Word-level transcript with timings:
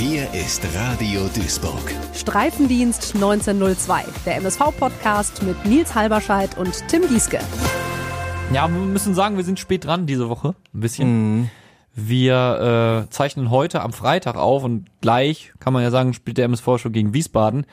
Hier 0.00 0.32
ist 0.32 0.64
Radio 0.76 1.22
Duisburg. 1.34 1.92
Streifendienst 2.14 3.16
1902, 3.16 4.04
der 4.24 4.36
MSV-Podcast 4.36 5.42
mit 5.42 5.64
Nils 5.64 5.92
Halberscheid 5.92 6.56
und 6.56 6.86
Tim 6.86 7.02
Gieske. 7.08 7.40
Ja, 8.54 8.68
wir 8.68 8.78
müssen 8.78 9.12
sagen, 9.12 9.36
wir 9.36 9.42
sind 9.42 9.58
spät 9.58 9.84
dran 9.84 10.06
diese 10.06 10.28
Woche. 10.28 10.54
Ein 10.72 10.80
bisschen. 10.80 11.08
Mhm. 11.40 11.50
Wir 11.96 13.06
äh, 13.06 13.10
zeichnen 13.10 13.50
heute 13.50 13.82
am 13.82 13.92
Freitag 13.92 14.36
auf 14.36 14.62
und 14.62 14.86
gleich, 15.00 15.52
kann 15.58 15.72
man 15.72 15.82
ja 15.82 15.90
sagen, 15.90 16.14
spielt 16.14 16.38
der 16.38 16.44
MSV 16.44 16.78
schon 16.78 16.92
gegen 16.92 17.12
Wiesbaden. 17.12 17.66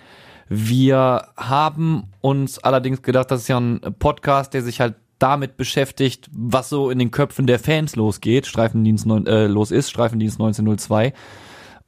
Wir 0.49 1.27
haben 1.37 2.05
uns 2.21 2.57
allerdings 2.57 3.03
gedacht, 3.03 3.29
das 3.29 3.41
ist 3.41 3.49
ja 3.49 3.59
ein 3.59 3.81
Podcast, 3.99 4.55
der 4.55 4.63
sich 4.63 4.81
halt 4.81 4.95
damit 5.19 5.57
beschäftigt, 5.57 6.27
was 6.33 6.69
so 6.69 6.89
in 6.89 6.97
den 6.97 7.11
Köpfen 7.11 7.45
der 7.45 7.59
Fans 7.59 7.95
losgeht, 7.95 8.47
Streifendienst 8.47 9.05
äh, 9.27 9.45
los 9.45 9.69
ist, 9.69 9.91
Streifendienst 9.91 10.39
1902. 10.39 11.13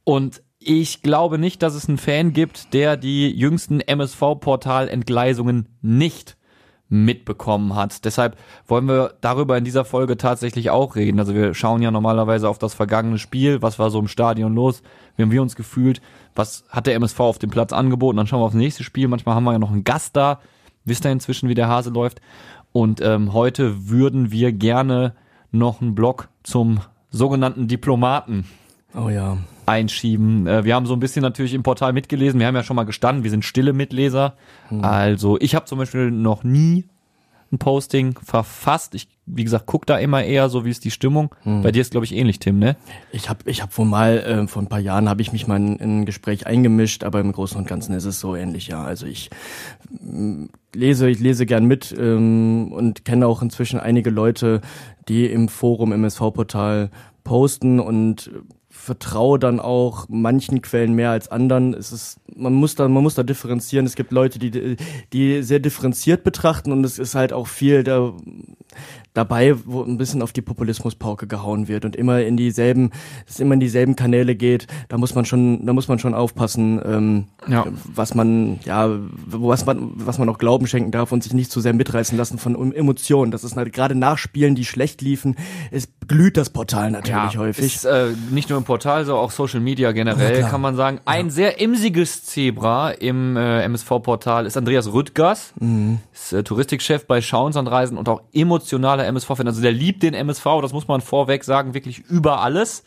Und 0.08 0.42
ich 0.58 1.02
glaube 1.02 1.36
nicht, 1.36 1.62
dass 1.62 1.74
es 1.74 1.86
einen 1.86 1.98
Fan 1.98 2.32
gibt, 2.32 2.72
der 2.72 2.96
die 2.96 3.28
jüngsten 3.28 3.80
MSV-Portal-Entgleisungen 3.80 5.68
nicht 5.82 6.38
mitbekommen 6.88 7.74
hat. 7.74 8.06
Deshalb 8.06 8.38
wollen 8.66 8.88
wir 8.88 9.16
darüber 9.20 9.58
in 9.58 9.64
dieser 9.64 9.84
Folge 9.84 10.16
tatsächlich 10.16 10.70
auch 10.70 10.96
reden. 10.96 11.18
Also 11.18 11.34
wir 11.34 11.52
schauen 11.52 11.82
ja 11.82 11.90
normalerweise 11.90 12.48
auf 12.48 12.56
das 12.56 12.72
vergangene 12.72 13.18
Spiel, 13.18 13.60
was 13.60 13.78
war 13.78 13.90
so 13.90 13.98
im 13.98 14.08
Stadion 14.08 14.54
los, 14.54 14.82
wie 15.16 15.24
haben 15.24 15.30
wir 15.30 15.42
uns 15.42 15.56
gefühlt, 15.56 16.00
was 16.34 16.64
hat 16.70 16.86
der 16.86 16.94
MSV 16.94 17.20
auf 17.20 17.38
dem 17.38 17.50
Platz 17.50 17.74
angeboten, 17.74 18.16
dann 18.16 18.26
schauen 18.26 18.40
wir 18.40 18.46
aufs 18.46 18.54
nächste 18.54 18.84
Spiel. 18.84 19.08
Manchmal 19.08 19.34
haben 19.34 19.44
wir 19.44 19.52
ja 19.52 19.58
noch 19.58 19.72
einen 19.72 19.84
Gast 19.84 20.16
da, 20.16 20.40
wisst 20.86 21.04
ihr 21.04 21.12
inzwischen, 21.12 21.50
wie 21.50 21.54
der 21.54 21.68
Hase 21.68 21.90
läuft. 21.90 22.22
Und 22.72 23.02
ähm, 23.02 23.34
heute 23.34 23.90
würden 23.90 24.32
wir 24.32 24.52
gerne 24.52 25.14
noch 25.50 25.82
einen 25.82 25.94
Blog 25.94 26.30
zum 26.44 26.80
sogenannten 27.10 27.68
Diplomaten 27.68 28.46
oh 28.94 29.08
ja. 29.08 29.38
einschieben. 29.66 30.46
Äh, 30.46 30.64
wir 30.64 30.74
haben 30.74 30.86
so 30.86 30.94
ein 30.94 31.00
bisschen 31.00 31.22
natürlich 31.22 31.54
im 31.54 31.62
Portal 31.62 31.92
mitgelesen. 31.92 32.40
Wir 32.40 32.46
haben 32.46 32.56
ja 32.56 32.62
schon 32.62 32.76
mal 32.76 32.84
gestanden, 32.84 33.24
wir 33.24 33.30
sind 33.30 33.44
stille 33.44 33.72
Mitleser. 33.72 34.34
Hm. 34.68 34.84
Also 34.84 35.38
ich 35.40 35.54
habe 35.54 35.66
zum 35.66 35.78
Beispiel 35.78 36.10
noch 36.10 36.44
nie 36.44 36.86
ein 37.50 37.58
Posting 37.58 38.18
verfasst. 38.22 38.94
Ich, 38.94 39.08
wie 39.24 39.44
gesagt, 39.44 39.64
guck 39.66 39.86
da 39.86 39.96
immer 39.98 40.22
eher 40.22 40.48
so, 40.48 40.64
wie 40.64 40.70
ist 40.70 40.84
die 40.84 40.90
Stimmung. 40.90 41.34
Hm. 41.42 41.62
Bei 41.62 41.72
dir 41.72 41.80
ist, 41.80 41.92
glaube 41.92 42.04
ich, 42.04 42.14
ähnlich, 42.14 42.38
Tim, 42.38 42.58
ne? 42.58 42.76
Ich 43.10 43.30
habe 43.30 43.50
ich 43.50 43.62
hab 43.62 43.76
wohl 43.78 43.86
mal, 43.86 44.18
äh, 44.18 44.46
vor 44.46 44.62
ein 44.62 44.68
paar 44.68 44.80
Jahren 44.80 45.08
habe 45.08 45.22
ich 45.22 45.32
mich 45.32 45.46
mal 45.46 45.56
in, 45.56 45.76
in, 45.76 46.00
ein 46.00 46.04
Gespräch 46.04 46.46
eingemischt, 46.46 47.04
aber 47.04 47.20
im 47.20 47.32
Großen 47.32 47.56
und 47.56 47.66
Ganzen 47.66 47.94
ist 47.94 48.04
es 48.04 48.20
so 48.20 48.36
ähnlich, 48.36 48.68
ja. 48.68 48.84
Also 48.84 49.06
ich 49.06 49.30
äh, 49.92 50.48
lese, 50.74 51.08
ich 51.08 51.20
lese 51.20 51.46
gern 51.46 51.64
mit 51.64 51.94
ähm, 51.98 52.70
und 52.72 53.04
kenne 53.04 53.26
auch 53.26 53.40
inzwischen 53.40 53.80
einige 53.80 54.10
Leute, 54.10 54.60
die 55.08 55.26
im 55.26 55.48
Forum 55.48 55.92
MSV-Portal 55.92 56.90
posten 57.24 57.80
und 57.80 58.30
vertraue 58.78 59.38
dann 59.38 59.60
auch 59.60 60.06
manchen 60.08 60.62
Quellen 60.62 60.94
mehr 60.94 61.10
als 61.10 61.28
anderen. 61.28 61.74
Es 61.74 61.92
ist, 61.92 62.20
man 62.34 62.54
muss 62.54 62.74
da, 62.74 62.88
man 62.88 63.02
muss 63.02 63.14
da 63.14 63.22
differenzieren. 63.22 63.84
Es 63.84 63.96
gibt 63.96 64.12
Leute, 64.12 64.38
die, 64.38 64.76
die 65.12 65.42
sehr 65.42 65.58
differenziert 65.58 66.24
betrachten 66.24 66.72
und 66.72 66.84
es 66.84 66.98
ist 66.98 67.14
halt 67.14 67.32
auch 67.32 67.48
viel 67.48 67.82
da, 67.82 68.14
dabei, 69.18 69.56
wo 69.66 69.82
ein 69.82 69.98
bisschen 69.98 70.22
auf 70.22 70.32
die 70.32 70.42
Populismuspauke 70.42 71.26
gehauen 71.26 71.68
wird 71.68 71.84
und 71.84 71.96
immer 71.96 72.22
in 72.22 72.36
dieselben, 72.36 72.92
es 73.26 73.40
immer 73.40 73.54
in 73.54 73.60
dieselben 73.60 73.96
Kanäle 73.96 74.36
geht. 74.36 74.68
Da 74.88 74.96
muss 74.96 75.14
man 75.14 75.24
schon, 75.24 75.66
da 75.66 75.72
muss 75.72 75.88
man 75.88 75.98
schon 75.98 76.14
aufpassen, 76.14 76.80
ähm, 76.84 77.24
ja. 77.48 77.66
was 77.94 78.14
man, 78.14 78.60
ja, 78.64 78.88
was 79.26 79.66
man, 79.66 79.90
was 79.96 80.18
man 80.18 80.28
auch 80.28 80.38
Glauben 80.38 80.68
schenken 80.68 80.92
darf 80.92 81.10
und 81.10 81.24
sich 81.24 81.34
nicht 81.34 81.50
zu 81.50 81.60
sehr 81.60 81.74
mitreißen 81.74 82.16
lassen 82.16 82.38
von 82.38 82.72
Emotionen. 82.72 83.32
Das 83.32 83.42
ist 83.42 83.56
halt 83.56 83.72
gerade 83.72 83.96
nach 83.96 84.18
Spielen, 84.18 84.54
die 84.54 84.64
schlecht 84.64 85.02
liefen, 85.02 85.36
es 85.72 85.88
glüht 86.06 86.36
das 86.36 86.50
Portal 86.50 86.90
natürlich 86.90 87.34
ja, 87.34 87.40
häufig. 87.40 87.76
Ist, 87.76 87.84
äh, 87.84 88.12
nicht 88.30 88.48
nur 88.48 88.58
im 88.58 88.64
Portal, 88.64 89.04
so 89.04 89.16
auch 89.16 89.30
Social 89.32 89.60
Media 89.60 89.92
generell 89.92 90.40
ja, 90.40 90.48
kann 90.48 90.60
man 90.60 90.76
sagen. 90.76 91.00
Ein 91.04 91.30
sehr 91.30 91.60
imsiges 91.60 92.24
Zebra 92.24 92.90
im 92.92 93.36
äh, 93.36 93.62
MSV-Portal 93.64 94.46
ist 94.46 94.56
Andreas 94.56 94.92
Rüttgers, 94.92 95.52
mhm. 95.58 95.98
ist 96.12 96.32
äh, 96.32 96.42
Touristikchef 96.44 97.06
bei 97.06 97.20
Schauens 97.20 97.56
und 97.56 97.66
Reisen 97.66 97.98
und 97.98 98.08
auch 98.08 98.22
emotionaler 98.32 99.06
MSV-Fan. 99.08 99.46
Also 99.46 99.60
der 99.62 99.72
liebt 99.72 100.02
den 100.02 100.14
MSV, 100.14 100.44
das 100.62 100.72
muss 100.72 100.88
man 100.88 101.00
vorweg 101.00 101.44
sagen, 101.44 101.74
wirklich 101.74 101.98
über 101.98 102.40
alles. 102.40 102.84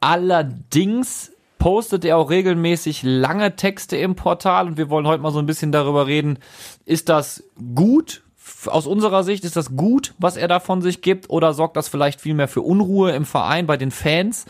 Allerdings 0.00 1.32
postet 1.58 2.04
er 2.04 2.16
auch 2.18 2.30
regelmäßig 2.30 3.02
lange 3.02 3.56
Texte 3.56 3.96
im 3.96 4.14
Portal 4.14 4.68
und 4.68 4.76
wir 4.76 4.90
wollen 4.90 5.06
heute 5.06 5.22
mal 5.22 5.32
so 5.32 5.38
ein 5.40 5.46
bisschen 5.46 5.72
darüber 5.72 6.06
reden. 6.06 6.38
Ist 6.84 7.08
das 7.08 7.44
gut? 7.74 8.22
Aus 8.66 8.86
unserer 8.86 9.24
Sicht 9.24 9.44
ist 9.44 9.56
das 9.56 9.76
gut, 9.76 10.14
was 10.18 10.36
er 10.36 10.48
da 10.48 10.60
von 10.60 10.80
sich 10.80 11.02
gibt 11.02 11.28
oder 11.28 11.52
sorgt 11.52 11.76
das 11.76 11.88
vielleicht 11.88 12.20
vielmehr 12.20 12.48
für 12.48 12.62
Unruhe 12.62 13.12
im 13.12 13.26
Verein 13.26 13.66
bei 13.66 13.76
den 13.76 13.90
Fans? 13.90 14.46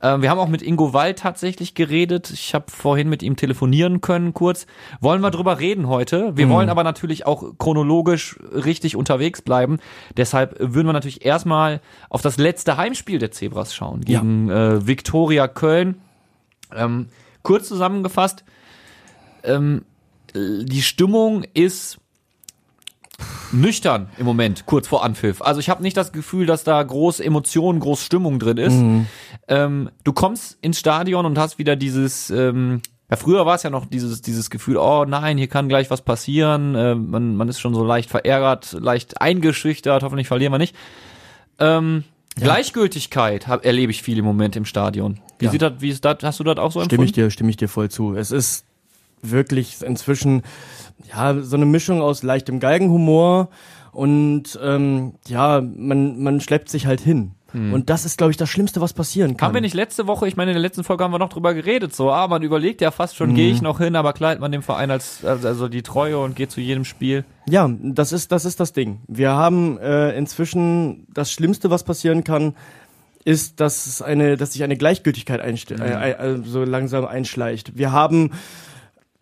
Äh, 0.00 0.20
wir 0.20 0.30
haben 0.30 0.38
auch 0.38 0.48
mit 0.48 0.62
Ingo 0.62 0.92
Wald 0.92 1.18
tatsächlich 1.18 1.74
geredet. 1.74 2.30
Ich 2.30 2.54
habe 2.54 2.66
vorhin 2.70 3.08
mit 3.08 3.22
ihm 3.22 3.36
telefonieren 3.36 4.00
können 4.00 4.34
kurz. 4.34 4.66
Wollen 5.00 5.20
wir 5.20 5.30
drüber 5.30 5.58
reden 5.60 5.88
heute? 5.88 6.36
Wir 6.36 6.46
mhm. 6.46 6.50
wollen 6.50 6.68
aber 6.70 6.84
natürlich 6.84 7.26
auch 7.26 7.44
chronologisch 7.58 8.38
richtig 8.52 8.96
unterwegs 8.96 9.42
bleiben. 9.42 9.78
Deshalb 10.16 10.56
würden 10.58 10.88
wir 10.88 10.92
natürlich 10.92 11.24
erstmal 11.24 11.80
auf 12.08 12.22
das 12.22 12.36
letzte 12.36 12.76
Heimspiel 12.76 13.18
der 13.18 13.30
Zebras 13.30 13.74
schauen 13.74 14.00
gegen 14.00 14.48
ja. 14.48 14.74
äh, 14.74 14.86
Viktoria 14.86 15.48
Köln. 15.48 16.00
Ähm, 16.74 17.06
kurz 17.42 17.68
zusammengefasst, 17.68 18.44
ähm, 19.44 19.84
die 20.34 20.82
Stimmung 20.82 21.44
ist 21.54 21.98
nüchtern 23.52 24.08
im 24.18 24.26
Moment, 24.26 24.66
kurz 24.66 24.88
vor 24.88 25.04
Anpfiff. 25.04 25.42
Also 25.42 25.60
ich 25.60 25.68
habe 25.68 25.82
nicht 25.82 25.96
das 25.96 26.12
Gefühl, 26.12 26.46
dass 26.46 26.64
da 26.64 26.82
groß 26.82 27.20
Emotionen, 27.20 27.80
groß 27.80 28.04
Stimmung 28.04 28.38
drin 28.38 28.56
ist. 28.56 28.74
Mhm. 28.74 29.06
Ähm, 29.48 29.90
du 30.04 30.12
kommst 30.12 30.58
ins 30.62 30.78
Stadion 30.78 31.26
und 31.26 31.38
hast 31.38 31.58
wieder 31.58 31.76
dieses, 31.76 32.30
ähm, 32.30 32.82
ja 33.10 33.16
früher 33.16 33.46
war 33.46 33.56
es 33.56 33.62
ja 33.62 33.70
noch 33.70 33.86
dieses, 33.86 34.22
dieses 34.22 34.50
Gefühl, 34.50 34.76
oh 34.76 35.04
nein, 35.04 35.38
hier 35.38 35.48
kann 35.48 35.68
gleich 35.68 35.90
was 35.90 36.02
passieren. 36.02 36.74
Äh, 36.74 36.94
man, 36.94 37.36
man 37.36 37.48
ist 37.48 37.60
schon 37.60 37.74
so 37.74 37.84
leicht 37.84 38.10
verärgert, 38.10 38.72
leicht 38.72 39.20
eingeschüchtert, 39.20 40.02
hoffentlich 40.02 40.28
verlieren 40.28 40.52
wir 40.52 40.58
nicht. 40.58 40.76
Ähm, 41.58 42.04
ja. 42.38 42.44
Gleichgültigkeit 42.44 43.48
hab, 43.48 43.64
erlebe 43.64 43.90
ich 43.90 44.02
viel 44.02 44.18
im 44.18 44.24
Moment 44.24 44.56
im 44.56 44.64
Stadion. 44.64 45.20
Wie 45.38 45.46
ja. 45.46 45.50
sieht 45.50 45.62
das, 45.62 45.72
wie 45.78 45.90
ist 45.90 46.04
das, 46.04 46.18
hast 46.22 46.40
du 46.40 46.44
das 46.44 46.58
auch 46.58 46.72
so 46.72 46.80
empfunden? 46.80 46.88
Stimme 46.88 47.04
ich 47.04 47.12
dir, 47.12 47.30
stimme 47.30 47.50
ich 47.50 47.56
dir 47.56 47.68
voll 47.68 47.90
zu. 47.90 48.14
Es 48.14 48.30
ist 48.30 48.64
wirklich 49.22 49.82
inzwischen 49.82 50.42
ja, 51.08 51.40
so 51.40 51.56
eine 51.56 51.66
Mischung 51.66 52.02
aus 52.02 52.22
leichtem 52.22 52.60
Geigenhumor 52.60 53.48
und 53.92 54.58
ähm, 54.62 55.14
ja, 55.26 55.60
man, 55.60 56.22
man 56.22 56.40
schleppt 56.40 56.68
sich 56.68 56.86
halt 56.86 57.00
hin. 57.00 57.32
Hm. 57.52 57.72
Und 57.72 57.90
das 57.90 58.04
ist, 58.04 58.16
glaube 58.16 58.30
ich, 58.30 58.36
das 58.36 58.48
Schlimmste, 58.48 58.80
was 58.80 58.92
passieren 58.92 59.36
kann. 59.36 59.48
Haben 59.48 59.54
wir 59.54 59.60
nicht 59.60 59.74
letzte 59.74 60.06
Woche, 60.06 60.28
ich 60.28 60.36
meine, 60.36 60.52
in 60.52 60.54
der 60.54 60.62
letzten 60.62 60.84
Folge 60.84 61.02
haben 61.04 61.12
wir 61.12 61.18
noch 61.18 61.30
drüber 61.30 61.54
geredet, 61.54 61.94
so, 61.94 62.10
ah, 62.10 62.28
man 62.28 62.42
überlegt 62.42 62.80
ja 62.80 62.90
fast 62.90 63.16
schon, 63.16 63.30
mhm. 63.30 63.34
gehe 63.34 63.50
ich 63.50 63.62
noch 63.62 63.78
hin, 63.78 63.96
aber 63.96 64.12
kleidet 64.12 64.40
man 64.40 64.52
dem 64.52 64.62
Verein 64.62 64.90
als, 64.90 65.24
also 65.24 65.68
die 65.68 65.82
Treue 65.82 66.18
und 66.18 66.36
geht 66.36 66.50
zu 66.50 66.60
jedem 66.60 66.84
Spiel. 66.84 67.24
Ja, 67.48 67.68
das 67.82 68.12
ist, 68.12 68.30
das 68.30 68.44
ist 68.44 68.60
das 68.60 68.72
Ding. 68.72 69.00
Wir 69.08 69.32
haben 69.32 69.78
äh, 69.78 70.16
inzwischen 70.16 71.06
das 71.12 71.32
Schlimmste, 71.32 71.70
was 71.70 71.82
passieren 71.82 72.22
kann, 72.22 72.54
ist, 73.24 73.60
dass 73.60 73.86
es 73.86 74.00
eine, 74.00 74.36
dass 74.36 74.52
sich 74.52 74.62
eine 74.62 74.76
Gleichgültigkeit 74.76 75.40
einst 75.40 75.70
mhm. 75.70 75.82
äh, 75.82 76.12
äh, 76.12 76.42
so 76.44 76.64
langsam 76.64 77.04
einschleicht. 77.04 77.76
Wir 77.76 77.92
haben 77.92 78.30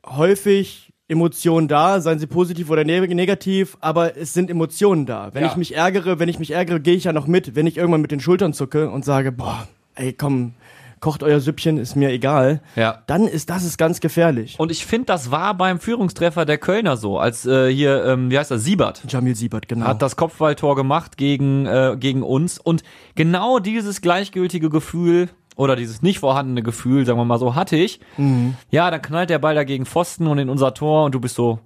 häufig 0.07 0.88
Emotionen 1.09 1.69
da, 1.69 2.01
seien 2.01 2.19
sie 2.19 2.27
positiv 2.27 2.71
oder 2.71 2.85
ne-, 2.85 3.01
negativ, 3.01 3.79
aber 3.81 4.17
es 4.17 4.35
sind 4.35 4.51
Emotionen 4.51 5.07
da. 5.07 5.31
Wenn 5.33 5.43
ja. 5.43 5.51
ich 5.51 5.57
mich 5.57 5.75
ärgere, 5.75 6.19
wenn 6.19 6.29
ich 6.29 6.39
mich 6.39 6.51
ärgere, 6.51 6.81
gehe 6.81 6.95
ich 6.95 7.05
ja 7.05 7.15
noch 7.15 7.27
mit. 7.27 7.57
Wenn 7.57 7.67
ich 7.67 7.79
irgendwann 7.79 8.03
mit 8.03 8.11
den 8.11 8.21
Schultern 8.21 8.53
zucke 8.53 8.91
und 8.91 9.05
sage, 9.05 9.33
boah, 9.33 9.67
ey, 9.95 10.13
komm, 10.13 10.53
kocht 11.01 11.23
euer 11.23 11.41
Süppchen, 11.41 11.79
ist 11.79 11.97
mir 11.97 12.11
egal. 12.11 12.61
Ja. 12.77 13.03
Dann 13.07 13.27
ist 13.27 13.51
das 13.51 13.65
ist 13.65 13.79
ganz 13.79 14.01
gefährlich. 14.01 14.57
Und 14.59 14.71
ich 14.71 14.85
finde, 14.85 15.07
das 15.07 15.31
war 15.31 15.55
beim 15.55 15.81
Führungstreffer 15.81 16.45
der 16.45 16.59
Kölner 16.59 16.97
so, 16.97 17.19
als 17.19 17.47
äh, 17.47 17.73
hier, 17.73 18.05
ähm, 18.05 18.31
wie 18.31 18.39
heißt 18.39 18.51
er, 18.51 18.59
Siebert. 18.59 19.03
Jamil 19.09 19.35
Siebert, 19.35 19.69
genau. 19.69 19.87
Hat 19.87 20.03
das 20.03 20.17
Kopfballtor 20.17 20.77
gemacht 20.77 21.17
gegen, 21.17 21.67
äh, 21.67 21.97
gegen 21.99 22.23
uns. 22.23 22.59
Und 22.59 22.83
genau 23.15 23.59
dieses 23.59 24.01
gleichgültige 24.01 24.71
Gefühl 24.71 25.31
oder 25.59 25.77
dieses 25.77 26.03
nicht 26.03 26.21
vorhandene 26.21 26.63
Gefühl, 26.63 27.05
sagen 27.05 27.19
wir 27.19 27.25
mal 27.25 27.39
so, 27.39 27.55
hatte 27.55 27.77
ich. 27.77 28.01
Mhm. 28.17 28.55
Ja, 28.71 28.91
dann 28.91 29.03
knallt 29.03 29.29
der 29.29 29.41
Ball 29.41 29.57
dagegen 29.57 29.85
Pfosten 29.85 30.29
und 30.29 30.39
in 30.39 30.49
unser 30.49 30.73
Tor 30.73 31.05
und 31.05 31.15
du 31.15 31.21
bist 31.21 31.35
so, 31.35 31.59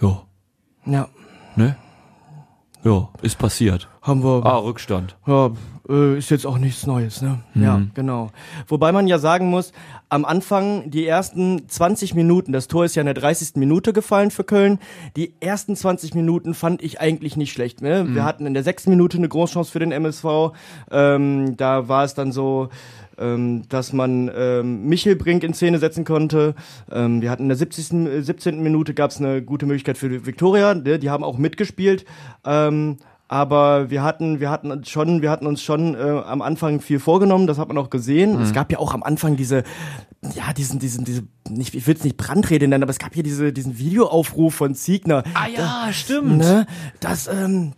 ja. 0.00 0.22
Ja. 0.86 1.08
Ne? 1.54 1.76
Ja, 2.82 3.08
ist 3.22 3.38
passiert. 3.38 3.88
Haben 4.02 4.22
wir. 4.22 4.44
Ah, 4.44 4.58
Rückstand. 4.58 5.16
Ja, 5.26 5.50
äh, 5.88 6.18
ist 6.18 6.30
jetzt 6.30 6.46
auch 6.46 6.58
nichts 6.58 6.86
Neues, 6.86 7.22
ne? 7.22 7.40
Mhm. 7.54 7.62
Ja, 7.62 7.80
genau. 7.94 8.30
Wobei 8.68 8.92
man 8.92 9.06
ja 9.06 9.18
sagen 9.18 9.48
muss, 9.48 9.72
am 10.10 10.26
Anfang, 10.26 10.90
die 10.90 11.06
ersten 11.06 11.66
20 11.66 12.14
Minuten, 12.14 12.52
das 12.52 12.68
Tor 12.68 12.84
ist 12.84 12.94
ja 12.94 13.00
in 13.00 13.06
der 13.06 13.14
30. 13.14 13.52
Minute 13.56 13.94
gefallen 13.94 14.30
für 14.30 14.44
Köln, 14.44 14.78
die 15.16 15.32
ersten 15.40 15.76
20 15.76 16.14
Minuten 16.14 16.52
fand 16.52 16.82
ich 16.82 17.00
eigentlich 17.00 17.38
nicht 17.38 17.52
schlecht. 17.52 17.80
Ne? 17.80 18.04
Mhm. 18.04 18.14
Wir 18.14 18.24
hatten 18.24 18.44
in 18.44 18.52
der 18.52 18.62
sechsten 18.62 18.90
Minute 18.90 19.16
eine 19.16 19.30
Großchance 19.30 19.72
für 19.72 19.78
den 19.78 19.90
MSV. 19.90 20.52
Ähm, 20.90 21.56
da 21.56 21.88
war 21.88 22.04
es 22.04 22.12
dann 22.12 22.32
so, 22.32 22.68
ähm, 23.18 23.62
dass 23.68 23.92
man 23.92 24.30
ähm, 24.34 24.86
Michel 24.86 25.16
Brink 25.16 25.44
in 25.44 25.54
Szene 25.54 25.78
setzen 25.78 26.04
konnte. 26.04 26.54
Ähm, 26.90 27.22
wir 27.22 27.30
hatten 27.30 27.44
in 27.44 27.48
der 27.48 27.58
70. 27.58 28.24
17. 28.24 28.62
Minute 28.62 28.94
gab 28.94 29.10
es 29.10 29.18
eine 29.18 29.42
gute 29.42 29.66
Möglichkeit 29.66 29.98
für 29.98 30.26
Viktoria, 30.26 30.74
ne? 30.74 30.98
die 30.98 31.10
haben 31.10 31.24
auch 31.24 31.38
mitgespielt. 31.38 32.04
Ähm, 32.44 32.96
Aber 33.26 33.90
wir 33.90 34.02
hatten, 34.02 34.38
wir 34.38 34.50
hatten 34.50 34.70
uns 34.70 34.90
schon, 34.90 35.22
wir 35.22 35.30
hatten 35.30 35.46
uns 35.46 35.62
schon 35.62 35.94
äh, 35.94 35.98
am 35.98 36.42
Anfang 36.42 36.80
viel 36.80 36.98
vorgenommen, 36.98 37.46
das 37.46 37.58
hat 37.58 37.68
man 37.68 37.78
auch 37.78 37.88
gesehen. 37.88 38.40
Es 38.40 38.52
gab 38.52 38.70
ja 38.70 38.78
auch 38.78 38.92
am 38.94 39.02
Anfang 39.02 39.36
diese, 39.36 39.64
ja, 40.34 40.52
diesen, 40.52 40.78
diesen, 40.78 41.04
diese, 41.04 41.22
nicht, 41.48 41.74
ich 41.74 41.86
will 41.86 41.94
es 41.94 42.04
nicht 42.04 42.16
Brandrede 42.16 42.68
nennen, 42.68 42.82
aber 42.82 42.90
es 42.90 42.98
gab 42.98 43.14
hier 43.14 43.22
diese, 43.22 43.52
diesen 43.52 43.78
Videoaufruf 43.78 44.54
von 44.54 44.74
Ziegner. 44.74 45.24
Ah 45.34 45.48
ja, 45.48 45.88
stimmt. 45.92 46.38
Ne? 46.38 46.66
Das, 47.00 47.26
ähm, 47.26 47.72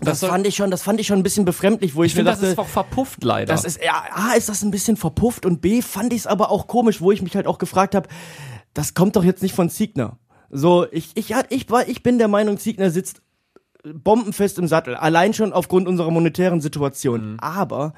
das, 0.00 0.20
soll- 0.20 0.30
fand 0.30 0.46
ich 0.46 0.56
schon, 0.56 0.70
das 0.70 0.82
fand 0.82 1.00
ich 1.00 1.06
schon 1.06 1.18
ein 1.18 1.22
bisschen 1.22 1.44
befremdlich, 1.44 1.94
wo 1.94 2.02
ich, 2.04 2.12
Ich 2.12 2.14
finde, 2.16 2.30
das 2.30 2.42
ist 2.42 2.58
auch 2.58 2.66
verpufft 2.66 3.22
leider. 3.24 3.52
das 3.52 3.64
ist, 3.64 3.80
ja, 3.84 4.02
A, 4.12 4.34
ist 4.34 4.48
das 4.48 4.62
ein 4.62 4.70
bisschen 4.70 4.96
verpufft 4.96 5.44
und 5.46 5.60
B, 5.60 5.82
fand 5.82 6.12
ich 6.12 6.20
es 6.20 6.26
aber 6.26 6.50
auch 6.50 6.66
komisch, 6.66 7.00
wo 7.00 7.12
ich 7.12 7.22
mich 7.22 7.34
halt 7.36 7.46
auch 7.46 7.58
gefragt 7.58 7.94
habe, 7.94 8.08
das 8.74 8.94
kommt 8.94 9.16
doch 9.16 9.24
jetzt 9.24 9.42
nicht 9.42 9.54
von 9.54 9.70
Ziegner. 9.70 10.18
So, 10.50 10.86
ich, 10.90 11.10
ich, 11.14 11.34
ich, 11.50 11.70
war, 11.70 11.88
ich 11.88 12.02
bin 12.02 12.18
der 12.18 12.28
Meinung, 12.28 12.58
Ziegner 12.58 12.90
sitzt 12.90 13.22
bombenfest 13.84 14.58
im 14.58 14.66
Sattel, 14.66 14.96
allein 14.96 15.34
schon 15.34 15.52
aufgrund 15.52 15.86
unserer 15.86 16.10
monetären 16.10 16.60
Situation. 16.60 17.38
Aber 17.40 17.94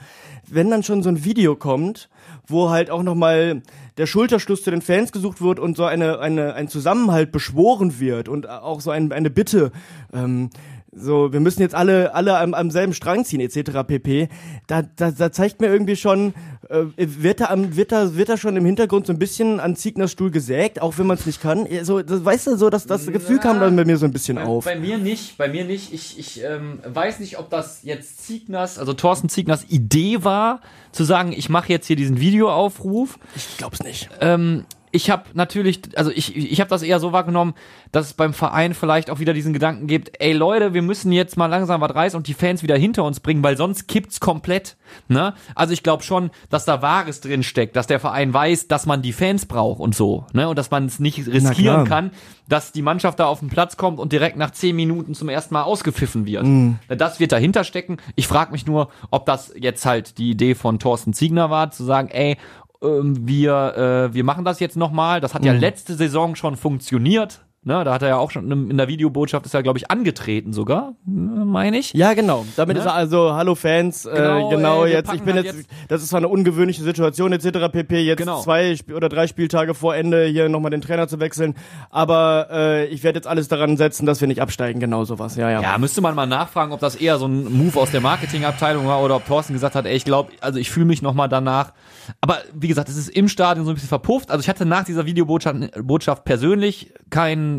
wenn 0.49 0.71
dann 0.71 0.83
schon 0.83 1.03
so 1.03 1.09
ein 1.09 1.25
Video 1.25 1.57
kommt, 1.57 2.11
wo 2.47 2.71
halt 2.71 2.91
auch 2.91 3.03
nochmal 3.03 3.63
der 3.97 4.07
Schulterschluss 4.07 4.63
zu 4.63 4.71
den 4.71 4.83
Fans 4.83 5.11
gesucht 5.11 5.41
wird 5.41 5.59
und 5.59 5.77
so 5.77 5.85
eine, 5.85 6.21
eine, 6.21 6.55
ein 6.55 6.69
Zusammenhalt 6.69 7.33
beschworen 7.33 7.99
wird 7.99 8.29
und 8.29 8.49
auch 8.49 8.81
so 8.81 8.91
ein, 8.91 9.11
eine 9.13 9.31
Bitte, 9.31 9.73
ähm, 10.13 10.51
so, 10.93 11.33
wir 11.33 11.41
müssen 11.41 11.61
jetzt 11.61 11.75
alle, 11.75 12.15
alle 12.15 12.39
am, 12.39 12.53
am 12.53 12.71
selben 12.71 12.95
Strang 12.95 13.25
ziehen, 13.25 13.41
etc. 13.41 13.87
pp. 13.87 14.29
Da, 14.67 14.83
da, 14.83 15.13
da 15.13 15.31
zeigt 15.31 15.61
mir 15.61 15.69
irgendwie 15.69 15.95
schon, 15.95 16.35
äh, 16.69 16.85
wird, 16.97 17.41
da 17.41 17.47
am, 17.47 17.77
wird, 17.77 17.93
da, 17.93 18.17
wird 18.17 18.29
da 18.29 18.37
schon 18.37 18.57
im 18.57 18.65
Hintergrund 18.65 19.07
so 19.07 19.13
ein 19.13 19.19
bisschen 19.19 19.61
an 19.61 19.77
Ziegners 19.77 20.11
Stuhl 20.11 20.31
gesägt, 20.31 20.83
auch 20.83 20.99
wenn 20.99 21.07
man 21.07 21.17
es 21.17 21.27
nicht 21.27 21.41
kann. 21.41 21.67
So, 21.83 22.03
das, 22.03 22.25
weißt 22.25 22.49
du, 22.49 22.57
so, 22.57 22.71
dass 22.71 22.87
das 22.87 23.07
Gefühl 23.07 23.39
kam 23.39 23.61
dann 23.61 23.77
bei 23.77 23.85
mir 23.85 23.99
so 23.99 24.07
ein 24.07 24.13
bisschen 24.13 24.37
bei, 24.37 24.45
auf. 24.45 24.65
bei 24.65 24.77
mir 24.77 24.99
nicht, 24.99 25.39
bei 25.39 25.49
mir 25.49 25.65
nicht. 25.65 25.93
Ich, 25.93 26.19
ich 26.19 26.43
ähm, 26.43 26.81
weiß 26.85 27.21
nicht, 27.21 27.39
ob 27.39 27.51
das 27.51 27.85
jetzt 27.85 28.27
Ziegners, 28.27 28.79
also 28.79 28.93
Thorsten 28.93 29.29
Ziegners 29.29 29.67
Idee 29.69 30.25
war, 30.25 30.61
zu 30.91 31.05
sagen, 31.05 31.33
ich 31.33 31.49
mache 31.49 31.69
jetzt 31.69 31.87
hier 31.87 31.97
diesen 31.97 32.19
Videoaufruf. 32.19 33.19
Ich 33.37 33.59
glaub's 33.59 33.81
nicht. 33.81 34.09
Ähm, 34.21 34.65
ich 34.93 35.11
habe 35.11 35.25
natürlich, 35.35 35.81
also 35.97 36.11
ich, 36.11 36.37
ich 36.37 36.61
habe 36.61 36.71
das 36.71 36.83
eher 36.83 36.99
so 37.01 37.13
wahrgenommen, 37.13 37.55
dass 37.93 38.07
es 38.07 38.15
beim 38.15 38.33
Verein 38.33 38.75
vielleicht 38.75 39.11
auch 39.11 39.19
wieder 39.19 39.33
diesen 39.33 39.53
Gedanken 39.53 39.87
gibt, 39.87 40.21
ey 40.21 40.33
Leute, 40.33 40.75
wir 40.75 40.83
müssen 40.83 41.13
jetzt 41.13 41.37
mal 41.37 41.47
langsam 41.47 41.81
was 41.81 41.95
reißen 41.95 42.17
und 42.17 42.27
die 42.27 42.35
Fans 42.35 42.63
wieder 42.63 42.77
hinter 42.77 43.05
uns 43.05 43.21
bringen, 43.21 43.43
weil 43.43 43.57
sonst 43.57 43.87
kippt's 43.87 44.21
komplett. 44.21 44.77
Ne? 45.09 45.35
Also 45.55 45.73
ich 45.73 45.83
glaube 45.83 46.03
schon, 46.03 46.31
dass 46.49 46.65
da 46.65 46.83
Wahres 46.83 47.21
drin 47.21 47.43
steckt, 47.43 47.77
dass 47.77 47.87
der 47.87 48.01
Verein 48.01 48.35
weiß, 48.35 48.69
dass 48.69 48.87
man 48.87 49.03
die 49.03 49.13
Fans 49.13 49.47
braucht 49.47 49.81
und 49.81 49.95
so, 49.95 50.27
ne? 50.33 50.49
Und 50.49 50.59
dass 50.59 50.71
man 50.71 50.87
es 50.87 50.99
nicht 50.99 51.27
riskieren 51.27 51.85
kann, 51.85 52.11
dass 52.49 52.73
die 52.73 52.83
Mannschaft 52.83 53.21
da 53.21 53.27
auf 53.27 53.39
den 53.39 53.49
Platz 53.49 53.77
kommt 53.77 54.01
und 54.01 54.13
direkt 54.13 54.37
nach 54.37 54.51
zehn 54.51 54.75
Minuten 54.75 55.15
zum 55.15 55.29
ersten 55.29 55.55
Mal 55.55 55.63
ausgepfiffen 55.63 56.27
wird. 56.27 56.45
Das 56.89 57.21
wird 57.21 57.31
dahinter 57.31 57.63
stecken. 57.63 57.99
Ich 58.17 58.27
frage 58.27 58.51
mich 58.51 58.67
nur, 58.67 58.91
ob 59.11 59.27
das 59.27 59.53
jetzt 59.57 59.87
halt 59.87 60.19
die 60.19 60.31
Idee 60.31 60.57
von 60.57 60.81
Thorsten 60.81 61.13
Ziegner 61.13 61.51
war, 61.51 61.71
zu 61.71 61.85
sagen, 61.85 62.09
ey, 62.09 62.37
wir, 62.83 64.09
äh, 64.11 64.15
wir 64.15 64.25
machen 64.25 64.45
das 64.45 64.61
jetzt 64.61 64.77
nochmal. 64.77 65.21
Das 65.21 65.35
hat 65.35 65.45
ja 65.45 65.53
letzte 65.53 65.95
Saison 65.95 66.35
schon 66.35 66.57
funktioniert. 66.57 67.45
Ne, 67.63 67.85
da 67.85 67.93
hat 67.93 68.01
er 68.01 68.09
ja 68.09 68.17
auch 68.17 68.31
schon 68.31 68.51
in 68.71 68.79
der 68.79 68.89
Videobotschaft 68.89 69.45
ist 69.45 69.53
er, 69.53 69.63
glaube 69.63 69.79
ich, 69.79 69.91
angetreten 69.91 70.55
sogar, 70.55 70.95
meine 71.05 71.77
ich. 71.77 71.93
Ja, 71.93 72.15
genau. 72.15 72.47
Damit 72.57 72.77
Ne? 72.77 72.81
ist 72.81 72.87
er 72.87 72.95
also, 72.95 73.35
hallo 73.35 73.55
Fans, 73.55 74.05
Genau, 74.05 74.49
äh, 74.49 74.55
genau 74.55 74.85
ey, 74.85 74.93
wir 74.93 74.97
jetzt, 74.97 75.13
ich 75.13 75.21
bin 75.21 75.35
halt 75.35 75.45
jetzt, 75.45 75.57
jetzt- 75.59 75.71
das 75.89 76.03
ist 76.03 76.09
zwar 76.09 76.19
eine 76.21 76.29
ungewöhnliche 76.29 76.83
Situation 76.83 77.35
etc. 77.35 77.69
pp. 77.71 78.01
Jetzt 78.01 78.17
Genau. 78.17 78.41
zwei 78.41 78.75
oder 78.97 79.11
drei 79.11 79.27
Spieltage 79.27 79.75
vor 79.75 79.95
Ende 79.95 80.25
hier 80.25 80.49
nochmal 80.49 80.71
den 80.71 80.81
Trainer 80.81 81.07
zu 81.07 81.21
wechseln, 81.21 81.55
aber 81.91 82.49
äh, 82.51 82.87
ich 82.87 83.05
werde 83.05 83.19
jetzt 83.19 83.27
alles 83.27 83.49
daran 83.49 83.77
setzen, 83.77 84.07
dass 84.07 84.23
wir 84.23 84.29
nicht 84.29 84.41
absteigen, 84.41 84.81
genau 84.81 85.05
sowas. 85.05 85.37
Ja, 85.37 85.51
ja. 85.51 85.61
Ja, 85.61 85.77
müsste 85.77 86.01
man 86.01 86.15
mal 86.15 86.25
nachfragen, 86.27 86.73
ob 86.73 86.81
das 86.81 86.97
eher 86.97 87.19
so 87.19 87.27
ein 87.27 87.45
Move 87.53 87.79
aus 87.79 87.91
der 87.91 88.01
Marketingabteilung 88.01 88.87
war 88.87 89.03
oder 89.03 89.17
ob 89.17 89.27
Thorsten 89.27 89.53
gesagt 89.53 89.75
hat, 89.75 89.85
ey, 89.85 89.95
ich 89.97 90.07
glaube, 90.07 90.33
also 90.41 90.59
ich 90.59 90.71
fühle 90.71 90.87
mich 90.87 91.03
nochmal 91.03 91.29
danach. 91.29 91.75
Aber 92.23 92.39
wie 92.55 92.69
gesagt, 92.69 92.89
es 92.89 92.97
ist 92.97 93.11
im 93.11 93.29
Stadion 93.29 93.67
so 93.67 93.73
ein 93.73 93.75
bisschen 93.75 93.91
verpufft. 93.91 94.31
Also 94.31 94.41
ich 94.41 94.49
hatte 94.49 94.65
nach 94.65 94.85
dieser 94.85 95.05
Videobotschaft 95.05 95.57
Botschaft 95.87 96.25
persönlich 96.25 96.95
keinen 97.11 97.50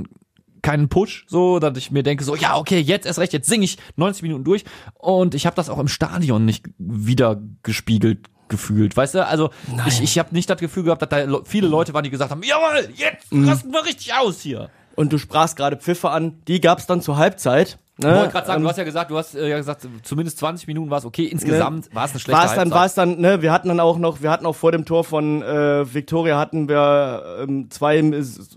keinen 0.61 0.89
Push, 0.89 1.25
so, 1.27 1.57
dass 1.59 1.75
ich 1.77 1.89
mir 1.89 2.03
denke, 2.03 2.23
so, 2.23 2.35
ja, 2.35 2.55
okay, 2.57 2.79
jetzt 2.79 3.05
erst 3.07 3.17
recht, 3.19 3.33
jetzt 3.33 3.49
singe 3.49 3.65
ich 3.65 3.77
90 3.95 4.21
Minuten 4.23 4.43
durch. 4.43 4.63
Und 4.93 5.33
ich 5.33 5.45
habe 5.47 5.55
das 5.55 5.69
auch 5.69 5.79
im 5.79 5.87
Stadion 5.87 6.45
nicht 6.45 6.65
wieder 6.77 7.41
gespiegelt 7.63 8.27
gefühlt, 8.47 8.95
weißt 8.97 9.15
du? 9.15 9.25
Also 9.25 9.49
ich, 9.87 10.01
ich 10.03 10.19
habe 10.19 10.35
nicht 10.35 10.49
das 10.49 10.59
Gefühl 10.59 10.83
gehabt, 10.83 11.01
dass 11.01 11.09
da 11.09 11.19
le- 11.23 11.41
viele 11.45 11.67
Leute 11.69 11.93
waren, 11.93 12.03
die 12.03 12.09
gesagt 12.09 12.31
haben, 12.31 12.43
jawohl, 12.43 12.89
jetzt 12.95 13.31
Mhm. 13.31 13.47
rasten 13.47 13.71
wir 13.71 13.83
richtig 13.85 14.13
aus 14.13 14.41
hier. 14.41 14.69
Und 14.95 15.13
du 15.13 15.17
sprachst 15.17 15.55
gerade 15.55 15.77
Pfiffe 15.77 16.09
an, 16.09 16.41
die 16.49 16.59
gab's 16.59 16.85
dann 16.85 17.01
zur 17.01 17.15
Halbzeit. 17.17 17.79
Ich 18.01 18.07
Ne? 18.07 18.15
wollte 18.17 18.31
gerade 18.31 18.47
sagen, 18.47 18.57
Ähm, 18.57 18.63
du 18.63 18.69
hast 18.69 18.77
ja 18.77 18.83
gesagt, 18.83 19.11
du 19.11 19.17
hast 19.17 19.35
äh, 19.35 19.47
ja 19.49 19.57
gesagt, 19.57 19.87
zumindest 20.03 20.37
20 20.39 20.67
Minuten 20.67 20.89
war 20.89 20.97
es 20.97 21.05
okay. 21.05 21.25
Insgesamt 21.25 21.93
war 21.93 22.05
es 22.05 22.11
eine 22.11 22.19
schlechte 22.19 22.41
war 22.41 22.49
es 22.49 22.55
dann, 22.55 22.71
war 22.71 22.85
es 22.85 22.93
dann, 22.95 23.19
ne, 23.19 23.41
wir 23.41 23.51
hatten 23.51 23.67
dann 23.67 23.79
auch 23.79 23.97
noch, 23.97 24.21
wir 24.21 24.31
hatten 24.31 24.45
auch 24.45 24.55
vor 24.55 24.71
dem 24.71 24.85
Tor 24.85 25.03
von 25.03 25.41
äh, 25.41 25.93
Victoria 25.93 26.37
hatten 26.37 26.67
wir 26.67 27.23
ähm, 27.41 27.69
zwei, 27.69 28.01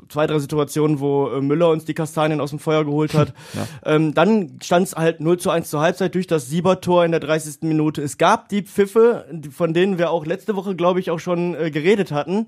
zwei, 0.09 0.27
drei 0.27 0.39
Situationen, 0.39 1.01
wo 1.01 1.29
äh, 1.29 1.41
Müller 1.41 1.69
uns 1.69 1.85
die 1.85 1.95
Kastanien 1.95 2.41
aus 2.41 2.51
dem 2.51 2.59
Feuer 2.59 2.85
geholt 2.85 3.15
hat. 3.15 3.35
ähm, 3.85 4.15
dann 4.15 4.59
stand 4.63 4.89
es 4.89 4.97
halt 4.97 5.21
0 5.21 5.39
zu 5.39 5.51
1 5.51 5.69
zur 5.69 5.81
Halbzeit 5.81 6.15
durch 6.15 6.27
das 6.27 6.49
Siebertor 6.49 7.05
in 7.05 7.11
der 7.11 7.21
30. 7.21 7.63
Minute. 7.63 8.03
Es 8.03 8.19
gab 8.19 8.49
die 8.49 8.63
Pfiffe, 8.63 9.27
von 9.51 9.75
denen 9.75 9.99
wir 9.99 10.11
auch 10.11 10.25
letzte 10.27 10.57
Woche, 10.57 10.75
glaube 10.75 11.01
ich, 11.01 11.11
auch 11.11 11.21
schon 11.21 11.55
äh, 11.55 11.71
geredet 11.71 12.13
hatten. 12.13 12.47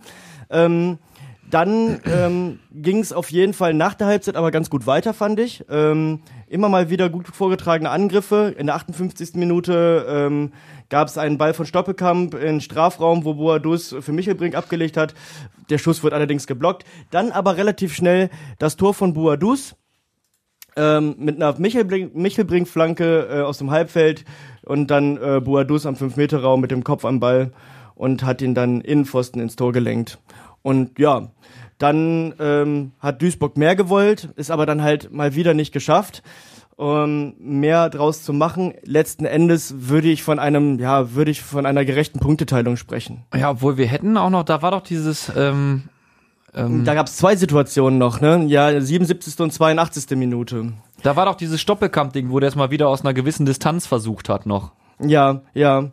Ähm, 0.51 0.99
dann 1.51 2.01
ähm, 2.07 2.59
ging 2.73 2.99
es 2.99 3.13
auf 3.13 3.31
jeden 3.31 3.53
Fall 3.53 3.73
nach 3.75 3.95
der 3.95 4.09
Halbzeit 4.09 4.37
aber 4.37 4.51
ganz 4.51 4.71
gut 4.71 4.87
weiter, 4.87 5.15
fand 5.15 5.39
ich. 5.39 5.65
Ähm, 5.71 6.21
immer 6.49 6.69
mal 6.69 6.91
wieder 6.91 7.09
gut 7.09 7.29
vorgetragene 7.29 7.91
Angriffe. 7.91 8.55
In 8.59 8.67
der 8.67 8.77
58. 8.77 9.35
Minute 9.35 10.07
ähm, 10.09 10.53
gab 10.89 11.09
es 11.09 11.19
einen 11.19 11.39
Ball 11.39 11.55
von 11.55 11.67
Stoppelkamp 11.67 12.35
in 12.35 12.61
Strafraum, 12.61 13.25
wo 13.25 13.35
Boadus 13.35 13.95
für 14.01 14.13
Michelbrink 14.13 14.55
abgelegt 14.55 14.97
hat. 14.97 15.15
Der 15.71 15.79
Schuss 15.79 16.03
wird 16.03 16.15
allerdings 16.15 16.47
geblockt. 16.47 16.85
Dann 17.11 17.33
aber 17.33 17.57
relativ 17.57 17.95
schnell 17.95 18.31
das 18.59 18.77
Tor 18.77 18.95
von 18.95 19.15
Boadus 19.15 19.77
ähm, 20.77 21.15
mit 21.19 21.37
einer 21.37 21.53
Michelbrink- 21.59 22.11
Michelbrink-Flanke 22.15 23.29
äh, 23.31 23.41
aus 23.43 23.59
dem 23.59 23.71
Halbfeld 23.71 24.25
und 24.63 24.91
dann 24.91 25.17
äh, 25.17 25.41
Boadus 25.41 25.87
am 25.87 25.95
5-Meter-Raum 25.95 26.61
mit 26.61 26.71
dem 26.71 26.85
Kopf 26.85 27.05
am 27.05 27.21
Ball 27.21 27.53
und 27.95 28.25
hat 28.25 28.43
ihn 28.43 28.55
dann 28.55 28.81
Innenpfosten 28.81 29.41
ins 29.41 29.57
Tor 29.57 29.73
gelenkt. 29.73 30.19
Und 30.67 30.99
ja, 30.99 31.29
dann 31.79 32.35
ähm, 32.41 32.91
hat 32.99 33.23
Duisburg 33.23 33.57
mehr 33.57 33.77
gewollt, 33.77 34.31
ist 34.35 34.51
aber 34.51 34.67
dann 34.67 34.83
halt 34.83 35.13
mal 35.13 35.37
wieder 35.37 35.55
nicht 35.55 35.71
geschafft, 35.71 36.25
um 36.75 37.35
mehr 37.39 37.89
draus 37.89 38.25
zu 38.25 38.33
machen. 38.33 38.75
Letzten 38.83 39.27
Endes 39.27 39.89
würde 39.89 40.09
ich 40.09 40.25
von 40.25 40.41
einem, 40.41 40.81
ja, 40.81 41.15
würde 41.15 41.31
ich 41.31 41.41
von 41.41 41.67
einer 41.67 41.85
gerechten 41.85 42.19
Punkteteilung 42.19 42.77
sprechen. 42.77 43.23
Ja, 43.33 43.51
obwohl 43.51 43.77
wir 43.77 43.87
hätten 43.87 44.17
auch 44.17 44.29
noch, 44.31 44.43
da 44.43 44.61
war 44.61 44.73
doch 44.73 44.83
dieses, 44.83 45.31
ähm, 45.37 45.85
Da 46.53 46.95
gab 46.95 47.07
es 47.07 47.17
zwei 47.17 47.37
Situationen 47.37 48.01
noch, 48.01 48.21
ne? 48.21 48.45
Ja, 48.49 48.81
77. 48.81 49.39
und 49.39 49.53
82. 49.53 50.17
Minute. 50.19 50.73
da 51.05 51.15
war 51.15 51.27
doch 51.27 51.37
dieses 51.37 51.61
Stoppelkamp-Ding, 51.61 52.31
wo 52.31 52.41
der 52.41 52.49
es 52.49 52.57
mal 52.57 52.73
wieder 52.73 52.89
aus 52.89 53.03
einer 53.03 53.15
gewissen 53.15 53.47
Distanz 53.47 53.87
versucht 53.87 54.29
hat 54.29 54.47
noch. 54.47 54.73
Ja, 54.99 55.43
ja. 55.55 55.93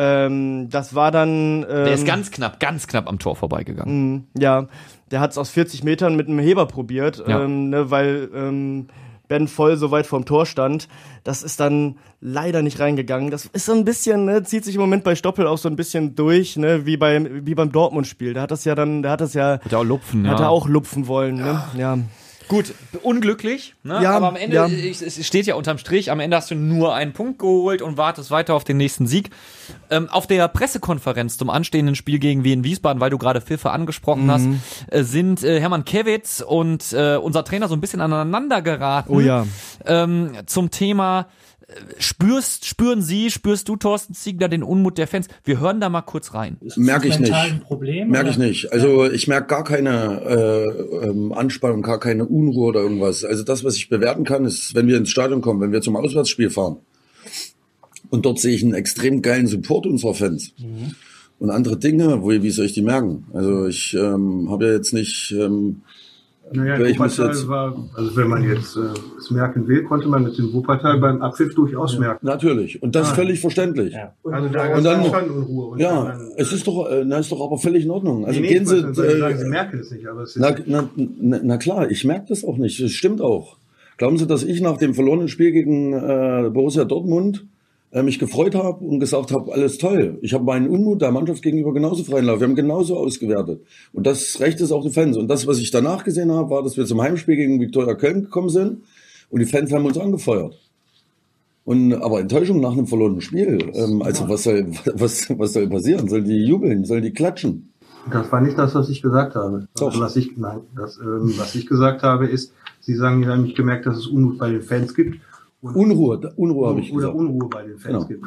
Ähm, 0.00 0.68
das 0.70 0.94
war 0.94 1.10
dann. 1.10 1.62
Ähm, 1.62 1.66
Der 1.84 1.92
ist 1.92 2.06
ganz 2.06 2.30
knapp, 2.30 2.60
ganz 2.60 2.86
knapp 2.86 3.08
am 3.08 3.18
Tor 3.18 3.34
vorbeigegangen. 3.36 4.28
Ja, 4.38 4.66
der 5.10 5.20
hat 5.20 5.32
es 5.32 5.38
aus 5.38 5.50
40 5.50 5.82
Metern 5.84 6.14
mit 6.16 6.28
einem 6.28 6.38
Heber 6.38 6.66
probiert, 6.66 7.22
Ja. 7.26 7.42
ähm, 7.42 7.68
ne, 7.70 7.90
weil 7.90 8.28
ähm, 8.34 8.86
Ben 9.26 9.46
voll 9.48 9.76
so 9.76 9.90
weit 9.90 10.06
vorm 10.06 10.24
Tor 10.24 10.46
stand. 10.46 10.88
Das 11.24 11.42
ist 11.42 11.60
dann 11.60 11.96
leider 12.20 12.62
nicht 12.62 12.80
reingegangen. 12.80 13.30
Das 13.30 13.44
ist 13.46 13.66
so 13.66 13.72
ein 13.72 13.84
bisschen, 13.84 14.24
ne, 14.24 14.42
zieht 14.44 14.64
sich 14.64 14.74
im 14.76 14.80
Moment 14.80 15.04
bei 15.04 15.14
Stoppel 15.16 15.46
auch 15.46 15.58
so 15.58 15.68
ein 15.68 15.76
bisschen 15.76 16.14
durch, 16.14 16.56
ne, 16.56 16.86
wie 16.86 16.96
beim 16.96 17.44
wie 17.44 17.54
beim 17.54 17.70
Dortmund-Spiel. 17.72 18.32
Da 18.34 18.42
hat 18.42 18.50
das 18.52 18.64
ja 18.64 18.74
dann, 18.74 19.02
da 19.02 19.10
hat 19.10 19.20
das 19.20 19.34
ja, 19.34 19.58
Hat 19.62 19.72
er 19.72 19.80
auch 19.80 19.84
lupfen, 19.84 20.26
hat 20.30 20.38
ja. 20.38 20.46
er 20.46 20.50
auch 20.50 20.68
lupfen 20.68 21.08
wollen, 21.08 21.36
ne? 21.36 21.62
Ja. 21.76 21.98
Gut, 22.48 22.72
unglücklich, 23.02 23.74
ne? 23.82 24.00
Ja, 24.02 24.12
aber 24.12 24.28
am 24.28 24.36
Ende, 24.36 24.56
ja. 24.56 24.66
ich, 24.66 25.02
es 25.02 25.26
steht 25.26 25.46
ja 25.46 25.54
unterm 25.54 25.76
Strich, 25.78 26.10
am 26.10 26.18
Ende 26.18 26.36
hast 26.36 26.50
du 26.50 26.54
nur 26.54 26.94
einen 26.94 27.12
Punkt 27.12 27.38
geholt 27.38 27.82
und 27.82 27.96
wartest 27.98 28.30
weiter 28.30 28.54
auf 28.54 28.64
den 28.64 28.78
nächsten 28.78 29.06
Sieg. 29.06 29.30
Ähm, 29.90 30.08
auf 30.08 30.26
der 30.26 30.48
Pressekonferenz 30.48 31.36
zum 31.36 31.50
anstehenden 31.50 31.94
Spiel 31.94 32.18
gegen 32.18 32.44
Wien 32.44 32.64
Wiesbaden, 32.64 33.00
weil 33.00 33.10
du 33.10 33.18
gerade 33.18 33.40
Pfiffe 33.42 33.70
angesprochen 33.70 34.24
Mhm. 34.26 34.30
hast, 34.30 34.48
äh, 34.90 35.02
sind 35.04 35.44
äh, 35.44 35.60
Hermann 35.60 35.84
Kewitz 35.84 36.40
und 36.46 36.92
äh, 36.94 37.16
unser 37.16 37.44
Trainer 37.44 37.68
so 37.68 37.74
ein 37.74 37.80
bisschen 37.82 38.00
aneinander 38.00 38.62
geraten. 38.62 39.12
Oh 39.12 39.20
ja. 39.20 39.46
ähm, 39.84 40.32
zum 40.46 40.70
Thema 40.70 41.26
spürst, 41.98 42.64
spüren 42.64 43.02
Sie, 43.02 43.30
spürst 43.30 43.68
du, 43.68 43.76
Thorsten 43.76 44.14
Ziegler, 44.14 44.48
den 44.48 44.62
Unmut 44.62 44.98
der 44.98 45.06
Fans? 45.06 45.28
Wir 45.44 45.60
hören 45.60 45.80
da 45.80 45.88
mal 45.88 46.02
kurz 46.02 46.34
rein. 46.34 46.56
Merke 46.76 47.08
ich 47.08 47.18
nicht. 47.18 47.32
Problem? 47.64 48.08
Merke 48.10 48.30
ich 48.30 48.38
nicht. 48.38 48.72
Also 48.72 49.04
ich 49.04 49.28
merke 49.28 49.48
gar 49.48 49.64
keine 49.64 50.22
äh, 50.22 51.06
ähm, 51.06 51.32
Anspannung, 51.32 51.82
gar 51.82 52.00
keine 52.00 52.24
Unruhe 52.24 52.68
oder 52.68 52.80
irgendwas. 52.80 53.24
Also 53.24 53.42
das, 53.42 53.64
was 53.64 53.76
ich 53.76 53.88
bewerten 53.88 54.24
kann, 54.24 54.44
ist, 54.44 54.74
wenn 54.74 54.86
wir 54.86 54.96
ins 54.96 55.10
Stadion 55.10 55.40
kommen, 55.40 55.60
wenn 55.60 55.72
wir 55.72 55.82
zum 55.82 55.96
Auswärtsspiel 55.96 56.50
fahren 56.50 56.78
und 58.10 58.24
dort 58.24 58.38
sehe 58.38 58.54
ich 58.54 58.62
einen 58.62 58.74
extrem 58.74 59.22
geilen 59.22 59.46
Support 59.46 59.86
unserer 59.86 60.14
Fans. 60.14 60.52
Und 61.38 61.50
andere 61.50 61.78
Dinge, 61.78 62.22
wo, 62.22 62.30
wie 62.30 62.50
soll 62.50 62.66
ich 62.66 62.72
die 62.72 62.82
merken? 62.82 63.26
Also 63.32 63.66
ich 63.66 63.94
ähm, 63.94 64.50
habe 64.50 64.66
ja 64.66 64.72
jetzt 64.72 64.92
nicht 64.92 65.32
ähm, 65.38 65.82
Naja, 66.52 66.78
ich 66.86 66.98
muss 66.98 67.18
Wuppertal 67.18 67.26
jetzt, 67.36 67.48
war, 67.48 67.76
also 67.94 68.16
wenn 68.16 68.28
man 68.28 68.42
jetzt 68.44 68.76
äh, 68.76 68.80
es 69.18 69.30
merken 69.30 69.66
will, 69.68 69.82
konnte 69.84 70.08
man 70.08 70.24
es 70.26 70.38
in 70.38 70.52
Wuppertal 70.52 70.98
beim 70.98 71.20
Abpfiff 71.22 71.54
durchaus 71.54 71.98
merken. 71.98 72.24
natürlich. 72.26 72.82
Und 72.82 72.94
das 72.94 73.08
ist 73.08 73.14
völlig 73.14 73.40
verständlich. 73.40 73.94
Also 74.24 74.48
da 74.48 74.74
Und 74.76 74.84
dann- 74.84 75.00
es 75.02 75.08
schon 75.10 75.30
Unruhe. 75.30 75.66
Und 75.68 75.78
Ja, 75.80 76.04
dann, 76.04 76.32
es 76.36 76.52
ist 76.52 76.66
doch, 76.66 76.90
äh, 76.90 77.04
na, 77.04 77.18
ist 77.18 77.30
doch 77.32 77.40
aber 77.44 77.58
völlig 77.58 77.84
in 77.84 77.90
Ordnung. 77.90 78.24
Also 78.26 78.40
nee, 78.40 78.46
nee, 78.46 78.52
gehen 78.54 78.66
Sie, 78.66 78.94
soll 78.94 79.06
ich 79.06 79.18
sagen, 79.18 79.38
Sie 79.38 79.44
äh, 79.44 79.48
merken 79.48 79.78
es 79.80 79.90
nicht, 79.90 80.06
aber 80.06 80.22
es 80.22 80.36
ist 80.36 80.40
na, 80.40 80.54
na, 80.66 80.88
na, 80.96 81.40
na 81.42 81.56
klar, 81.58 81.90
ich 81.90 82.04
merke 82.04 82.26
das 82.28 82.44
auch 82.44 82.56
nicht. 82.56 82.82
Das 82.82 82.90
stimmt 82.92 83.20
auch. 83.20 83.56
Glauben 83.96 84.16
Sie, 84.16 84.26
dass 84.26 84.42
ich 84.44 84.60
nach 84.60 84.76
dem 84.76 84.94
verlorenen 84.94 85.28
Spiel 85.28 85.50
gegen 85.52 85.92
äh, 85.92 86.50
Borussia 86.52 86.84
Dortmund 86.84 87.38
äh, 87.38 87.57
mich 87.92 88.18
gefreut 88.18 88.54
habe 88.54 88.84
und 88.84 89.00
gesagt 89.00 89.32
habe, 89.32 89.52
alles 89.52 89.78
toll. 89.78 90.18
Ich 90.20 90.34
habe 90.34 90.44
meinen 90.44 90.68
Unmut 90.68 91.00
der 91.00 91.10
Mannschaft 91.10 91.42
gegenüber 91.42 91.72
genauso 91.72 92.04
freien 92.04 92.26
Lauf. 92.26 92.40
Wir 92.40 92.46
haben 92.46 92.54
genauso 92.54 92.96
ausgewertet. 92.96 93.62
Und 93.92 94.06
das 94.06 94.40
Recht 94.40 94.60
ist 94.60 94.72
auch 94.72 94.84
die 94.84 94.90
Fans. 94.90 95.16
Und 95.16 95.28
das, 95.28 95.46
was 95.46 95.58
ich 95.58 95.70
danach 95.70 96.04
gesehen 96.04 96.30
habe, 96.30 96.50
war, 96.50 96.62
dass 96.62 96.76
wir 96.76 96.84
zum 96.84 97.00
Heimspiel 97.00 97.36
gegen 97.36 97.60
Viktoria 97.60 97.94
Köln 97.94 98.24
gekommen 98.24 98.50
sind 98.50 98.82
und 99.30 99.40
die 99.40 99.46
Fans 99.46 99.72
haben 99.72 99.86
uns 99.86 99.98
angefeuert. 99.98 100.58
Und 101.64 101.92
aber 101.94 102.20
Enttäuschung 102.20 102.60
nach 102.60 102.72
einem 102.72 102.86
verlorenen 102.86 103.20
Spiel. 103.20 103.58
Ähm, 103.74 104.00
also 104.02 104.28
was 104.28 104.44
soll 104.44 104.68
was 104.94 105.28
was 105.38 105.52
soll 105.52 105.68
passieren? 105.68 106.08
Sollen 106.08 106.24
die 106.24 106.46
jubeln? 106.46 106.84
Sollen 106.84 107.02
die 107.02 107.12
klatschen? 107.12 107.72
Das 108.10 108.32
war 108.32 108.40
nicht 108.40 108.56
das, 108.56 108.74
was 108.74 108.88
ich 108.88 109.02
gesagt 109.02 109.34
habe. 109.34 109.68
Doch. 109.76 109.88
Also 109.88 110.00
was 110.00 110.16
ich, 110.16 110.36
nein, 110.36 110.60
das, 110.74 110.98
ähm, 110.98 111.34
was 111.36 111.54
ich 111.54 111.66
gesagt 111.66 112.02
habe, 112.02 112.26
ist, 112.26 112.54
Sie 112.80 112.94
sagen, 112.94 113.22
Sie 113.22 113.28
haben 113.28 113.42
nicht 113.42 113.56
gemerkt, 113.56 113.84
dass 113.84 113.98
es 113.98 114.06
Unmut 114.06 114.38
bei 114.38 114.50
den 114.50 114.62
Fans 114.62 114.94
gibt. 114.94 115.18
Und 115.60 115.74
Unruhe, 115.74 116.32
Unruhe 116.36 116.68
habe 116.68 116.80
ich 116.80 116.92
oder 116.92 117.08
gesagt. 117.08 117.16
Unruhe 117.18 117.48
bei 117.48 117.62
den 117.64 117.78
Fans 117.78 118.06
Genau. 118.06 118.20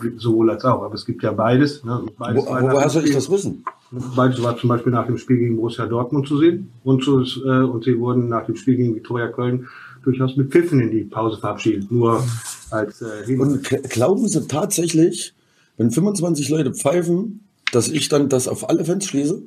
gibt. 0.00 0.20
Sowohl 0.20 0.50
als 0.50 0.64
auch. 0.64 0.82
Aber 0.82 0.94
es 0.94 1.04
gibt 1.04 1.22
ja 1.22 1.32
beides. 1.32 1.84
Ne? 1.84 2.06
Beides 2.16 2.46
Wo, 2.46 2.48
woher 2.48 2.88
soll 2.88 3.04
ich 3.04 3.12
das 3.14 3.30
wissen? 3.30 3.64
Beides 4.16 4.42
war 4.42 4.56
zum 4.56 4.68
Beispiel 4.68 4.92
nach 4.92 5.06
dem 5.06 5.18
Spiel 5.18 5.36
gegen 5.36 5.56
Borussia 5.56 5.84
Dortmund 5.86 6.26
zu 6.26 6.38
sehen. 6.38 6.70
Und, 6.82 7.04
zu, 7.04 7.20
äh, 7.44 7.64
und 7.64 7.84
sie 7.84 7.98
wurden 7.98 8.28
nach 8.28 8.46
dem 8.46 8.56
Spiel 8.56 8.76
gegen 8.76 8.94
Viktoria 8.94 9.28
Köln 9.28 9.68
durchaus 10.04 10.36
mit 10.36 10.50
Pfiffen 10.50 10.80
in 10.80 10.90
die 10.90 11.04
Pause 11.04 11.38
verabschiedet. 11.38 11.90
Nur 11.90 12.24
als 12.70 13.02
äh. 13.02 13.36
Und 13.36 13.62
glauben 13.62 14.26
Sie 14.26 14.46
tatsächlich, 14.48 15.34
wenn 15.76 15.90
25 15.90 16.48
Leute 16.48 16.72
pfeifen, 16.72 17.40
dass 17.72 17.88
ich 17.88 18.08
dann 18.08 18.30
das 18.30 18.48
auf 18.48 18.70
alle 18.70 18.86
Fans 18.86 19.04
schließe? 19.04 19.42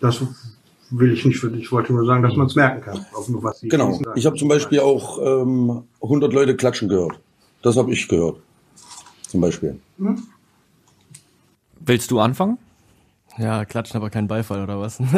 Das 0.00 0.22
will 0.90 1.12
ich 1.12 1.24
nicht 1.24 1.38
für 1.38 1.50
dich. 1.50 1.64
Ich 1.64 1.72
wollte 1.72 1.92
nur 1.92 2.06
sagen, 2.06 2.22
dass 2.22 2.36
man 2.36 2.46
es 2.46 2.54
merken 2.54 2.80
kann. 2.80 3.06
Auf 3.14 3.28
nur 3.28 3.42
was 3.42 3.60
Sie 3.60 3.68
Genau. 3.68 4.00
Ich 4.14 4.26
habe 4.26 4.36
zum 4.36 4.48
Beispiel 4.48 4.80
auch 4.80 5.18
ähm, 5.20 5.84
100 6.02 6.32
Leute 6.32 6.56
klatschen 6.56 6.88
gehört. 6.88 7.20
Das 7.62 7.76
habe 7.76 7.92
ich 7.92 8.08
gehört. 8.08 8.36
Zum 9.22 9.40
Beispiel. 9.40 9.78
Willst 11.80 12.10
du 12.10 12.20
anfangen? 12.20 12.58
Ja, 13.36 13.64
klatschen 13.64 13.96
aber 13.96 14.10
kein 14.10 14.26
Beifall 14.26 14.62
oder 14.62 14.80
was? 14.80 14.98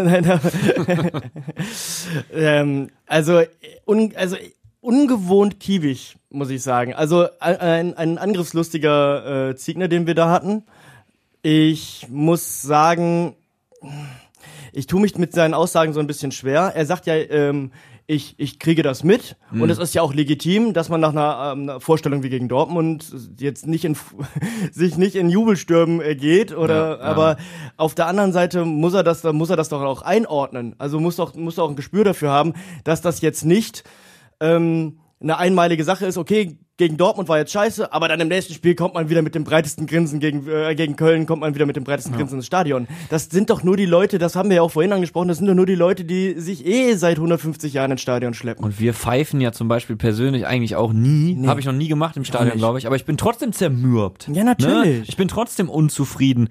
Ähm, 2.32 2.90
also, 3.06 3.42
un, 3.86 4.12
also 4.16 4.36
ungewohnt 4.80 5.60
kiewig, 5.60 6.16
muss 6.30 6.50
ich 6.50 6.62
sagen. 6.62 6.94
Also 6.94 7.26
ein, 7.38 7.94
ein 7.94 8.18
angriffslustiger 8.18 9.50
äh, 9.50 9.56
Ziegner, 9.56 9.88
den 9.88 10.06
wir 10.06 10.14
da 10.14 10.30
hatten. 10.30 10.64
Ich 11.42 12.06
muss 12.10 12.62
sagen, 12.62 13.34
ich 14.72 14.86
tue 14.86 15.00
mich 15.00 15.16
mit 15.18 15.32
seinen 15.32 15.54
Aussagen 15.54 15.92
so 15.92 16.00
ein 16.00 16.06
bisschen 16.06 16.32
schwer. 16.32 16.72
Er 16.74 16.86
sagt 16.86 17.06
ja, 17.06 17.14
ähm, 17.14 17.72
ich, 18.06 18.34
ich 18.38 18.58
kriege 18.58 18.82
das 18.82 19.04
mit 19.04 19.36
und 19.52 19.70
es 19.70 19.78
ist 19.78 19.94
ja 19.94 20.02
auch 20.02 20.12
legitim, 20.12 20.72
dass 20.72 20.88
man 20.88 21.00
nach 21.00 21.10
einer, 21.10 21.52
ähm, 21.52 21.62
einer 21.62 21.80
Vorstellung 21.80 22.24
wie 22.24 22.28
gegen 22.28 22.48
Dortmund 22.48 23.06
jetzt 23.38 23.68
nicht 23.68 23.84
in 23.84 23.96
sich 24.72 24.96
nicht 24.96 25.14
in 25.14 25.30
Jubelstürmen 25.30 26.00
äh, 26.00 26.16
geht 26.16 26.52
oder 26.56 26.74
Ja, 26.74 26.98
ja. 26.98 27.02
aber 27.02 27.36
auf 27.76 27.94
der 27.94 28.08
anderen 28.08 28.32
Seite 28.32 28.64
muss 28.64 28.94
er 28.94 29.04
das 29.04 29.22
muss 29.22 29.50
er 29.50 29.56
das 29.56 29.68
doch 29.68 29.82
auch 29.82 30.02
einordnen. 30.02 30.74
Also 30.78 30.98
muss 30.98 31.16
doch 31.16 31.36
muss 31.36 31.58
auch 31.60 31.70
ein 31.70 31.76
Gespür 31.76 32.02
dafür 32.02 32.30
haben, 32.30 32.54
dass 32.82 33.00
das 33.00 33.20
jetzt 33.20 33.44
nicht 33.44 33.84
ähm, 34.40 34.98
eine 35.20 35.38
einmalige 35.38 35.84
Sache 35.84 36.06
ist, 36.06 36.18
okay, 36.18 36.58
gegen 36.80 36.96
Dortmund 36.96 37.28
war 37.28 37.36
jetzt 37.36 37.52
scheiße, 37.52 37.92
aber 37.92 38.08
dann 38.08 38.20
im 38.20 38.28
nächsten 38.28 38.54
Spiel 38.54 38.74
kommt 38.74 38.94
man 38.94 39.10
wieder 39.10 39.20
mit 39.20 39.34
dem 39.34 39.44
breitesten 39.44 39.86
Grinsen 39.86 40.18
gegen, 40.18 40.48
äh, 40.48 40.74
gegen 40.74 40.96
Köln, 40.96 41.26
kommt 41.26 41.42
man 41.42 41.54
wieder 41.54 41.66
mit 41.66 41.76
dem 41.76 41.84
breitesten 41.84 42.16
Grinsen 42.16 42.38
ins 42.38 42.46
Stadion. 42.46 42.88
Das 43.10 43.26
sind 43.26 43.50
doch 43.50 43.62
nur 43.62 43.76
die 43.76 43.84
Leute, 43.84 44.16
das 44.16 44.34
haben 44.34 44.48
wir 44.48 44.56
ja 44.56 44.62
auch 44.62 44.70
vorhin 44.70 44.90
angesprochen, 44.94 45.28
das 45.28 45.36
sind 45.36 45.46
doch 45.46 45.54
nur 45.54 45.66
die 45.66 45.74
Leute, 45.74 46.04
die 46.04 46.40
sich 46.40 46.64
eh 46.64 46.94
seit 46.94 47.18
150 47.18 47.74
Jahren 47.74 47.90
ins 47.90 48.00
Stadion 48.00 48.32
schleppen. 48.32 48.64
Und 48.64 48.80
wir 48.80 48.94
pfeifen 48.94 49.42
ja 49.42 49.52
zum 49.52 49.68
Beispiel 49.68 49.96
persönlich 49.96 50.46
eigentlich 50.46 50.74
auch 50.74 50.94
nie. 50.94 51.34
Nee. 51.34 51.48
Habe 51.48 51.60
ich 51.60 51.66
noch 51.66 51.74
nie 51.74 51.88
gemacht 51.88 52.16
im 52.16 52.24
Stadion, 52.24 52.56
glaube 52.56 52.78
ich. 52.78 52.86
Aber 52.86 52.96
ich 52.96 53.04
bin 53.04 53.18
trotzdem 53.18 53.52
zermürbt. 53.52 54.30
Ja, 54.32 54.42
natürlich. 54.42 55.00
Ne? 55.00 55.04
Ich 55.06 55.18
bin 55.18 55.28
trotzdem 55.28 55.68
unzufrieden. 55.68 56.48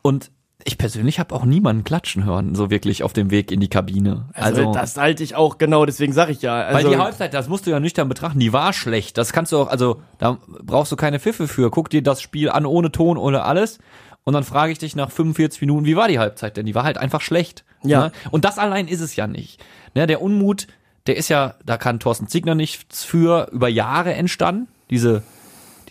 Und 0.00 0.30
ich 0.64 0.78
persönlich 0.78 1.18
habe 1.18 1.34
auch 1.34 1.44
niemanden 1.44 1.84
klatschen 1.84 2.24
hören, 2.24 2.54
so 2.54 2.70
wirklich 2.70 3.02
auf 3.02 3.12
dem 3.12 3.30
Weg 3.30 3.50
in 3.50 3.60
die 3.60 3.68
Kabine. 3.68 4.26
Also, 4.34 4.62
Also, 4.62 4.72
das 4.72 4.96
halte 4.96 5.22
ich 5.22 5.34
auch 5.34 5.58
genau, 5.58 5.86
deswegen 5.86 6.12
sage 6.12 6.32
ich 6.32 6.42
ja. 6.42 6.62
Also, 6.62 6.88
weil 6.88 6.94
die 6.94 7.00
Halbzeit, 7.00 7.34
das 7.34 7.48
musst 7.48 7.66
du 7.66 7.70
ja 7.70 7.80
nüchtern 7.80 8.08
betrachten, 8.08 8.38
die 8.38 8.52
war 8.52 8.72
schlecht. 8.72 9.18
Das 9.18 9.32
kannst 9.32 9.52
du 9.52 9.58
auch, 9.58 9.68
also 9.68 10.02
da 10.18 10.38
brauchst 10.62 10.92
du 10.92 10.96
keine 10.96 11.20
Pfiffe 11.20 11.48
für. 11.48 11.70
Guck 11.70 11.90
dir 11.90 12.02
das 12.02 12.20
Spiel 12.22 12.50
an, 12.50 12.66
ohne 12.66 12.92
Ton, 12.92 13.16
ohne 13.16 13.42
alles. 13.42 13.78
Und 14.24 14.34
dann 14.34 14.44
frage 14.44 14.72
ich 14.72 14.78
dich 14.78 14.94
nach 14.94 15.10
45 15.10 15.60
Minuten, 15.62 15.84
wie 15.84 15.96
war 15.96 16.08
die 16.08 16.18
Halbzeit 16.18 16.56
denn? 16.56 16.66
Die 16.66 16.74
war 16.74 16.84
halt 16.84 16.98
einfach 16.98 17.20
schlecht. 17.20 17.64
Ja. 17.82 18.06
Ne? 18.06 18.12
Und 18.30 18.44
das 18.44 18.58
allein 18.58 18.86
ist 18.86 19.00
es 19.00 19.16
ja 19.16 19.26
nicht. 19.26 19.60
Ne, 19.94 20.06
der 20.06 20.22
Unmut, 20.22 20.68
der 21.06 21.16
ist 21.16 21.28
ja, 21.28 21.54
da 21.66 21.76
kann 21.76 21.98
Thorsten 21.98 22.28
Ziegner 22.28 22.54
nichts 22.54 23.04
für, 23.04 23.48
über 23.50 23.68
Jahre 23.68 24.14
entstanden. 24.14 24.68
Diese, 24.90 25.22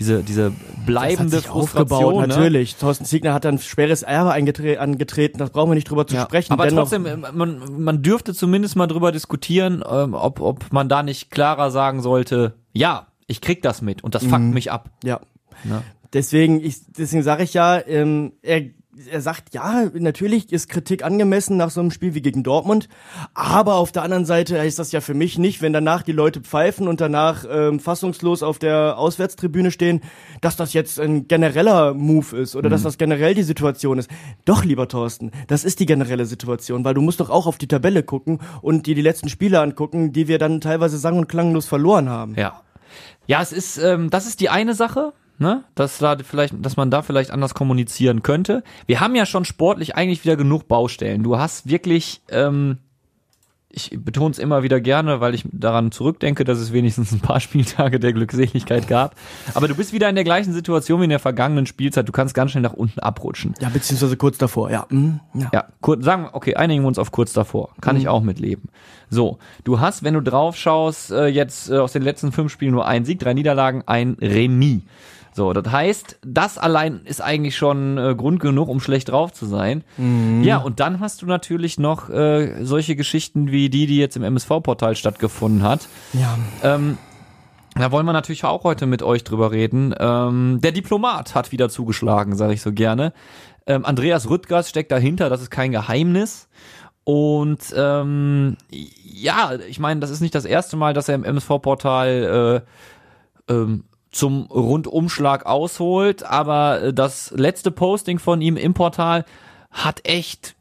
diese, 0.01 0.23
diese 0.23 0.51
das 0.51 0.53
hat 0.77 0.85
bleibende 0.87 1.37
sich 1.37 1.49
aufgebaut. 1.49 2.15
Ne? 2.21 2.27
natürlich. 2.27 2.75
Thorsten 2.75 3.05
Ziegner 3.05 3.33
hat 3.33 3.45
dann 3.45 3.59
schweres 3.59 4.01
Erbe 4.01 4.33
angetreten, 4.33 5.37
das 5.37 5.51
brauchen 5.51 5.69
wir 5.69 5.75
nicht 5.75 5.89
drüber 5.89 6.07
zu 6.07 6.15
Ja, 6.15 6.23
sprechen. 6.23 6.51
aber 6.53 6.65
Dennoch- 6.65 6.89
trotzdem, 6.89 7.05
äh, 7.05 7.15
man, 7.17 7.61
man 7.81 8.01
dürfte 8.01 8.33
zumindest 8.33 8.75
mal 8.75 8.87
drüber 8.87 9.11
diskutieren, 9.11 9.83
ähm, 9.89 10.13
ob, 10.15 10.41
ob 10.41 10.73
man 10.73 10.89
da 10.89 11.03
nicht 11.03 11.29
klarer 11.29 11.69
sagen 11.71 12.01
sollte, 12.01 12.55
ja, 12.73 13.07
ich 13.27 13.41
krieg 13.41 13.61
das 13.61 13.81
mit 13.81 14.03
und 14.03 14.15
das 14.15 14.25
fuckt 14.25 14.41
mich 14.41 14.71
ab. 14.71 14.89
Ja. 15.03 15.21
Ne? 15.63 15.83
Deswegen, 16.13 16.59
ich, 16.61 16.77
deswegen 16.97 17.23
sage 17.23 17.43
ich 17.43 17.53
ja, 17.53 17.79
ähm, 17.87 18.33
er, 18.41 18.61
er 19.09 19.21
sagt, 19.21 19.53
ja, 19.53 19.89
natürlich 19.93 20.51
ist 20.51 20.69
Kritik 20.69 21.03
angemessen 21.03 21.57
nach 21.57 21.69
so 21.69 21.79
einem 21.79 21.91
Spiel 21.91 22.13
wie 22.13 22.21
gegen 22.21 22.43
Dortmund, 22.43 22.89
aber 23.33 23.75
auf 23.75 23.91
der 23.91 24.03
anderen 24.03 24.25
Seite 24.25 24.57
ist 24.57 24.79
das 24.79 24.91
ja 24.91 25.01
für 25.01 25.13
mich 25.13 25.37
nicht, 25.37 25.61
wenn 25.61 25.73
danach 25.73 26.03
die 26.03 26.11
Leute 26.11 26.41
pfeifen 26.41 26.87
und 26.87 26.99
danach 26.99 27.45
ähm, 27.49 27.79
fassungslos 27.79 28.43
auf 28.43 28.59
der 28.59 28.97
Auswärtstribüne 28.97 29.71
stehen, 29.71 30.01
dass 30.41 30.55
das 30.55 30.73
jetzt 30.73 30.99
ein 30.99 31.27
genereller 31.27 31.93
Move 31.93 32.37
ist 32.37 32.55
oder 32.55 32.69
dass 32.69 32.83
das 32.83 32.97
generell 32.97 33.33
die 33.33 33.43
Situation 33.43 33.97
ist. 33.97 34.09
Doch, 34.45 34.65
lieber 34.65 34.87
Thorsten, 34.87 35.31
das 35.47 35.63
ist 35.63 35.79
die 35.79 35.85
generelle 35.85 36.25
Situation, 36.25 36.83
weil 36.83 36.93
du 36.93 37.01
musst 37.01 37.19
doch 37.19 37.29
auch 37.29 37.47
auf 37.47 37.57
die 37.57 37.67
Tabelle 37.67 38.03
gucken 38.03 38.39
und 38.61 38.87
dir 38.87 38.95
die 38.95 39.01
letzten 39.01 39.29
Spiele 39.29 39.61
angucken, 39.61 40.11
die 40.11 40.27
wir 40.27 40.37
dann 40.37 40.59
teilweise 40.61 40.97
sang- 40.97 41.17
und 41.17 41.27
klanglos 41.27 41.65
verloren 41.65 42.09
haben. 42.09 42.35
Ja. 42.35 42.61
Ja, 43.27 43.41
es 43.41 43.53
ist, 43.53 43.77
ähm, 43.77 44.09
das 44.09 44.25
ist 44.25 44.41
die 44.41 44.49
eine 44.49 44.73
Sache, 44.73 45.13
ne? 45.41 45.63
Dass 45.75 45.97
da 45.97 46.15
vielleicht, 46.17 46.53
dass 46.63 46.77
man 46.77 46.91
da 46.91 47.01
vielleicht 47.01 47.31
anders 47.31 47.53
kommunizieren 47.53 48.21
könnte. 48.21 48.63
Wir 48.85 48.99
haben 48.99 49.15
ja 49.15 49.25
schon 49.25 49.43
sportlich 49.43 49.95
eigentlich 49.95 50.23
wieder 50.23 50.37
genug 50.37 50.67
Baustellen. 50.67 51.23
Du 51.23 51.37
hast 51.37 51.67
wirklich, 51.67 52.21
ähm, 52.29 52.77
ich 53.69 53.89
betone 53.97 54.31
es 54.31 54.39
immer 54.39 54.61
wieder 54.61 54.79
gerne, 54.79 55.19
weil 55.19 55.33
ich 55.33 55.43
daran 55.51 55.91
zurückdenke, 55.91 56.43
dass 56.43 56.59
es 56.59 56.71
wenigstens 56.71 57.11
ein 57.11 57.21
paar 57.21 57.39
Spieltage 57.41 57.99
der 57.99 58.13
Glückseligkeit 58.13 58.87
gab. 58.87 59.15
Aber 59.55 59.67
du 59.67 59.73
bist 59.73 59.93
wieder 59.93 60.07
in 60.09 60.15
der 60.15 60.23
gleichen 60.23 60.53
Situation 60.53 60.99
wie 60.99 61.05
in 61.05 61.09
der 61.09 61.19
vergangenen 61.19 61.65
Spielzeit. 61.65 62.07
Du 62.07 62.11
kannst 62.11 62.35
ganz 62.35 62.51
schnell 62.51 62.61
nach 62.61 62.73
unten 62.73 62.99
abrutschen. 62.99 63.55
Ja, 63.59 63.69
beziehungsweise 63.69 64.17
kurz 64.17 64.37
davor, 64.37 64.69
ja. 64.69 64.85
Mhm. 64.89 65.21
ja. 65.33 65.49
Ja, 65.51 65.65
kurz, 65.81 66.05
sagen 66.05 66.23
wir, 66.23 66.35
okay, 66.35 66.55
einigen 66.55 66.83
wir 66.83 66.87
uns 66.87 66.99
auf 66.99 67.11
kurz 67.11 67.33
davor. 67.33 67.69
Kann 67.81 67.95
ich 67.95 68.07
auch 68.07 68.21
mitleben. 68.21 68.69
So, 69.09 69.39
du 69.63 69.79
hast, 69.79 70.03
wenn 70.03 70.13
du 70.13 70.21
drauf 70.21 70.55
schaust, 70.55 71.11
äh, 71.11 71.25
jetzt 71.25 71.71
äh, 71.71 71.77
aus 71.77 71.93
den 71.93 72.03
letzten 72.03 72.31
fünf 72.31 72.51
Spielen 72.51 72.73
nur 72.73 72.85
ein 72.85 73.05
Sieg, 73.05 73.19
drei 73.19 73.33
Niederlagen, 73.33 73.83
ein 73.87 74.17
Remis. 74.21 74.81
So, 75.33 75.53
das 75.53 75.71
heißt, 75.71 76.19
das 76.25 76.57
allein 76.57 77.01
ist 77.05 77.21
eigentlich 77.21 77.55
schon 77.55 77.97
äh, 77.97 78.15
Grund 78.15 78.39
genug, 78.39 78.67
um 78.67 78.81
schlecht 78.81 79.09
drauf 79.09 79.31
zu 79.31 79.45
sein. 79.45 79.83
Ja, 80.43 80.57
und 80.57 80.79
dann 80.79 80.99
hast 80.99 81.21
du 81.21 81.25
natürlich 81.25 81.79
noch 81.79 82.09
äh, 82.09 82.63
solche 82.65 82.95
Geschichten 82.95 83.51
wie 83.51 83.69
die, 83.69 83.85
die 83.85 83.97
jetzt 83.97 84.17
im 84.17 84.23
MSV-Portal 84.23 84.95
stattgefunden 84.95 85.63
hat. 85.63 85.87
ja. 86.13 86.37
Ähm, 86.63 86.97
da 87.75 87.89
wollen 87.91 88.05
wir 88.05 88.11
natürlich 88.11 88.43
auch 88.43 88.65
heute 88.65 88.85
mit 88.85 89.01
euch 89.01 89.23
drüber 89.23 89.51
reden. 89.51 89.95
Ähm, 89.97 90.59
der 90.61 90.73
Diplomat 90.73 91.35
hat 91.35 91.53
wieder 91.53 91.69
zugeschlagen, 91.69 92.35
sage 92.35 92.53
ich 92.53 92.61
so 92.61 92.73
gerne. 92.73 93.13
Ähm, 93.65 93.85
Andreas 93.85 94.29
Rüttgers 94.29 94.69
steckt 94.69 94.91
dahinter, 94.91 95.29
das 95.29 95.41
ist 95.41 95.51
kein 95.51 95.71
Geheimnis. 95.71 96.49
Und 97.05 97.73
ähm, 97.75 98.57
ja, 98.69 99.53
ich 99.67 99.79
meine, 99.79 100.01
das 100.01 100.09
ist 100.09 100.19
nicht 100.19 100.35
das 100.35 100.45
erste 100.45 100.75
Mal, 100.75 100.93
dass 100.93 101.07
er 101.07 101.15
im 101.15 101.23
MSV-Portal 101.23 102.63
äh, 103.47 103.53
ähm, 103.53 103.85
zum 104.11 104.43
Rundumschlag 104.47 105.45
ausholt, 105.45 106.23
aber 106.23 106.81
äh, 106.81 106.93
das 106.93 107.31
letzte 107.35 107.71
Posting 107.71 108.19
von 108.19 108.41
ihm 108.41 108.57
im 108.57 108.73
Portal 108.73 109.25
hat 109.71 110.01
echt, 110.03 110.55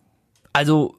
also 0.53 0.95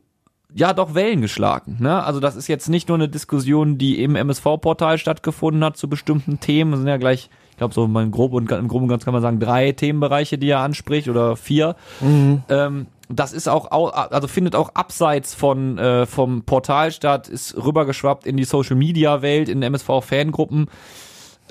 ja 0.53 0.73
doch 0.73 0.93
Wellen 0.95 1.21
geschlagen. 1.21 1.77
Ne? 1.79 2.03
Also 2.03 2.19
das 2.19 2.35
ist 2.35 2.49
jetzt 2.49 2.67
nicht 2.67 2.89
nur 2.89 2.95
eine 2.97 3.07
Diskussion, 3.07 3.77
die 3.77 4.03
im 4.03 4.17
MSV-Portal 4.17 4.97
stattgefunden 4.97 5.63
hat 5.63 5.77
zu 5.77 5.87
bestimmten 5.87 6.41
Themen. 6.41 6.73
Es 6.73 6.79
sind 6.79 6.89
ja 6.89 6.97
gleich, 6.97 7.29
ich 7.51 7.57
glaube 7.57 7.73
so 7.73 7.87
mal 7.87 8.03
im 8.03 8.11
Groben 8.11 8.35
und 8.35 8.51
im 8.51 8.67
Groben 8.67 8.83
und 8.83 8.89
Ganzen 8.89 9.05
kann 9.05 9.13
man 9.13 9.21
sagen 9.21 9.39
drei 9.39 9.71
Themenbereiche, 9.71 10.37
die 10.37 10.49
er 10.49 10.59
anspricht 10.59 11.07
oder 11.07 11.37
vier. 11.37 11.77
Ähm, 12.49 12.87
das 13.07 13.31
ist 13.31 13.47
auch, 13.47 13.71
au- 13.71 13.87
also 13.91 14.27
findet 14.27 14.55
auch 14.57 14.71
abseits 14.73 15.33
von 15.33 15.77
äh, 15.77 16.05
vom 16.05 16.41
Portal 16.43 16.91
statt, 16.91 17.29
ist 17.29 17.55
rübergeschwappt 17.55 18.25
in 18.25 18.35
die 18.35 18.43
Social 18.43 18.75
Media 18.75 19.21
Welt, 19.21 19.47
in 19.47 19.63
MSV 19.63 20.01
Fangruppen. 20.01 20.67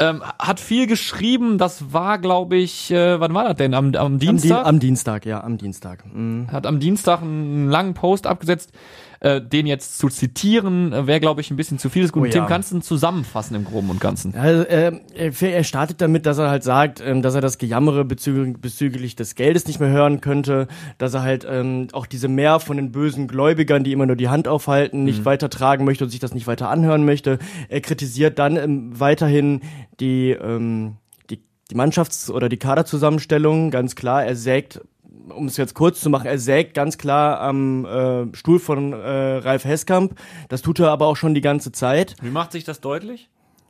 Ähm, 0.00 0.22
hat 0.38 0.60
viel 0.60 0.86
geschrieben, 0.86 1.58
das 1.58 1.92
war, 1.92 2.18
glaube 2.18 2.56
ich, 2.56 2.90
äh, 2.90 3.20
wann 3.20 3.34
war 3.34 3.44
das 3.44 3.56
denn? 3.56 3.74
Am, 3.74 3.94
am 3.94 3.96
Am, 3.96 4.18
Di 4.18 4.28
Dienstag? 4.28 4.66
am 4.66 4.80
Dienstag, 4.80 5.26
ja, 5.26 5.44
am 5.44 5.58
Dienstag. 5.58 6.04
Mhm. 6.10 6.50
hat 6.50 6.66
am 6.66 6.80
Dienstag 6.80 7.20
einen 7.20 7.68
langen 7.68 7.92
Post 7.92 8.26
abgesetzt. 8.26 8.72
Äh, 9.22 9.42
den 9.42 9.66
jetzt 9.66 9.98
zu 9.98 10.08
zitieren, 10.08 10.94
äh, 10.94 11.06
wäre, 11.06 11.20
glaube 11.20 11.42
ich, 11.42 11.50
ein 11.50 11.56
bisschen 11.56 11.78
zu 11.78 11.90
viel. 11.90 12.08
Oh 12.14 12.24
ja. 12.24 12.30
Tim, 12.30 12.46
kannst 12.46 12.72
du 12.72 12.78
zusammenfassen 12.78 13.54
im 13.54 13.66
Groben 13.66 13.90
und 13.90 14.00
Ganzen? 14.00 14.34
Also, 14.34 14.64
ähm, 14.66 15.02
er 15.12 15.62
startet 15.62 16.00
damit, 16.00 16.24
dass 16.24 16.38
er 16.38 16.48
halt 16.48 16.62
sagt, 16.62 17.02
ähm, 17.04 17.20
dass 17.20 17.34
er 17.34 17.42
das 17.42 17.58
Gejammere 17.58 18.06
bezüglich, 18.06 18.56
bezüglich 18.58 19.16
des 19.16 19.34
Geldes 19.34 19.66
nicht 19.66 19.78
mehr 19.78 19.90
hören 19.90 20.22
könnte, 20.22 20.68
dass 20.96 21.12
er 21.12 21.20
halt 21.20 21.46
ähm, 21.46 21.88
auch 21.92 22.06
diese 22.06 22.28
Mehr 22.28 22.60
von 22.60 22.78
den 22.78 22.92
bösen 22.92 23.28
Gläubigern, 23.28 23.84
die 23.84 23.92
immer 23.92 24.06
nur 24.06 24.16
die 24.16 24.30
Hand 24.30 24.48
aufhalten, 24.48 25.04
nicht 25.04 25.26
weitertragen 25.26 25.84
möchte 25.84 26.04
und 26.04 26.10
sich 26.10 26.20
das 26.20 26.32
nicht 26.32 26.46
weiter 26.46 26.70
anhören 26.70 27.04
möchte. 27.04 27.38
Er 27.68 27.82
kritisiert 27.82 28.38
dann 28.38 28.56
ähm, 28.56 28.98
weiterhin 28.98 29.60
die, 30.00 30.30
ähm, 30.30 30.96
die, 31.28 31.42
die 31.70 31.74
Mannschafts- 31.74 32.30
oder 32.30 32.48
die 32.48 32.56
Kaderzusammenstellung, 32.56 33.70
ganz 33.70 33.96
klar. 33.96 34.24
Er 34.24 34.34
sägt 34.34 34.80
um 35.28 35.46
es 35.46 35.56
jetzt 35.56 35.74
kurz 35.74 36.00
zu 36.00 36.10
machen, 36.10 36.26
er 36.26 36.38
sägt 36.38 36.74
ganz 36.74 36.98
klar 36.98 37.40
am 37.40 37.84
äh, 37.84 38.36
Stuhl 38.36 38.58
von 38.58 38.92
äh, 38.92 38.96
Ralf 38.96 39.64
Heskamp. 39.64 40.14
Das 40.48 40.62
tut 40.62 40.80
er 40.80 40.90
aber 40.90 41.06
auch 41.06 41.16
schon 41.16 41.34
die 41.34 41.40
ganze 41.40 41.72
Zeit. 41.72 42.16
Wie 42.22 42.30
macht 42.30 42.52
sich 42.52 42.64
das 42.64 42.80
deutlich? 42.80 43.28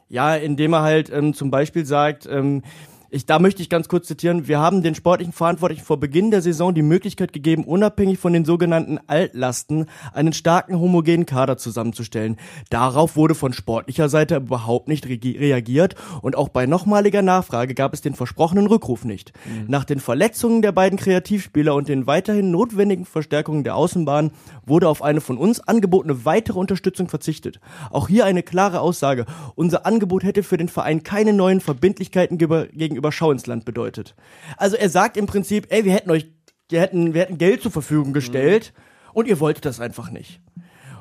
Ja, 0.08 0.34
indem 0.34 0.72
er 0.72 0.82
halt 0.82 1.10
ähm, 1.10 1.34
zum 1.34 1.50
Beispiel 1.50 1.86
sagt, 1.86 2.26
ähm, 2.26 2.62
ich, 3.10 3.26
da 3.26 3.38
möchte 3.38 3.62
ich 3.62 3.68
ganz 3.68 3.88
kurz 3.88 4.06
zitieren, 4.06 4.46
wir 4.48 4.60
haben 4.60 4.82
den 4.82 4.94
sportlichen 4.94 5.32
Verantwortlichen 5.32 5.84
vor 5.84 5.98
Beginn 5.98 6.30
der 6.30 6.42
Saison 6.42 6.74
die 6.74 6.82
Möglichkeit 6.82 7.32
gegeben, 7.32 7.64
unabhängig 7.64 8.18
von 8.18 8.32
den 8.32 8.44
sogenannten 8.44 8.98
Altlasten 9.06 9.86
einen 10.12 10.32
starken 10.32 10.78
homogenen 10.78 11.26
Kader 11.26 11.56
zusammenzustellen. 11.56 12.36
Darauf 12.70 13.16
wurde 13.16 13.34
von 13.34 13.52
sportlicher 13.52 14.08
Seite 14.08 14.36
überhaupt 14.36 14.88
nicht 14.88 15.06
regi- 15.06 15.38
reagiert 15.38 15.96
und 16.22 16.36
auch 16.36 16.48
bei 16.48 16.66
nochmaliger 16.66 17.22
Nachfrage 17.22 17.74
gab 17.74 17.94
es 17.94 18.00
den 18.00 18.14
versprochenen 18.14 18.66
Rückruf 18.66 19.04
nicht. 19.04 19.32
Nach 19.66 19.84
den 19.84 20.00
Verletzungen 20.00 20.62
der 20.62 20.72
beiden 20.72 20.98
Kreativspieler 20.98 21.74
und 21.74 21.88
den 21.88 22.06
weiterhin 22.06 22.50
notwendigen 22.50 23.04
Verstärkungen 23.04 23.64
der 23.64 23.74
Außenbahn 23.74 24.30
wurde 24.70 24.88
auf 24.88 25.02
eine 25.02 25.20
von 25.20 25.36
uns 25.36 25.60
angebotene 25.60 26.24
weitere 26.24 26.58
Unterstützung 26.58 27.08
verzichtet. 27.08 27.60
Auch 27.90 28.08
hier 28.08 28.24
eine 28.24 28.42
klare 28.42 28.80
Aussage. 28.80 29.26
Unser 29.54 29.84
Angebot 29.84 30.24
hätte 30.24 30.42
für 30.42 30.56
den 30.56 30.70
Verein 30.70 31.02
keine 31.02 31.34
neuen 31.34 31.60
Verbindlichkeiten 31.60 32.38
gegenüber, 32.38 33.12
Schau 33.12 33.32
ins 33.32 33.46
Land 33.46 33.66
bedeutet. 33.66 34.14
Also 34.56 34.76
er 34.76 34.88
sagt 34.88 35.18
im 35.18 35.26
Prinzip, 35.26 35.66
ey, 35.68 35.84
wir 35.84 35.92
hätten 35.92 36.10
euch, 36.10 36.26
wir 36.70 36.80
hätten, 36.80 37.12
wir 37.12 37.20
hätten 37.20 37.36
Geld 37.36 37.60
zur 37.60 37.72
Verfügung 37.72 38.14
gestellt 38.14 38.72
und 39.12 39.28
ihr 39.28 39.40
wolltet 39.40 39.66
das 39.66 39.80
einfach 39.80 40.10
nicht. 40.10 40.40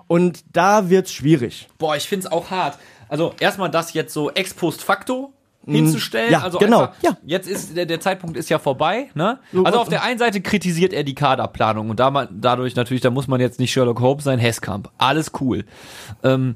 Und 0.07 0.43
da 0.51 0.89
wird's 0.89 1.13
schwierig. 1.13 1.69
Boah, 1.77 1.95
ich 1.95 2.09
find's 2.09 2.25
auch 2.25 2.49
hart. 2.49 2.79
Also 3.07 3.33
erstmal 3.39 3.69
das 3.69 3.93
jetzt 3.93 4.13
so 4.13 4.31
ex 4.31 4.53
post 4.53 4.83
facto 4.83 5.33
hinzustellen. 5.71 6.31
Ja, 6.31 6.41
also 6.41 6.57
genau, 6.57 6.81
einfach, 6.81 7.03
ja. 7.03 7.17
Jetzt 7.25 7.47
ist 7.47 7.75
der, 7.75 7.85
der 7.85 7.99
Zeitpunkt 7.99 8.37
ist 8.37 8.49
ja 8.49 8.59
vorbei. 8.59 9.09
Ne? 9.13 9.39
So, 9.53 9.63
Also 9.63 9.79
auf 9.79 9.89
der 9.89 10.03
einen 10.03 10.19
Seite 10.19 10.41
kritisiert 10.41 10.93
er 10.93 11.03
die 11.03 11.15
Kaderplanung 11.15 11.89
und 11.89 11.99
da 11.99 12.11
man, 12.11 12.27
dadurch 12.31 12.75
natürlich, 12.75 13.01
da 13.01 13.09
muss 13.09 13.27
man 13.27 13.39
jetzt 13.39 13.59
nicht 13.59 13.71
Sherlock 13.71 13.99
Holmes 13.99 14.23
sein, 14.23 14.39
Hesskamp. 14.39 14.89
Alles 14.97 15.31
cool. 15.39 15.65
Ähm, 16.23 16.55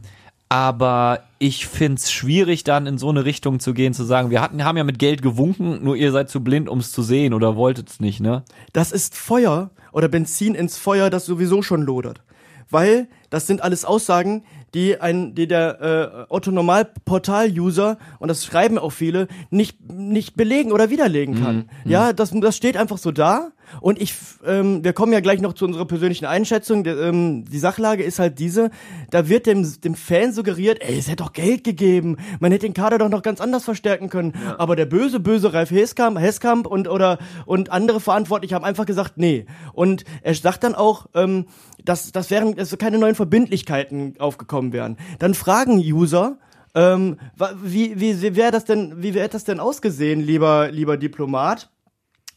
aber 0.49 1.23
ich 1.39 1.65
find's 1.65 2.11
schwierig, 2.11 2.63
dann 2.63 2.85
in 2.85 2.99
so 2.99 3.09
eine 3.09 3.25
Richtung 3.25 3.59
zu 3.59 3.73
gehen, 3.73 3.93
zu 3.93 4.03
sagen, 4.03 4.29
wir 4.29 4.39
hatten, 4.39 4.63
haben 4.63 4.77
ja 4.77 4.83
mit 4.83 4.99
Geld 4.99 5.23
gewunken, 5.23 5.83
nur 5.83 5.95
ihr 5.95 6.11
seid 6.11 6.29
zu 6.29 6.43
blind, 6.43 6.69
um's 6.69 6.91
zu 6.91 7.01
sehen 7.01 7.33
oder 7.33 7.55
wolltet's 7.55 7.99
nicht, 7.99 8.19
ne? 8.19 8.43
Das 8.71 8.91
ist 8.91 9.17
Feuer 9.17 9.71
oder 9.91 10.09
Benzin 10.09 10.53
ins 10.53 10.77
Feuer, 10.77 11.09
das 11.09 11.25
sowieso 11.25 11.63
schon 11.63 11.81
lodert. 11.81 12.21
Weil 12.69 13.07
das 13.31 13.47
sind 13.47 13.63
alles 13.63 13.83
Aussagen, 13.83 14.43
die 14.73 14.99
ein, 14.99 15.35
die 15.35 15.47
der 15.47 16.25
äh, 16.29 16.33
Otto 16.33 16.51
Normal 16.51 16.85
Portal 17.05 17.49
User 17.51 17.97
und 18.19 18.27
das 18.27 18.45
schreiben 18.45 18.77
auch 18.77 18.91
viele 18.91 19.27
nicht 19.49 19.91
nicht 19.91 20.35
belegen 20.35 20.71
oder 20.71 20.89
widerlegen 20.89 21.35
kann. 21.35 21.69
Ja, 21.85 22.13
das 22.13 22.31
das 22.31 22.57
steht 22.57 22.77
einfach 22.77 22.97
so 22.97 23.11
da 23.11 23.51
und 23.81 24.01
ich 24.01 24.15
ähm, 24.45 24.83
wir 24.83 24.93
kommen 24.93 25.13
ja 25.13 25.19
gleich 25.19 25.41
noch 25.41 25.53
zu 25.53 25.65
unserer 25.65 25.85
persönlichen 25.85 26.25
Einschätzung. 26.25 26.83
Der, 26.83 26.97
ähm, 26.97 27.45
die 27.45 27.59
Sachlage 27.59 28.03
ist 28.03 28.19
halt 28.19 28.39
diese, 28.39 28.71
da 29.09 29.29
wird 29.29 29.45
dem 29.45 29.63
dem 29.81 29.95
Fan 29.95 30.33
suggeriert, 30.33 30.81
ey, 30.81 30.97
es 30.97 31.07
hätte 31.07 31.23
doch 31.23 31.33
Geld 31.33 31.63
gegeben, 31.63 32.17
man 32.39 32.51
hätte 32.51 32.65
den 32.65 32.73
Kader 32.73 32.97
doch 32.97 33.09
noch 33.09 33.21
ganz 33.21 33.41
anders 33.41 33.63
verstärken 33.63 34.09
können, 34.09 34.33
aber 34.57 34.75
der 34.75 34.85
böse 34.85 35.19
böse 35.19 35.53
Ralf 35.53 35.71
Heskamp, 35.71 36.19
Heskamp 36.19 36.65
und 36.65 36.87
oder 36.87 37.19
und 37.45 37.71
andere 37.71 37.99
Verantwortliche 37.99 38.55
haben 38.55 38.65
einfach 38.65 38.85
gesagt, 38.85 39.13
nee. 39.17 39.45
Und 39.73 40.03
er 40.21 40.33
sagt 40.33 40.63
dann 40.63 40.75
auch, 40.75 41.07
ähm, 41.13 41.45
dass 41.85 42.11
das 42.11 42.29
wären 42.31 42.55
dass 42.55 42.77
keine 42.77 42.97
neuen 42.97 43.15
Verbindlichkeiten 43.15 44.15
aufgekommen 44.19 44.73
wären. 44.73 44.97
Dann 45.19 45.33
fragen 45.33 45.77
User, 45.77 46.37
ähm, 46.75 47.17
wie 47.61 47.99
wie 47.99 48.21
wie 48.21 48.35
wäre 48.35 48.51
das 48.51 48.65
denn, 48.65 49.01
wie 49.01 49.13
wäre 49.13 49.29
das 49.29 49.43
denn 49.43 49.59
ausgesehen, 49.59 50.21
lieber 50.21 50.71
lieber 50.71 50.97
Diplomat? 50.97 51.69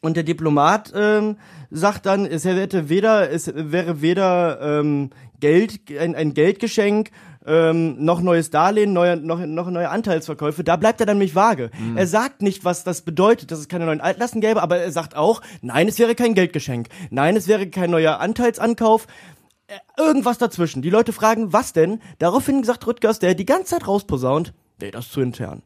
Und 0.03 0.17
der 0.17 0.25
Diplomat 0.25 0.93
ähm, 0.95 1.37
sagt 1.71 2.07
dann, 2.07 2.27
es 2.27 2.45
hätte 2.45 2.89
weder, 2.89 3.31
es 3.31 3.51
wäre 3.55 4.03
weder 4.03 4.61
ähm, 4.61 5.11
Geld, 5.41 5.81
ein, 5.99 6.15
ein 6.15 6.33
Geldgeschenk, 6.33 7.11
ähm, 7.47 8.05
noch 8.05 8.21
neues 8.21 8.51
Darlehen, 8.51 8.93
neue, 8.93 9.17
noch, 9.17 9.39
noch 9.47 9.71
neue 9.71 9.89
Anteilsverkäufe. 9.89 10.65
Da 10.65 10.77
bleibt 10.77 11.01
er 11.01 11.07
dann 11.07 11.19
nämlich 11.19 11.35
vage. 11.35 11.71
Er 11.95 12.07
sagt 12.07 12.43
nicht, 12.43 12.65
was 12.65 12.85
das 12.85 13.03
bedeutet, 13.03 13.51
dass 13.51 13.59
es 13.61 13.69
keine 13.69 13.87
neuen 13.87 14.01
Altlasten 14.01 14.41
gäbe, 14.41 14.63
aber 14.63 14.79
er 14.79 14.91
sagt 14.93 15.17
auch, 15.17 15.41
nein, 15.63 15.89
es 15.89 15.99
wäre 15.99 16.15
kein 16.15 16.35
Geldgeschenk. 16.35 16.89
Nein, 17.11 17.37
es 17.37 17.47
wäre 17.49 17.69
kein 17.69 17.91
neuer 17.91 18.19
Anteilsankauf. 18.21 19.07
Äh, 19.69 19.75
Irgendwas 20.01 20.39
dazwischen. 20.39 20.83
Die 20.83 20.91
Leute 20.91 21.13
fragen, 21.13 21.53
was 21.53 21.73
denn? 21.73 22.01
Daraufhin 22.19 22.63
sagt 22.65 22.87
Rüttgers, 22.87 23.19
der 23.19 23.35
die 23.35 23.47
ganze 23.47 23.71
Zeit 23.77 23.89
rausposaunt, 23.89 24.53
nee, 24.81 24.91
das 24.91 25.07
ist 25.07 25.13
zu 25.13 25.21
intern. 25.21 25.63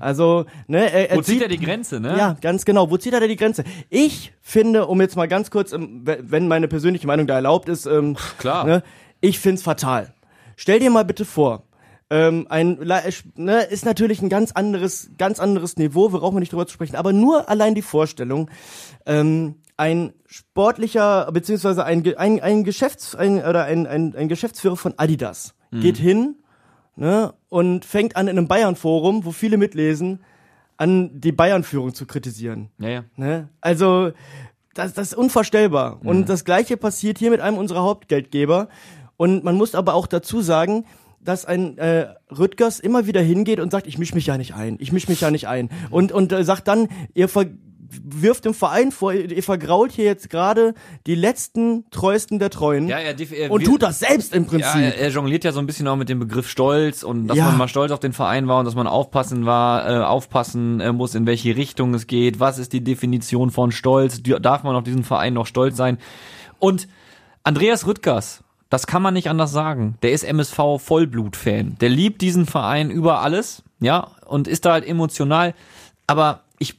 Also, 0.00 0.44
ne, 0.66 0.90
er, 0.92 1.10
er 1.10 1.16
Wo 1.16 1.22
zieht 1.22 1.42
er 1.42 1.48
die 1.48 1.58
Grenze, 1.58 2.00
ne? 2.00 2.16
ja, 2.18 2.36
ganz 2.40 2.64
genau. 2.64 2.90
Wo 2.90 2.96
zieht 2.96 3.12
er 3.12 3.20
da 3.20 3.26
die 3.26 3.36
Grenze? 3.36 3.64
Ich 3.90 4.32
finde, 4.42 4.86
um 4.86 5.00
jetzt 5.00 5.16
mal 5.16 5.28
ganz 5.28 5.50
kurz, 5.50 5.72
ähm, 5.72 6.02
we- 6.04 6.18
wenn 6.22 6.48
meine 6.48 6.68
persönliche 6.68 7.06
Meinung 7.06 7.26
da 7.26 7.34
erlaubt 7.36 7.68
ist, 7.68 7.86
ähm, 7.86 8.16
Klar. 8.38 8.64
Ne, 8.66 8.82
ich 9.20 9.38
find's 9.38 9.62
fatal. 9.62 10.12
Stell 10.60 10.80
dir 10.80 10.90
mal 10.90 11.04
bitte 11.04 11.24
vor, 11.24 11.62
ähm, 12.10 12.46
ein 12.50 12.80
ne, 13.36 13.62
ist 13.62 13.84
natürlich 13.84 14.20
ein 14.22 14.28
ganz 14.28 14.50
anderes, 14.50 15.12
ganz 15.16 15.38
anderes 15.38 15.76
Niveau, 15.76 16.12
wir 16.12 16.18
brauchen 16.18 16.40
nicht 16.40 16.50
drüber 16.50 16.66
zu 16.66 16.72
sprechen, 16.72 16.96
aber 16.96 17.12
nur 17.12 17.48
allein 17.48 17.76
die 17.76 17.82
Vorstellung, 17.82 18.50
ähm, 19.06 19.54
ein 19.76 20.14
sportlicher, 20.26 21.30
beziehungsweise 21.30 21.84
ein, 21.84 22.04
ein, 22.16 22.40
ein 22.40 22.64
Geschäfts, 22.64 23.14
ein, 23.14 23.38
oder 23.38 23.66
ein, 23.66 23.86
ein, 23.86 24.16
ein 24.16 24.28
Geschäftsführer 24.28 24.76
von 24.76 24.94
Adidas 24.96 25.54
geht 25.70 25.96
hin, 25.96 26.34
ne, 26.96 27.34
und 27.48 27.84
fängt 27.84 28.16
an 28.16 28.26
in 28.26 28.36
einem 28.36 28.48
Bayern-Forum, 28.48 29.24
wo 29.24 29.30
viele 29.30 29.58
mitlesen, 29.58 30.24
an 30.76 31.20
die 31.20 31.30
Bayern-Führung 31.30 31.94
zu 31.94 32.04
kritisieren. 32.04 32.70
Ja, 32.80 32.88
ja. 32.88 33.04
Ne? 33.14 33.48
Also, 33.60 34.10
das, 34.74 34.94
das 34.94 35.08
ist 35.08 35.14
unvorstellbar. 35.14 36.00
Und 36.04 36.28
das 36.28 36.44
Gleiche 36.44 36.76
passiert 36.76 37.18
hier 37.18 37.30
mit 37.30 37.40
einem 37.40 37.58
unserer 37.58 37.82
Hauptgeldgeber. 37.82 38.68
Und 39.18 39.44
man 39.44 39.56
muss 39.56 39.74
aber 39.74 39.92
auch 39.92 40.06
dazu 40.06 40.40
sagen, 40.40 40.86
dass 41.20 41.44
ein 41.44 41.76
äh, 41.76 42.06
Rüttgers 42.30 42.78
immer 42.80 43.06
wieder 43.06 43.20
hingeht 43.20 43.60
und 43.60 43.70
sagt, 43.72 43.86
ich 43.86 43.98
misch 43.98 44.14
mich 44.14 44.24
ja 44.26 44.38
nicht 44.38 44.54
ein, 44.54 44.76
ich 44.80 44.92
misch 44.92 45.08
mich 45.08 45.20
ja 45.20 45.30
nicht 45.30 45.48
ein. 45.48 45.68
Und, 45.90 46.12
und 46.12 46.32
äh, 46.32 46.42
sagt 46.44 46.66
dann, 46.68 46.88
ihr 47.12 47.28
ver 47.28 47.44
wirft 47.90 48.44
dem 48.44 48.52
Verein 48.52 48.92
vor, 48.92 49.14
ihr, 49.14 49.42
vergrault 49.42 49.92
hier 49.92 50.04
jetzt 50.04 50.28
gerade 50.28 50.74
die 51.06 51.14
letzten 51.14 51.86
treuesten 51.90 52.38
der 52.38 52.50
Treuen 52.50 52.86
Ja, 52.86 52.98
er, 52.98 53.18
er 53.18 53.50
und 53.50 53.60
wir- 53.62 53.66
tut 53.66 53.82
das 53.82 53.98
selbst 54.00 54.34
im 54.34 54.44
Prinzip. 54.44 54.74
Ja, 54.74 54.80
er, 54.88 54.98
er 54.98 55.08
jongliert 55.08 55.42
ja 55.42 55.52
so 55.52 55.58
ein 55.58 55.64
bisschen 55.66 55.88
auch 55.88 55.96
mit 55.96 56.10
dem 56.10 56.18
Begriff 56.18 56.50
Stolz 56.50 57.02
und 57.02 57.28
dass 57.28 57.38
Ja. 57.38 57.46
man 57.46 57.56
mal 57.56 57.66
stolz 57.66 57.90
auf 57.90 57.98
den 58.00 58.12
Verein 58.12 58.46
war 58.46 58.58
und 58.58 58.66
dass 58.66 58.74
man 58.74 58.86
aufpassen 58.86 59.46
war, 59.46 59.88
äh, 59.90 60.04
aufpassen 60.04 60.80
äh, 60.80 60.92
muss, 60.92 61.14
in 61.14 61.24
welche 61.26 61.56
Richtung 61.56 61.94
es 61.94 62.06
geht. 62.06 62.38
Was 62.40 62.58
ist 62.58 62.74
die 62.74 62.84
Definition 62.84 63.50
von 63.50 63.72
Stolz? 63.72 64.20
Darf 64.22 64.64
man 64.64 64.76
auf 64.76 64.84
diesen 64.84 65.02
Verein 65.02 65.32
noch 65.32 65.46
stolz 65.46 65.74
sein? 65.78 65.96
Und 66.58 66.88
Andreas 67.42 67.86
Rüttgers, 67.86 68.44
das 68.70 68.86
kann 68.86 69.02
man 69.02 69.14
nicht 69.14 69.30
anders 69.30 69.52
sagen. 69.52 69.96
Der 70.02 70.12
ist 70.12 70.24
MSV 70.24 70.78
Vollblut-Fan. 70.78 71.76
Der 71.80 71.88
liebt 71.88 72.20
diesen 72.20 72.46
Verein 72.46 72.90
über 72.90 73.20
alles, 73.20 73.62
ja, 73.80 74.08
und 74.26 74.46
ist 74.46 74.66
da 74.66 74.72
halt 74.72 74.86
emotional. 74.86 75.54
Aber 76.06 76.40
ich, 76.58 76.76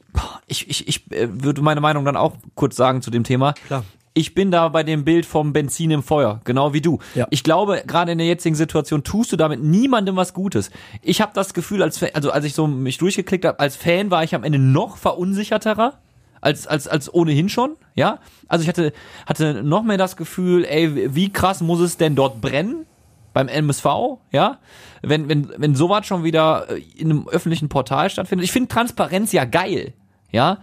ich, 0.48 0.70
ich, 0.70 0.88
ich 0.88 1.12
äh, 1.12 1.28
würde 1.32 1.62
meine 1.62 1.82
Meinung 1.82 2.06
dann 2.06 2.18
auch 2.18 2.36
kurz 2.56 2.76
sagen 2.76 3.02
zu 3.02 3.12
dem 3.12 3.24
Thema. 3.24 3.54
Klar. 3.68 3.84
Ich 4.14 4.34
bin 4.34 4.52
da 4.52 4.68
bei 4.68 4.84
dem 4.84 5.06
Bild 5.06 5.26
vom 5.26 5.54
Benzin 5.54 5.92
im 5.92 6.04
Feuer, 6.04 6.42
genau 6.44 6.74
wie 6.74 6.82
du. 6.82 7.00
Ja. 7.16 7.28
Ich 7.30 7.44
glaube, 7.44 7.84
gerade 7.86 8.12
in 8.12 8.18
der 8.18 8.28
jetzigen 8.28 8.56
Situation 8.56 9.04
tust 9.04 9.32
du 9.32 9.38
damit 9.38 9.64
niemandem 9.64 10.16
was 10.16 10.34
Gutes. 10.34 10.72
Ich 11.02 11.22
habe 11.22 11.32
das 11.36 11.54
Gefühl, 11.54 11.82
als 11.84 12.04
also 12.04 12.32
als 12.32 12.44
ich 12.44 12.54
so 12.54 12.68
mich 12.68 12.98
durchgeklickt 12.98 13.46
habe, 13.46 13.60
als 13.60 13.76
Fan 13.76 14.12
war 14.12 14.24
ich 14.24 14.36
am 14.36 14.44
Ende 14.44 14.60
noch 14.60 14.98
verunsicherterer 14.98 16.00
als 16.42 16.68
als 16.68 16.88
als 16.88 17.14
ohnehin 17.14 17.50
schon, 17.50 17.76
ja? 17.96 18.20
Also 18.48 18.64
ich 18.64 18.70
hatte 18.70 18.94
hatte 19.26 19.64
noch 19.64 19.84
mehr 19.84 19.98
das 19.98 20.18
Gefühl, 20.18 20.66
ey, 20.66 21.16
wie 21.16 21.32
krass 21.32 21.62
muss 21.62 21.80
es 21.80 21.98
denn 21.98 22.16
dort 22.16 22.42
brennen? 22.42 22.86
beim 23.32 23.48
MSV, 23.48 23.86
ja, 24.32 24.58
wenn, 25.02 25.30
wenn, 25.30 25.54
wenn 25.56 25.76
sowas 25.76 26.06
schon 26.06 26.24
wieder 26.24 26.68
äh, 26.70 26.82
in 26.98 27.12
einem 27.12 27.28
öffentlichen 27.28 27.70
Portal 27.70 28.10
stattfindet. 28.10 28.44
Ich 28.44 28.52
finde 28.52 28.70
Transparenz 28.70 29.32
ja 29.32 29.46
geil, 29.46 29.94
ja, 30.32 30.58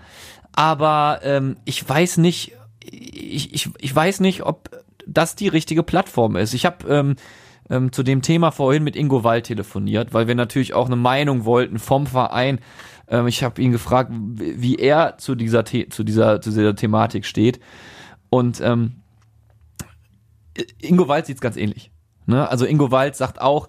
aber 0.53 1.21
ähm, 1.23 1.57
ich 1.65 1.89
weiß 1.89 2.19
nicht, 2.19 2.53
ich, 2.83 3.55
ich, 3.55 3.71
ich 3.79 3.95
weiß 3.95 4.21
nicht, 4.21 4.43
ob 4.43 4.71
das 5.07 5.37
die 5.37 5.49
richtige 5.49 5.83
Plattform 5.83 6.37
ist. 6.37 6.55
Ich 6.55 6.67
habe 6.67 6.89
ähm, 6.89 7.17
ähm, 7.71 7.93
zu 7.93 8.03
dem 8.03 8.23
Thema 8.23 8.51
vorhin 8.51 8.85
mit 8.85 8.97
Ingo 8.97 9.25
Wald 9.25 9.47
telefoniert, 9.47 10.13
weil 10.13 10.29
wir 10.29 10.35
natürlich 10.35 10.75
auch 10.75 10.87
eine 10.87 10.97
Meinung 10.97 11.45
wollten 11.45 11.79
vom 11.79 12.07
Verein. 12.07 12.59
Ähm, 13.09 13.27
ich 13.27 13.43
habe 13.43 13.61
ihn 13.61 13.73
gefragt, 13.73 14.11
wie 14.13 14.77
er 14.77 15.19
zu 15.19 15.35
dieser, 15.35 15.65
The 15.67 15.89
zu 15.89 16.05
dieser, 16.05 16.41
zu 16.41 16.51
dieser 16.51 16.75
Thematik 16.75 17.25
steht. 17.25 17.61
Und 18.31 18.61
ähm, 18.61 19.03
Ingo 20.81 21.09
Wald 21.09 21.27
sieht 21.27 21.37
es 21.37 21.41
ganz 21.41 21.57
ähnlich. 21.57 21.91
Ne? 22.27 22.49
Also 22.49 22.65
Ingo 22.67 22.91
Wald 22.91 23.17
sagt 23.17 23.41
auch, 23.41 23.69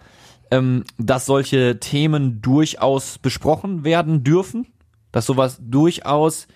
ähm, 0.52 0.84
dass 0.97 1.26
solche 1.26 1.80
Themen 1.80 2.41
durchaus 2.41 3.17
besprochen 3.17 3.84
werden 3.84 4.23
dürfen, 4.23 4.67
dass 5.12 5.26
sowas 5.26 5.60
durchaus 5.62 6.47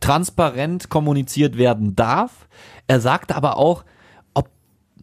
transparent 0.00 0.88
kommuniziert 0.88 1.56
werden 1.56 1.94
darf. 1.94 2.48
Er 2.86 3.00
sagt 3.00 3.32
aber 3.32 3.56
auch, 3.56 3.84
ob 4.32 4.50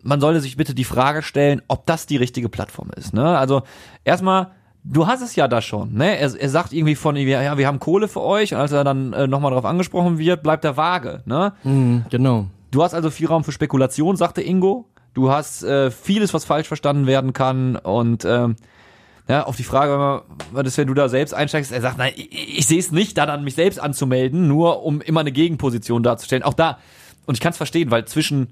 man 0.04 0.20
sollte 0.20 0.41
sich 0.41 0.58
bitte 0.58 0.76
die 0.76 0.84
Frage 0.84 1.22
stellen, 1.22 1.62
ob 1.67 1.86
das 1.86 2.08
die 2.08 2.17
richtige 2.17 2.50
Plattform 2.50 2.89
ist. 2.96 3.13
Ne? 3.13 3.38
Also 3.38 3.63
erstmal 4.04 4.52
Du 4.84 5.06
hast 5.06 5.22
es 5.22 5.36
ja 5.36 5.48
da 5.48 5.62
schon, 5.62 5.94
ne? 5.94 6.17
Er, 6.17 6.34
er 6.39 6.50
sagt 6.50 6.74
irgendwie 6.74 6.96
von, 6.96 7.15
ja, 7.15 7.58
wir 7.58 7.67
haben 7.67 7.80
Kohle 7.80 8.08
für 8.08 8.22
euch, 8.22 8.54
und 8.54 8.60
als 8.60 8.72
er 8.72 8.84
dann 8.84 9.13
äh, 9.13 9.28
nochmal 9.28 9.52
darauf 9.52 9.65
angesprochen 9.65 10.17
wird, 10.17 10.41
bleibt 10.41 10.65
er 10.65 10.76
vage, 10.76 11.22
ne? 11.26 11.54
Mhm, 11.63 12.06
genau. 12.10 12.48
Du 12.72 12.82
hast 12.82 12.94
also 12.94 13.12
viel 13.12 13.28
Raum 13.28 13.44
für 13.44 13.52
Spekulation, 13.52 14.15
sagte 14.15 14.41
Ingo. 14.41 14.86
Du 15.13 15.30
hast 15.30 15.63
äh, 15.63 15.91
vieles, 15.91 16.34
was 16.34 16.46
falsch 16.46 16.67
verstanden 16.67 17.06
werden 17.06 17.34
kann 17.34 17.76
und 17.76 18.26
ähm, 18.26 18.56
ja, 19.28 19.44
auf 19.46 19.56
die 19.56 19.63
Frage, 19.63 20.24
was 20.52 20.78
wenn 20.78 20.88
du 20.88 20.94
da 20.94 21.08
selbst 21.10 21.34
einsteigst, 21.34 21.72
er 21.72 21.82
sagt, 21.82 21.98
nein, 21.98 22.13
ich, 22.15 22.60
ich 22.60 22.67
sehe 22.67 22.80
es 22.80 22.91
nicht, 22.91 23.17
da 23.17 23.26
dann 23.26 23.44
mich 23.44 23.56
selbst 23.56 23.80
anzumelden, 23.80 24.48
nur 24.48 24.84
um 24.84 25.00
immer 25.00 25.20
eine 25.20 25.32
Gegenposition 25.32 26.02
darzustellen. 26.02 26.44
Auch 26.44 26.54
da, 26.54 26.80
und 27.26 27.36
ich 27.36 27.39
kann 27.39 27.52
es 27.52 27.58
verstehen, 27.58 27.91
weil 27.91 28.06
zwischen 28.06 28.48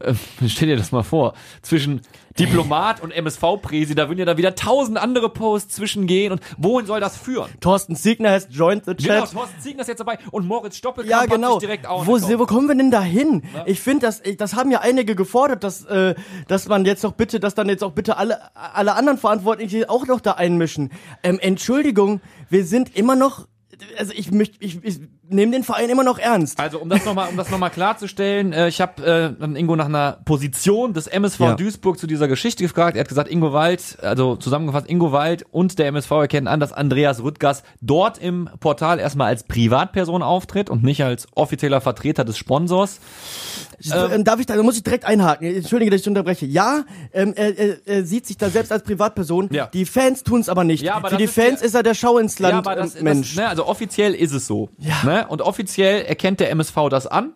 äh, 0.00 0.14
stell 0.48 0.68
dir 0.68 0.76
das 0.76 0.92
mal 0.92 1.02
vor, 1.02 1.34
zwischen 1.62 2.00
Diplomat 2.38 3.00
und 3.02 3.10
MSV-Präsi, 3.10 3.94
da 3.94 4.08
würden 4.08 4.20
ja 4.20 4.24
da 4.24 4.36
wieder 4.36 4.54
tausend 4.54 4.96
andere 4.98 5.28
Posts 5.28 5.74
zwischengehen 5.74 6.32
und 6.32 6.40
wohin 6.56 6.86
soll 6.86 7.00
das 7.00 7.16
führen? 7.16 7.50
Thorsten 7.60 7.96
Siegner 7.96 8.30
has 8.30 8.46
joined 8.50 8.84
the 8.84 8.94
Genau, 8.94 9.20
chat. 9.20 9.32
Thorsten 9.32 9.60
Siegner 9.60 9.82
ist 9.82 9.88
jetzt 9.88 9.98
dabei 9.98 10.18
und 10.30 10.46
Moritz 10.46 10.76
Stoppelkamp 10.76 11.10
Ja, 11.10 11.22
hat 11.22 11.30
genau. 11.30 11.54
sich 11.54 11.60
direkt 11.60 11.86
auch 11.86 12.06
Wo, 12.06 12.20
wo 12.20 12.46
kommen 12.46 12.68
wir 12.68 12.76
denn 12.76 12.90
da 12.90 13.02
hin? 13.02 13.42
Ich 13.66 13.80
finde, 13.80 14.06
das, 14.06 14.22
das 14.36 14.54
haben 14.54 14.70
ja 14.70 14.80
einige 14.80 15.14
gefordert, 15.16 15.64
dass, 15.64 15.84
äh, 15.86 16.14
dass 16.46 16.68
man 16.68 16.84
jetzt 16.84 17.02
doch 17.02 17.12
bitte, 17.12 17.40
dass 17.40 17.54
dann 17.54 17.68
jetzt 17.68 17.82
auch 17.82 17.92
bitte 17.92 18.16
alle, 18.16 18.54
alle 18.54 18.94
anderen 18.94 19.18
Verantwortlichen 19.18 19.84
auch 19.86 20.06
noch 20.06 20.20
da 20.20 20.32
einmischen. 20.32 20.92
Ähm, 21.22 21.38
Entschuldigung, 21.40 22.20
wir 22.50 22.64
sind 22.64 22.96
immer 22.96 23.16
noch, 23.16 23.48
also 23.98 24.12
ich 24.14 24.30
möchte, 24.30 24.56
ich, 24.60 24.82
ich 24.84 25.00
nehme 25.30 25.52
den 25.52 25.62
Verein 25.64 25.88
immer 25.90 26.04
noch 26.04 26.18
ernst. 26.18 26.58
Also 26.58 26.78
um 26.78 26.88
das 26.88 27.04
nochmal, 27.04 27.28
um 27.28 27.36
das 27.36 27.50
noch 27.50 27.58
mal 27.58 27.70
klarzustellen, 27.70 28.52
äh, 28.52 28.68
ich 28.68 28.80
habe 28.80 29.04
äh, 29.04 29.40
dann 29.40 29.56
Ingo 29.56 29.76
nach 29.76 29.86
einer 29.86 30.18
Position 30.24 30.92
des 30.94 31.06
MSV 31.06 31.40
Ja. 31.40 31.54
Duisburg 31.54 31.98
zu 31.98 32.06
dieser 32.06 32.28
Geschichte 32.28 32.62
gefragt. 32.62 32.96
Er 32.96 33.00
hat 33.00 33.08
gesagt, 33.08 33.30
Ingo 33.30 33.52
Wald, 33.52 33.98
also 34.02 34.36
zusammengefasst, 34.36 34.88
Ingo 34.88 35.12
Wald 35.12 35.44
und 35.50 35.78
der 35.78 35.86
MSV 35.88 36.10
erkennen 36.12 36.46
an, 36.48 36.60
dass 36.60 36.72
Andreas 36.72 37.22
Rüttgers 37.22 37.62
dort 37.80 38.18
im 38.18 38.48
Portal 38.60 38.98
erstmal 38.98 39.28
als 39.28 39.44
Privatperson 39.44 40.22
auftritt 40.22 40.70
und 40.70 40.82
nicht 40.82 41.02
als 41.04 41.26
offizieller 41.34 41.80
Vertreter 41.80 42.24
des 42.24 42.38
Sponsors. 42.38 43.00
Ähm, 43.92 44.24
Darf 44.24 44.40
ich 44.40 44.46
da, 44.46 44.56
da 44.56 44.62
muss 44.62 44.76
ich 44.76 44.82
direkt 44.82 45.04
einhaken. 45.04 45.46
Entschuldige, 45.54 45.90
dass 45.92 46.00
ich 46.00 46.08
unterbreche. 46.08 46.46
Ja, 46.46 46.84
ähm, 47.12 47.32
er, 47.36 47.56
er, 47.56 47.76
er 47.86 48.04
sieht 48.04 48.26
sich 48.26 48.36
da 48.36 48.50
selbst 48.50 48.72
als 48.72 48.82
Privatperson. 48.82 49.48
Ja. 49.52 49.66
Die 49.68 49.84
Fans 49.84 50.24
tun 50.24 50.40
es 50.40 50.48
aber 50.48 50.64
nicht. 50.64 50.82
Ja, 50.82 50.94
aber 50.94 51.10
Für 51.10 51.16
die 51.16 51.24
ist 51.24 51.34
Fans 51.34 51.60
ja- 51.60 51.66
ist 51.66 51.74
er 51.74 51.82
der 51.84 51.94
Schau 51.94 52.18
ins 52.18 52.38
Land 52.40 52.54
aber 52.54 52.74
das, 52.74 52.96
ähm, 52.96 53.04
Mensch. 53.04 53.34
Das, 53.34 53.44
ne, 53.44 53.48
also 53.48 53.66
offiziell 53.66 54.14
ist 54.14 54.32
es 54.32 54.46
so. 54.46 54.68
Ne? 55.04 55.17
Und 55.22 55.42
offiziell 55.42 56.02
erkennt 56.02 56.40
der 56.40 56.50
MSV 56.50 56.88
das 56.90 57.06
an. 57.06 57.32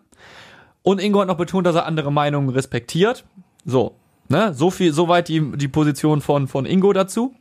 Und 0.81 0.99
Ingo 1.01 1.21
hat 1.21 1.27
noch 1.27 1.37
betont, 1.37 1.65
dass 1.65 1.75
er 1.75 1.85
andere 1.85 2.11
Meinungen 2.11 2.49
respektiert. 2.49 3.25
So, 3.65 3.95
ne? 4.27 4.53
So 4.53 4.69
viel, 4.69 4.93
soweit 4.93 5.29
die, 5.29 5.57
die 5.57 5.67
Position 5.67 6.21
von, 6.21 6.47
von 6.47 6.65
Ingo 6.65 6.93
dazu. 6.93 7.33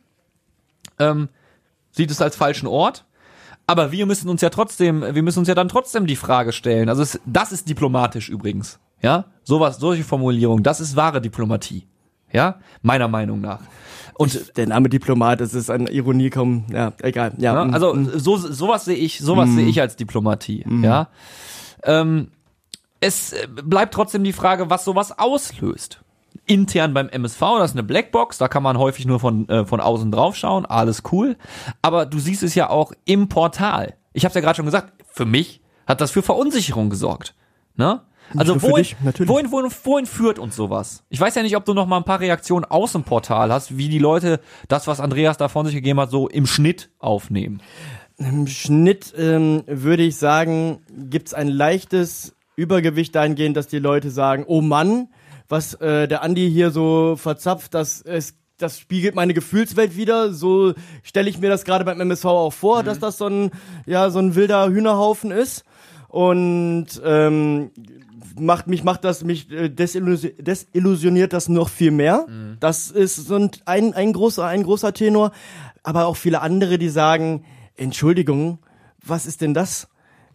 Ähm, 0.99 1.29
sieht 1.91 2.11
es 2.11 2.23
als 2.23 2.37
falschen 2.37 2.67
Ort. 2.67 3.05
Aber 3.67 3.93
wir 3.93 4.07
müssen 4.07 4.29
uns 4.29 4.41
ja 4.41 4.51
trotzdem, 4.51 5.03
wir 5.15 5.23
müssen 5.23 5.41
uns 5.41 5.49
ja 5.49 5.55
dann 5.55 5.69
trotzdem 5.69 6.07
die 6.07 6.17
Frage 6.17 6.53
stellen. 6.53 6.89
Also 6.89 7.03
es, 7.03 7.21
das 7.27 7.53
ist 7.53 7.69
diplomatisch 7.69 8.29
übrigens. 8.29 8.79
Ja, 9.01 9.27
sowas, 9.43 9.79
solche 9.79 10.05
Formulierungen, 10.05 10.63
das 10.63 10.81
ist 10.81 10.95
wahre 10.95 11.21
Diplomatie. 11.21 11.87
Ja, 12.33 12.57
meiner 12.83 13.09
Meinung 13.09 13.41
nach. 13.41 13.61
Und 14.15 14.57
der 14.57 14.67
Name 14.67 14.89
Diplomat, 14.89 15.41
das 15.41 15.55
ist 15.55 15.71
an 15.71 15.87
Ironie 15.87 16.31
kaum, 16.31 16.65
ja, 16.73 16.93
egal. 17.03 17.33
Ja, 17.39 17.55
ja, 17.55 17.65
mm, 17.65 17.75
also 17.75 17.95
mm. 17.95 18.11
so 18.19 18.37
sowas 18.37 18.85
sehe 18.85 18.97
ich, 18.97 19.19
sowas 19.19 19.51
sehe 19.51 19.67
ich 19.67 19.81
als 19.81 19.97
Diplomatie. 19.97 20.65
Ja. 20.83 21.09
Ähm, 21.85 22.29
es 23.01 23.33
äh, 23.33 23.49
bleibt 23.49 23.95
trotzdem 23.95 24.23
die 24.23 24.33
Frage, 24.33 24.71
was 24.71 24.85
sowas 24.85 25.19
auslöst. 25.19 26.01
Intern 26.47 26.95
beim 26.95 27.09
MSV, 27.09 27.41
das 27.59 27.71
ist 27.71 27.77
eine 27.77 27.83
Blackbox, 27.83 28.39
da 28.39 28.49
kann 28.49 28.63
man 28.63 28.79
häufig 28.79 29.07
nur 29.07 29.21
von, 29.21 29.49
äh, 29.49 29.65
von 29.65 29.81
außen 29.81 30.11
drauf 30.11 30.37
schauen, 30.37 30.67
alles 30.67 31.03
cool. 31.13 31.37
Aber 31.83 32.07
du 32.07 32.19
siehst 32.19 32.43
es 32.43 32.55
ja 32.55 32.71
auch 32.71 32.93
im 33.05 33.29
Portal. 33.29 33.95
Ich 34.13 34.25
habe 34.25 34.35
ja 34.35 34.41
gerade 34.41 34.57
schon 34.57 34.65
gesagt, 34.65 34.93
für 35.09 35.25
mich 35.25 35.61
hat 35.87 36.01
das 36.01 36.11
für 36.11 36.23
Verunsicherung 36.23 36.91
gesorgt. 36.91 37.35
Ne? 37.77 38.03
Also 38.37 38.63
wohin, 38.63 38.77
dich, 38.77 38.97
wohin, 39.27 39.51
wohin, 39.53 39.71
wohin 39.85 40.07
führt 40.07 40.39
uns 40.39 40.57
sowas? 40.57 41.05
Ich 41.11 41.21
weiß 41.21 41.35
ja 41.35 41.43
nicht, 41.43 41.57
ob 41.57 41.65
du 41.65 41.75
noch 41.75 41.87
mal 41.87 41.99
ein 41.99 42.05
paar 42.05 42.21
Reaktionen 42.21 42.65
aus 42.65 42.93
dem 42.93 43.05
Portal 43.05 43.53
hast, 43.53 43.77
wie 43.77 43.89
die 43.89 43.99
Leute 43.99 44.41
das, 44.69 44.87
was 44.87 45.01
Andreas 45.01 45.37
da 45.37 45.49
von 45.49 45.67
sich 45.67 45.75
gegeben 45.75 46.01
hat, 46.01 46.11
so 46.11 46.29
im 46.29 46.47
Schnitt 46.47 46.91
aufnehmen. 46.99 47.61
Im 48.17 48.47
Schnitt 48.47 49.13
ähm, 49.19 49.65
würde 49.67 50.03
ich 50.03 50.17
sagen, 50.17 50.81
gibt's 51.11 51.35
ein 51.35 51.49
leichtes 51.49 52.35
Übergewicht 52.57 53.15
dahingehend, 53.15 53.57
dass 53.57 53.67
die 53.67 53.79
Leute 53.79 54.11
sagen, 54.11 54.45
oh 54.47 54.61
Mann, 54.61 55.09
was 55.49 55.75
äh, 55.75 56.07
der 56.09 56.23
Andi 56.23 56.51
hier 56.51 56.71
so 56.71 57.17
verzapft, 57.17 57.75
das 57.75 58.03
es 58.03 58.35
das 58.59 58.79
spiegelt 58.79 59.15
meine 59.15 59.35
Gefühlswelt 59.35 59.97
wieder. 59.97 60.33
So 60.33 60.75
stelle 61.03 61.29
ich 61.29 61.39
mir 61.39 61.51
das 61.51 61.65
gerade 61.65 61.85
beim 61.85 62.01
MSV 62.01 62.25
auch 62.27 62.53
vor, 62.53 62.83
dass 62.83 62.99
das 62.99 63.19
so 63.19 63.27
ein 63.27 63.51
ja 63.87 64.09
so 64.11 64.21
ein 64.21 64.35
wilder 64.35 64.69
Hühnerhaufen 64.69 65.31
ist 65.31 65.65
und 66.09 66.87
ähm, 67.05 67.71
macht 68.39 68.67
mich 68.67 68.85
macht 68.85 69.05
das 69.05 69.25
mich 69.25 69.51
äh, 69.51 69.67
desillusi- 69.69 70.41
desillusioniert 70.43 71.33
das 71.33 71.49
noch 71.49 71.69
viel 71.69 71.91
mehr. 71.91 72.27
Das 72.61 72.91
ist 72.91 73.17
so 73.17 73.37
ein, 73.37 73.51
ein 73.65 73.95
ein 73.95 74.13
großer 74.13 74.45
ein 74.47 74.63
großer 74.63 74.93
Tenor, 74.93 75.33
aber 75.83 76.07
auch 76.07 76.17
viele 76.17 76.41
andere, 76.41 76.79
die 76.79 76.89
sagen, 76.89 77.45
Entschuldigung, 77.77 78.59
was 79.05 79.27
ist 79.27 79.41
denn 79.41 79.55
das? 79.55 79.89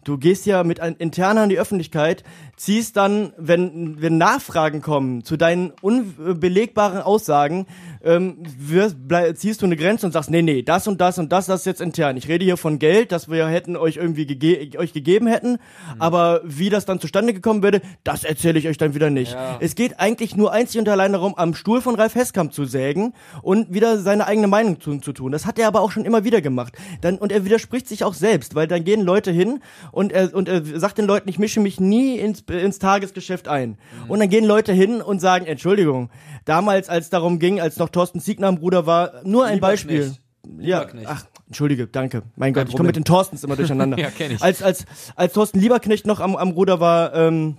Du 0.08 0.16
gehst 0.16 0.46
ja 0.46 0.64
mit 0.64 0.80
ein, 0.80 0.96
intern 0.96 1.36
an 1.36 1.50
die 1.50 1.58
Öffentlichkeit, 1.58 2.24
ziehst 2.56 2.96
dann, 2.96 3.34
wenn, 3.36 4.00
wenn 4.00 4.16
Nachfragen 4.16 4.80
kommen 4.80 5.22
zu 5.22 5.36
deinen 5.36 5.74
unbelegbaren 5.82 7.02
Aussagen, 7.02 7.66
ähm, 8.02 8.38
wirst, 8.58 8.96
ziehst 9.34 9.60
du 9.60 9.66
eine 9.66 9.76
Grenze 9.76 10.06
und 10.06 10.12
sagst, 10.12 10.30
nee, 10.30 10.40
nee, 10.40 10.62
das 10.62 10.88
und 10.88 10.98
das 11.02 11.18
und 11.18 11.30
das, 11.30 11.44
das 11.44 11.60
ist 11.60 11.66
jetzt 11.66 11.82
intern. 11.82 12.16
Ich 12.16 12.26
rede 12.26 12.42
hier 12.42 12.56
von 12.56 12.78
Geld, 12.78 13.12
das 13.12 13.28
wir 13.28 13.46
hätten 13.48 13.76
euch 13.76 13.96
irgendwie 13.96 14.24
gege 14.24 14.78
euch 14.78 14.94
gegeben 14.94 15.26
hätten, 15.26 15.58
aber 15.98 16.40
wie 16.42 16.70
das 16.70 16.86
dann 16.86 17.00
zustande 17.00 17.34
gekommen 17.34 17.62
würde, 17.62 17.82
das 18.02 18.24
erzähle 18.24 18.58
ich 18.58 18.66
euch 18.66 18.78
dann 18.78 18.94
wieder 18.94 19.10
nicht. 19.10 19.36
Es 19.60 19.74
geht 19.74 20.00
eigentlich 20.00 20.34
nur 20.34 20.52
einzig 20.52 20.80
und 20.80 20.88
allein 20.88 21.12
darum, 21.12 21.34
am 21.36 21.54
Stuhl 21.54 21.82
von 21.82 21.96
Ralf 21.96 22.14
Heskamp 22.14 22.54
zu 22.54 22.64
sägen 22.64 23.12
und 23.42 23.74
wieder 23.74 23.98
seine 23.98 24.26
eigene 24.26 24.46
Meinung 24.46 24.80
zu, 24.80 24.96
zu 25.00 25.12
tun. 25.12 25.32
Das 25.32 25.44
hat 25.44 25.58
er 25.58 25.68
aber 25.68 25.82
auch 25.82 25.90
schon 25.90 26.06
immer 26.06 26.24
wieder 26.24 26.40
gemacht. 26.40 26.72
Dann, 27.02 27.18
und 27.18 27.30
er 27.30 27.44
widerspricht 27.44 27.86
sich 27.86 28.04
auch 28.04 28.14
selbst, 28.14 28.54
weil 28.54 28.66
dann 28.66 28.84
gehen 28.84 29.02
Leute 29.02 29.30
hin 29.30 29.60
und 29.92 29.97
er, 30.12 30.34
und 30.34 30.48
er 30.48 30.64
sagt 30.78 30.98
den 30.98 31.06
Leuten, 31.06 31.28
ich 31.28 31.38
mische 31.38 31.60
mich 31.60 31.80
nie 31.80 32.16
ins, 32.16 32.40
ins 32.42 32.78
Tagesgeschäft 32.78 33.48
ein. 33.48 33.78
Und 34.06 34.20
dann 34.20 34.28
gehen 34.28 34.44
Leute 34.44 34.72
hin 34.72 35.00
und 35.02 35.20
sagen, 35.20 35.46
Entschuldigung, 35.46 36.10
damals, 36.44 36.88
als 36.88 37.10
darum 37.10 37.38
ging, 37.38 37.60
als 37.60 37.78
noch 37.78 37.88
Thorsten 37.88 38.20
Siegner 38.20 38.46
am 38.48 38.56
Bruder 38.56 38.86
war, 38.86 39.22
nur 39.24 39.44
ein 39.44 39.60
Beispiel. 39.60 40.14
Lieberknecht. 40.56 41.06
Ja, 41.06 41.10
ach, 41.12 41.26
entschuldige, 41.46 41.86
danke. 41.86 42.22
Mein 42.36 42.54
Gott, 42.54 42.68
ich 42.68 42.76
komme 42.76 42.88
mit 42.88 42.96
den 42.96 43.04
Thorstens 43.04 43.44
immer 43.44 43.56
durcheinander. 43.56 43.98
Ja, 43.98 44.10
kenn 44.10 44.32
ich. 44.32 44.42
Als, 44.42 44.62
als, 44.62 44.86
als 45.14 45.32
Thorsten 45.32 45.60
Lieberknecht 45.60 46.06
noch 46.06 46.20
am, 46.20 46.36
am 46.36 46.50
Ruder 46.50 46.80
war, 46.80 47.14
ähm, 47.14 47.58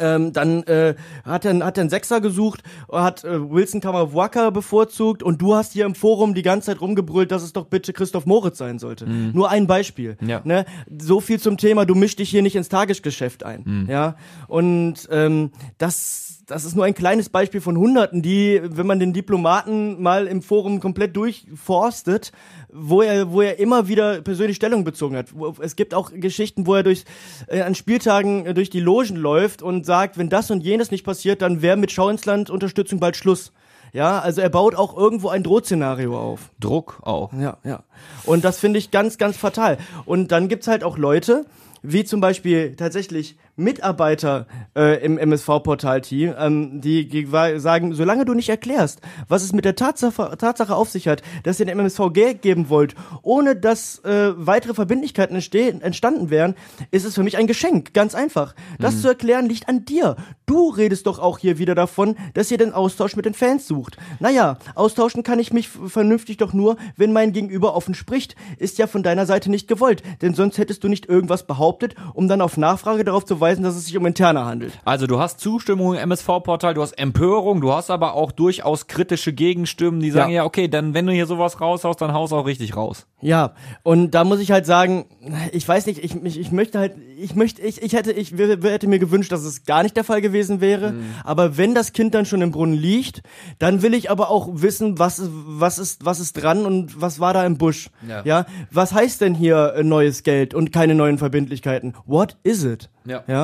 ähm, 0.00 0.32
dann 0.32 0.62
äh, 0.64 0.94
hat 1.24 1.44
er 1.44 1.64
hat 1.64 1.78
einen 1.78 1.90
Sechser 1.90 2.20
gesucht, 2.20 2.62
hat 2.90 3.24
äh, 3.24 3.50
Wilson 3.50 3.80
Kamawaka 3.80 4.50
bevorzugt 4.50 5.22
und 5.22 5.40
du 5.40 5.54
hast 5.54 5.72
hier 5.72 5.86
im 5.86 5.94
Forum 5.94 6.34
die 6.34 6.42
ganze 6.42 6.66
Zeit 6.66 6.80
rumgebrüllt, 6.80 7.30
dass 7.30 7.42
es 7.42 7.52
doch 7.52 7.66
bitte 7.66 7.92
Christoph 7.92 8.26
Moritz 8.26 8.58
sein 8.58 8.78
sollte. 8.78 9.06
Nur 9.06 9.50
ein 9.50 9.66
Beispiel. 9.66 10.16
Mhm. 10.20 10.28
Ja. 10.28 10.40
Ne? 10.44 10.64
So 10.98 11.20
viel 11.20 11.38
zum 11.38 11.56
Thema, 11.56 11.84
du 11.84 11.94
misch 11.94 12.16
dich 12.16 12.30
hier 12.30 12.42
nicht 12.42 12.56
ins 12.56 12.68
Tagesgeschäft 12.68 13.44
ein. 13.44 13.62
Mhm. 13.64 13.90
Ja. 13.90 14.16
Und 14.48 15.08
ähm, 15.10 15.50
das 15.78 16.29
das 16.50 16.64
ist 16.64 16.74
nur 16.74 16.84
ein 16.84 16.94
kleines 16.94 17.28
Beispiel 17.28 17.60
von 17.60 17.76
Hunderten, 17.76 18.22
die, 18.22 18.60
wenn 18.64 18.86
man 18.86 18.98
den 18.98 19.12
Diplomaten 19.12 20.02
mal 20.02 20.26
im 20.26 20.42
Forum 20.42 20.80
komplett 20.80 21.14
durchforstet, 21.14 22.32
wo 22.72 23.02
er, 23.02 23.30
wo 23.30 23.40
er 23.40 23.60
immer 23.60 23.86
wieder 23.86 24.20
persönlich 24.20 24.56
Stellung 24.56 24.82
bezogen 24.82 25.16
hat. 25.16 25.26
Es 25.60 25.76
gibt 25.76 25.94
auch 25.94 26.10
Geschichten, 26.12 26.66
wo 26.66 26.74
er 26.74 26.82
durch, 26.82 27.04
äh, 27.46 27.60
an 27.60 27.76
Spieltagen 27.76 28.46
äh, 28.46 28.54
durch 28.54 28.68
die 28.68 28.80
Logen 28.80 29.14
läuft 29.14 29.62
und 29.62 29.86
sagt, 29.86 30.18
wenn 30.18 30.28
das 30.28 30.50
und 30.50 30.62
jenes 30.62 30.90
nicht 30.90 31.04
passiert, 31.04 31.40
dann 31.40 31.62
wäre 31.62 31.76
mit 31.76 31.92
Schau 31.92 32.08
ins 32.08 32.24
Land 32.24 32.50
Unterstützung 32.50 32.98
bald 32.98 33.16
Schluss. 33.16 33.52
Ja, 33.92 34.18
also 34.18 34.40
er 34.40 34.50
baut 34.50 34.74
auch 34.74 34.96
irgendwo 34.96 35.28
ein 35.28 35.44
Drohszenario 35.44 36.18
auf. 36.18 36.50
Druck 36.58 36.98
auch. 37.02 37.32
Ja, 37.32 37.58
ja. 37.64 37.84
Und 38.24 38.44
das 38.44 38.58
finde 38.58 38.80
ich 38.80 38.90
ganz, 38.90 39.18
ganz 39.18 39.36
fatal. 39.36 39.78
Und 40.04 40.32
dann 40.32 40.48
gibt's 40.48 40.66
halt 40.66 40.82
auch 40.82 40.98
Leute, 40.98 41.46
wie 41.82 42.04
zum 42.04 42.20
Beispiel 42.20 42.76
tatsächlich 42.76 43.36
Mitarbeiter 43.60 44.46
äh, 44.76 45.04
im 45.04 45.18
MSV-Portal-Team, 45.18 46.34
ähm, 46.38 46.80
die, 46.80 47.26
sagen, 47.56 47.94
solange 47.94 48.24
du 48.24 48.34
nicht 48.34 48.48
erklärst, 48.48 49.00
was 49.28 49.42
es 49.42 49.52
mit 49.52 49.64
der 49.64 49.76
Tatsache, 49.76 50.36
Tatsache 50.38 50.74
auf 50.74 50.88
sich 50.88 51.08
hat, 51.08 51.22
dass 51.44 51.60
ihr 51.60 51.66
dem 51.66 51.78
MSV 51.78 52.12
Geld 52.12 52.42
geben 52.42 52.68
wollt, 52.68 52.94
ohne 53.22 53.56
dass 53.56 53.98
äh, 54.04 54.32
weitere 54.36 54.74
Verbindlichkeiten 54.74 55.34
entstehen, 55.36 55.82
entstanden 55.82 56.30
wären, 56.30 56.54
ist 56.90 57.04
es 57.04 57.14
für 57.14 57.22
mich 57.22 57.36
ein 57.36 57.46
Geschenk, 57.46 57.92
ganz 57.94 58.14
einfach. 58.14 58.54
Das 58.78 58.94
Mhm. 58.94 59.00
zu 59.00 59.08
erklären 59.08 59.46
liegt 59.48 59.68
an 59.68 59.84
dir. 59.84 60.16
Du 60.46 60.70
redest 60.70 61.06
doch 61.06 61.18
auch 61.18 61.38
hier 61.38 61.58
wieder 61.58 61.74
davon, 61.74 62.16
dass 62.34 62.50
ihr 62.50 62.58
den 62.58 62.72
Austausch 62.72 63.14
mit 63.16 63.24
den 63.24 63.34
Fans 63.34 63.66
sucht. 63.66 63.96
Naja, 64.18 64.58
austauschen 64.74 65.22
kann 65.22 65.38
ich 65.38 65.52
mich 65.52 65.68
vernünftig 65.68 66.38
doch 66.38 66.52
nur, 66.52 66.76
wenn 66.96 67.12
mein 67.12 67.32
Gegenüber 67.32 67.74
offen 67.76 67.94
spricht. 67.94 68.34
Ist 68.58 68.78
ja 68.78 68.86
von 68.86 69.02
deiner 69.02 69.26
Seite 69.26 69.50
nicht 69.50 69.68
gewollt, 69.68 70.02
denn 70.22 70.34
sonst 70.34 70.58
hättest 70.58 70.82
du 70.82 70.88
nicht 70.88 71.06
irgendwas 71.08 71.46
behauptet, 71.46 71.94
um 72.14 72.26
dann 72.26 72.40
auf 72.40 72.56
Nachfrage 72.56 73.04
darauf 73.04 73.24
zu 73.24 73.40
weisen, 73.40 73.49
dass 73.58 73.74
es 73.76 73.86
sich 73.86 73.96
um 73.96 74.06
interne 74.06 74.44
handelt. 74.44 74.72
Also 74.84 75.06
du 75.06 75.18
hast 75.18 75.40
Zustimmung 75.40 75.94
im 75.94 76.00
MSV-Portal, 76.00 76.74
du 76.74 76.82
hast 76.82 76.92
Empörung, 76.98 77.60
du 77.60 77.72
hast 77.72 77.90
aber 77.90 78.14
auch 78.14 78.32
durchaus 78.32 78.86
kritische 78.86 79.32
Gegenstimmen, 79.32 80.00
die 80.00 80.10
sagen, 80.10 80.30
ja, 80.30 80.36
Ja. 80.42 80.44
okay, 80.44 80.68
dann 80.68 80.94
wenn 80.94 81.06
du 81.06 81.12
hier 81.12 81.26
sowas 81.26 81.60
raushaust, 81.60 82.00
dann 82.00 82.12
haust 82.12 82.32
auch 82.32 82.46
richtig 82.46 82.76
raus. 82.76 83.06
Ja, 83.22 83.52
und 83.82 84.12
da 84.12 84.24
muss 84.24 84.40
ich 84.40 84.50
halt 84.50 84.64
sagen, 84.66 85.04
ich 85.52 85.66
weiß 85.68 85.86
nicht, 85.86 86.02
ich, 86.02 86.14
ich, 86.24 86.38
ich 86.40 86.52
möchte 86.52 86.78
halt, 86.78 86.94
ich 87.18 87.34
möchte, 87.34 87.60
ich, 87.62 87.82
ich 87.82 87.92
hätte, 87.92 88.12
ich 88.12 88.32
hätte 88.32 88.88
mir 88.88 88.98
gewünscht, 88.98 89.30
dass 89.32 89.44
es 89.44 89.64
gar 89.64 89.82
nicht 89.82 89.96
der 89.96 90.04
Fall 90.04 90.20
gewesen 90.22 90.60
wäre. 90.60 90.94
Aber 91.24 91.56
wenn 91.58 91.74
das 91.74 91.92
Kind 91.92 92.14
dann 92.14 92.24
schon 92.24 92.40
im 92.40 92.50
Brunnen 92.50 92.74
liegt, 92.76 93.22
dann 93.58 93.82
will 93.82 93.92
ich 93.94 94.10
aber 94.10 94.30
auch 94.30 94.48
wissen, 94.52 94.98
was, 94.98 95.18
ist- 95.18 95.30
was 95.34 95.78
ist, 95.78 96.04
was 96.04 96.20
ist 96.20 96.32
dran 96.34 96.64
und 96.64 97.00
was 97.00 97.20
war 97.20 97.34
da 97.34 97.44
im 97.44 97.58
Busch. 97.58 97.90
Ja. 98.08 98.22
ja? 98.24 98.46
Was 98.70 98.92
heißt 98.94 99.20
denn 99.20 99.34
hier 99.34 99.74
äh, 99.76 99.82
neues 99.82 100.22
Geld 100.22 100.54
und 100.54 100.72
keine 100.72 100.94
neuen 100.94 101.18
Verbindlichkeiten? 101.18 101.94
What 102.06 102.36
is 102.42 102.64
it? 102.64 102.88
Ja. 103.04 103.22
Ja. 103.26 103.39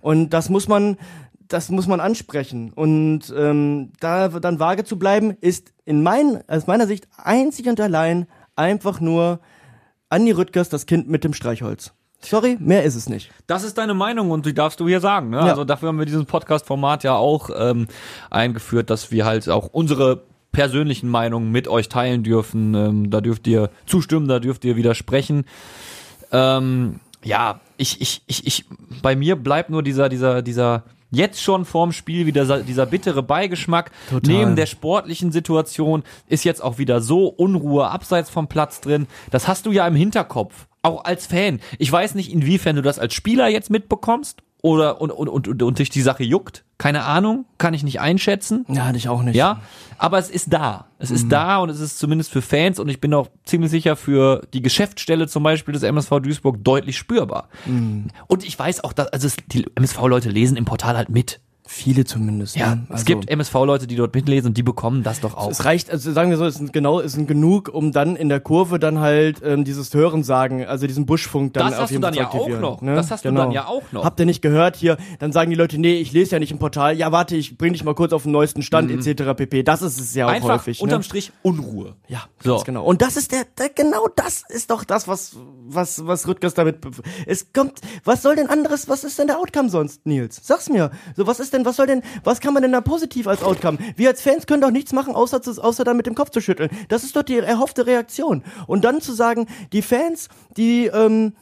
Und 0.00 0.30
das 0.30 0.50
muss 0.50 0.68
man, 0.68 0.96
das 1.48 1.70
muss 1.70 1.86
man 1.86 2.00
ansprechen. 2.00 2.72
Und 2.74 3.32
ähm, 3.36 3.92
da 4.00 4.28
dann 4.28 4.58
vage 4.58 4.84
zu 4.84 4.98
bleiben, 4.98 5.36
ist 5.40 5.72
in 5.84 6.02
mein, 6.02 6.42
aus 6.48 6.66
meiner 6.66 6.86
Sicht 6.86 7.08
einzig 7.16 7.68
und 7.68 7.80
allein 7.80 8.26
einfach 8.56 9.00
nur 9.00 9.40
Andi 10.08 10.32
Rüttgers 10.32 10.68
das 10.68 10.86
Kind 10.86 11.08
mit 11.08 11.24
dem 11.24 11.34
Streichholz. 11.34 11.92
Sorry, 12.20 12.56
mehr 12.58 12.84
ist 12.84 12.94
es 12.94 13.08
nicht. 13.08 13.30
Das 13.46 13.64
ist 13.64 13.76
deine 13.76 13.92
Meinung 13.92 14.30
und 14.30 14.46
die 14.46 14.54
darfst 14.54 14.80
du 14.80 14.88
hier 14.88 15.00
sagen. 15.00 15.30
Ne? 15.30 15.38
Ja. 15.38 15.44
Also 15.44 15.64
dafür 15.64 15.88
haben 15.88 15.98
wir 15.98 16.06
dieses 16.06 16.24
Podcast-Format 16.24 17.04
ja 17.04 17.14
auch 17.16 17.50
ähm, 17.54 17.86
eingeführt, 18.30 18.88
dass 18.88 19.10
wir 19.10 19.26
halt 19.26 19.48
auch 19.50 19.68
unsere 19.72 20.22
persönlichen 20.52 21.08
Meinungen 21.08 21.52
mit 21.52 21.68
euch 21.68 21.90
teilen 21.90 22.22
dürfen. 22.22 22.74
Ähm, 22.74 23.10
da 23.10 23.20
dürft 23.20 23.46
ihr 23.46 23.70
zustimmen, 23.86 24.28
da 24.28 24.38
dürft 24.38 24.64
ihr 24.64 24.76
widersprechen. 24.76 25.44
Ähm, 26.32 27.00
ja, 27.22 27.60
ich, 27.76 28.00
ich, 28.00 28.22
ich, 28.26 28.46
ich, 28.46 28.64
bei 29.02 29.16
mir 29.16 29.36
bleibt 29.36 29.70
nur 29.70 29.82
dieser, 29.82 30.08
dieser, 30.08 30.42
dieser 30.42 30.84
jetzt 31.10 31.42
schon 31.42 31.64
vorm 31.64 31.92
Spiel 31.92 32.26
wieder 32.26 32.62
dieser, 32.62 32.86
bittere 32.86 33.22
Beigeschmack. 33.22 33.90
Total. 34.10 34.32
Neben 34.32 34.56
der 34.56 34.66
sportlichen 34.66 35.32
Situation 35.32 36.02
ist 36.28 36.44
jetzt 36.44 36.62
auch 36.62 36.78
wieder 36.78 37.00
so 37.00 37.28
Unruhe 37.28 37.88
abseits 37.88 38.30
vom 38.30 38.48
Platz 38.48 38.80
drin. 38.80 39.06
Das 39.30 39.48
hast 39.48 39.66
du 39.66 39.72
ja 39.72 39.86
im 39.86 39.94
Hinterkopf. 39.94 40.66
Auch 40.82 41.04
als 41.04 41.26
Fan. 41.26 41.60
Ich 41.78 41.90
weiß 41.90 42.14
nicht, 42.14 42.32
inwiefern 42.32 42.76
du 42.76 42.82
das 42.82 42.98
als 42.98 43.14
Spieler 43.14 43.48
jetzt 43.48 43.70
mitbekommst 43.70 44.42
oder 44.64 44.98
und, 45.02 45.10
und, 45.10 45.28
und, 45.28 45.46
und, 45.46 45.62
und 45.62 45.78
dich 45.78 45.90
die 45.90 46.00
Sache 46.00 46.24
juckt. 46.24 46.64
Keine 46.78 47.04
Ahnung, 47.04 47.44
kann 47.58 47.74
ich 47.74 47.82
nicht 47.84 48.00
einschätzen. 48.00 48.64
Ja, 48.66 48.86
hatte 48.86 48.96
ich 48.96 49.10
auch 49.10 49.22
nicht. 49.22 49.36
Ja, 49.36 49.60
aber 49.98 50.18
es 50.18 50.30
ist 50.30 50.54
da. 50.54 50.86
Es 50.98 51.10
ist 51.10 51.30
da 51.30 51.58
und 51.58 51.68
es 51.68 51.80
ist 51.80 51.98
zumindest 51.98 52.32
für 52.32 52.40
Fans 52.40 52.78
und 52.78 52.88
ich 52.88 52.98
bin 52.98 53.12
auch 53.12 53.28
ziemlich 53.44 53.70
sicher 53.70 53.94
für 53.94 54.40
die 54.54 54.62
Geschäftsstelle 54.62 55.28
zum 55.28 55.42
Beispiel 55.42 55.74
des 55.74 55.82
MSV 55.82 56.20
Duisburg 56.20 56.64
deutlich 56.64 56.96
spürbar. 56.96 57.50
Und 58.26 58.44
ich 58.46 58.58
weiß 58.58 58.84
auch, 58.84 58.94
dass 58.94 59.08
also 59.08 59.26
es, 59.26 59.36
die 59.48 59.66
MSV-Leute 59.74 60.30
lesen 60.30 60.56
im 60.56 60.64
Portal 60.64 60.96
halt 60.96 61.10
mit. 61.10 61.40
Viele 61.66 62.04
zumindest. 62.04 62.56
Ja, 62.56 62.74
ne? 62.74 62.82
es 62.88 62.90
Also- 62.90 63.04
gibt 63.06 63.30
MSV-Leute, 63.30 63.86
die 63.86 63.96
dort 63.96 64.14
mitlesen 64.14 64.48
und 64.48 64.56
die 64.58 64.62
bekommen 64.62 65.02
das 65.02 65.20
doch 65.20 65.34
auch. 65.34 65.50
Es 65.50 65.64
reicht, 65.64 65.90
also 65.90 66.12
sagen 66.12 66.28
wir 66.28 66.36
so, 66.36 66.44
es 66.44 66.56
sind 66.56 66.74
genau, 66.74 67.00
es 67.00 67.12
sind 67.12 67.26
genug, 67.26 67.70
um 67.72 67.90
dann 67.90 68.16
in 68.16 68.28
der 68.28 68.40
Kurve 68.40 68.78
dann 68.78 68.98
halt 69.00 69.40
ähm, 69.42 69.64
dieses 69.64 69.92
Hören 69.94 70.22
sagen, 70.24 70.66
also 70.66 70.86
diesen 70.86 71.06
Buschfunk 71.06 71.54
dann 71.54 71.64
Das 71.68 71.74
auf 71.76 71.80
hast 71.84 71.90
du 71.90 71.94
jeden 71.94 72.02
dann 72.02 72.14
Fall 72.14 72.22
ja 72.22 72.28
aktivieren, 72.28 72.60
noch. 72.60 72.82
Ne? 72.82 72.94
Das 72.94 73.10
hast 73.10 73.24
du 73.24 73.32
dann 73.32 73.50
ja 73.50 73.66
auch 73.66 73.82
noch. 73.92 74.04
Habt 74.04 74.20
ihr 74.20 74.26
nicht 74.26 74.42
gehört 74.42 74.76
hier? 74.76 74.98
Dann 75.20 75.32
sagen 75.32 75.48
die 75.50 75.56
Leute, 75.56 75.78
nee, 75.78 75.94
ich 75.96 76.12
lese 76.12 76.32
ja 76.32 76.38
nicht 76.38 76.52
im 76.52 76.58
Portal. 76.58 76.98
Ja, 76.98 77.12
warte, 77.12 77.34
ich 77.34 77.56
bring 77.56 77.72
dich 77.72 77.82
mal 77.82 77.94
kurz 77.94 78.12
auf 78.12 78.24
den 78.24 78.32
neuesten 78.32 78.60
Stand 78.62 78.90
etc. 78.90 79.32
pp. 79.34 79.62
Das 79.62 79.80
ist 79.80 79.98
es 79.98 80.14
ja 80.14 80.26
auch 80.26 80.30
Mhm. 80.30 80.34
Einfach 80.36 80.48
häufig. 80.58 80.82
unterm 80.82 80.98
ne? 81.00 81.04
Strich 81.04 81.32
Unruhe. 81.40 81.94
Ja, 82.08 82.24
So. 82.42 82.62
genau. 82.66 82.84
Und 82.84 83.00
das 83.00 83.16
ist 83.16 83.32
der, 83.32 83.44
der, 83.58 83.70
genau 83.70 84.06
das 84.16 84.42
ist 84.50 84.70
doch 84.70 84.84
das, 84.84 85.08
was, 85.08 85.36
was, 85.66 86.06
was 86.06 86.28
Rüttgers 86.28 86.52
damit, 86.52 86.76
es 87.26 87.52
kommt, 87.54 87.80
was 88.04 88.20
soll 88.20 88.36
denn 88.36 88.48
anderes, 88.50 88.86
was 88.90 89.02
ist 89.02 89.18
denn 89.18 89.28
der 89.28 89.38
Outcome 89.38 89.70
sonst, 89.70 90.04
Nils? 90.04 90.40
Sag's 90.42 90.68
mir. 90.68 90.90
So, 91.16 91.26
was 91.26 91.40
ist 91.40 91.53
denn, 91.54 91.64
was 91.64 91.76
soll 91.76 91.86
denn, 91.86 92.02
was 92.22 92.40
kann 92.40 92.52
man 92.52 92.62
denn 92.62 92.72
da 92.72 92.80
positiv 92.80 93.26
als 93.26 93.42
Outcome? 93.42 93.78
Wir 93.96 94.10
als 94.10 94.20
Fans 94.20 94.46
können 94.46 94.60
doch 94.60 94.70
nichts 94.70 94.92
machen, 94.92 95.14
außer, 95.14 95.40
zu, 95.40 95.62
außer 95.62 95.84
da 95.84 95.94
mit 95.94 96.06
dem 96.06 96.14
Kopf 96.14 96.30
zu 96.30 96.40
schütteln. 96.40 96.70
Das 96.88 97.04
ist 97.04 97.16
doch 97.16 97.22
die 97.22 97.38
erhoffte 97.38 97.86
Reaktion. 97.86 98.42
Und 98.66 98.84
dann 98.84 99.00
zu 99.00 99.12
sagen, 99.12 99.46
die 99.72 99.82
Fans, 99.82 100.28
die, 100.56 100.86
ähm, 100.86 101.34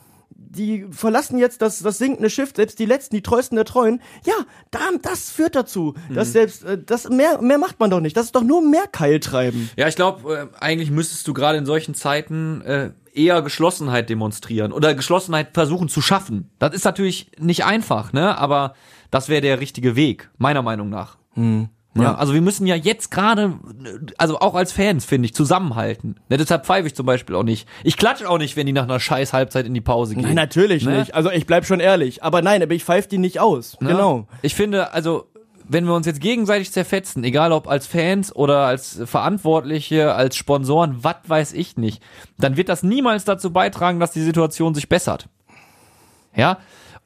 die 0.55 0.87
verlassen 0.91 1.39
jetzt 1.39 1.63
das, 1.63 1.81
das 1.81 1.99
sinkende 1.99 2.31
Schiff, 2.31 2.53
selbst 2.55 2.79
die 2.79 2.85
letzten, 2.85 3.17
die 3.17 3.23
treuesten 3.23 3.57
der 3.57 3.65
Treuen. 3.65 4.01
Ja, 4.27 4.35
da, 4.71 4.81
das 5.01 5.31
führt 5.31 5.55
dazu, 5.55 5.95
dass 6.15 6.33
selbst, 6.33 6.65
äh, 6.65 6.79
das, 6.85 7.09
mehr, 7.09 7.41
mehr 7.41 7.59
macht 7.59 7.81
man 7.81 7.91
doch 7.91 8.01
nicht. 8.01 8.17
Das 8.17 8.27
ist 8.27 8.35
doch 8.35 8.43
nur 8.43 8.63
mehr 8.63 8.87
Keiltreiben. 8.91 9.71
Ja, 9.77 9.89
ich 9.89 9.97
glaube, 9.97 10.51
äh, 10.53 10.57
eigentlich 10.61 10.91
müsstest 10.91 11.27
du 11.27 11.35
gerade 11.35 11.59
in 11.59 11.67
solchen 11.67 11.95
Zeiten 11.95 12.61
äh, 12.63 12.91
eher 13.15 13.43
Geschlossenheit 13.43 14.09
demonstrieren 14.11 14.73
oder 14.73 14.95
Geschlossenheit 14.95 15.51
versuchen 15.55 15.89
zu 15.89 16.01
schaffen. 16.01 16.51
Das 16.59 16.75
ist 16.75 16.85
natürlich 16.85 17.31
nicht 17.39 17.65
einfach, 17.65 18.13
ne? 18.13 18.37
Aber 18.39 18.75
das 19.13 19.29
wäre 19.29 19.41
der 19.43 19.61
richtige 19.61 19.95
Weg, 19.95 20.29
meiner 20.39 20.63
Meinung 20.63 20.89
nach. 20.91 21.17
Ja, 21.95 22.15
also 22.15 22.33
wir 22.33 22.41
müssen 22.41 22.67
ja 22.67 22.75
jetzt 22.75 23.11
gerade, 23.11 23.53
also 24.17 24.41
auch 24.41 24.55
als 24.55 24.73
Fans, 24.73 25.05
finde 25.05 25.27
ich, 25.27 25.35
zusammenhalten. 25.35 26.17
Ne, 26.31 26.39
deshalb 26.39 26.65
pfeife 26.65 26.87
ich 26.87 26.95
zum 26.95 27.05
Beispiel 27.05 27.37
auch 27.37 27.43
nicht. 27.43 27.69
Ich 27.85 27.99
klatsche 27.99 28.29
auch 28.31 28.39
nicht, 28.39 28.57
wenn 28.57 28.65
die 28.67 28.73
nach 28.73 28.85
einer 28.85 28.99
scheiß 28.99 29.35
Halbzeit 29.35 29.67
in 29.67 29.75
die 29.75 29.83
Pause 29.83 30.15
gehen. 30.15 30.25
Nein, 30.25 30.35
natürlich 30.35 30.85
Ne? 30.87 31.01
nicht. 31.01 31.15
Also 31.15 31.31
ich 31.31 31.47
bleib 31.47 31.67
schon 31.67 31.81
ehrlich. 31.81 32.23
Aber 32.25 32.41
nein, 32.41 32.63
aber 32.63 32.73
ich 32.73 32.83
pfeife 32.85 33.09
die 33.09 33.19
nicht 33.19 33.41
aus. 33.41 33.79
Ne? 33.81 33.91
Genau. 33.91 34.27
Ich 34.41 34.55
finde, 34.55 34.95
also, 34.95 35.27
wenn 35.69 35.85
wir 35.85 35.93
uns 35.95 36.07
jetzt 36.07 36.23
gegenseitig 36.23 36.73
zerfetzen, 36.73 37.23
egal 37.25 37.53
ob 37.53 37.69
als 37.69 37.87
Fans 37.87 38.35
oder 38.35 38.61
als 38.67 39.03
Verantwortliche, 39.05 40.15
als 40.15 40.37
Sponsoren, 40.37 41.05
was 41.05 41.17
weiß 41.27 41.53
ich 41.53 41.77
nicht, 41.77 42.03
dann 42.39 42.57
wird 42.57 42.71
das 42.71 42.83
niemals 42.83 43.27
dazu 43.27 43.53
beitragen, 43.53 44.01
dass 44.01 44.13
die 44.13 44.23
Situation 44.23 44.75
sich 44.75 44.89
bessert. 44.89 45.29
Ja? 46.35 46.57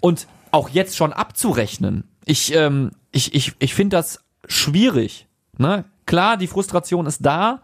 Und 0.00 0.28
auch 0.50 0.68
jetzt 0.68 0.96
schon 0.96 1.12
abzurechnen. 1.12 2.04
Ich, 2.24 2.54
ähm, 2.54 2.92
ich, 3.12 3.34
ich, 3.34 3.54
ich 3.58 3.74
finde 3.74 3.96
das 3.96 4.20
schwierig. 4.46 5.26
Ne? 5.58 5.84
Klar, 6.06 6.36
die 6.36 6.46
Frustration 6.46 7.06
ist 7.06 7.24
da. 7.24 7.60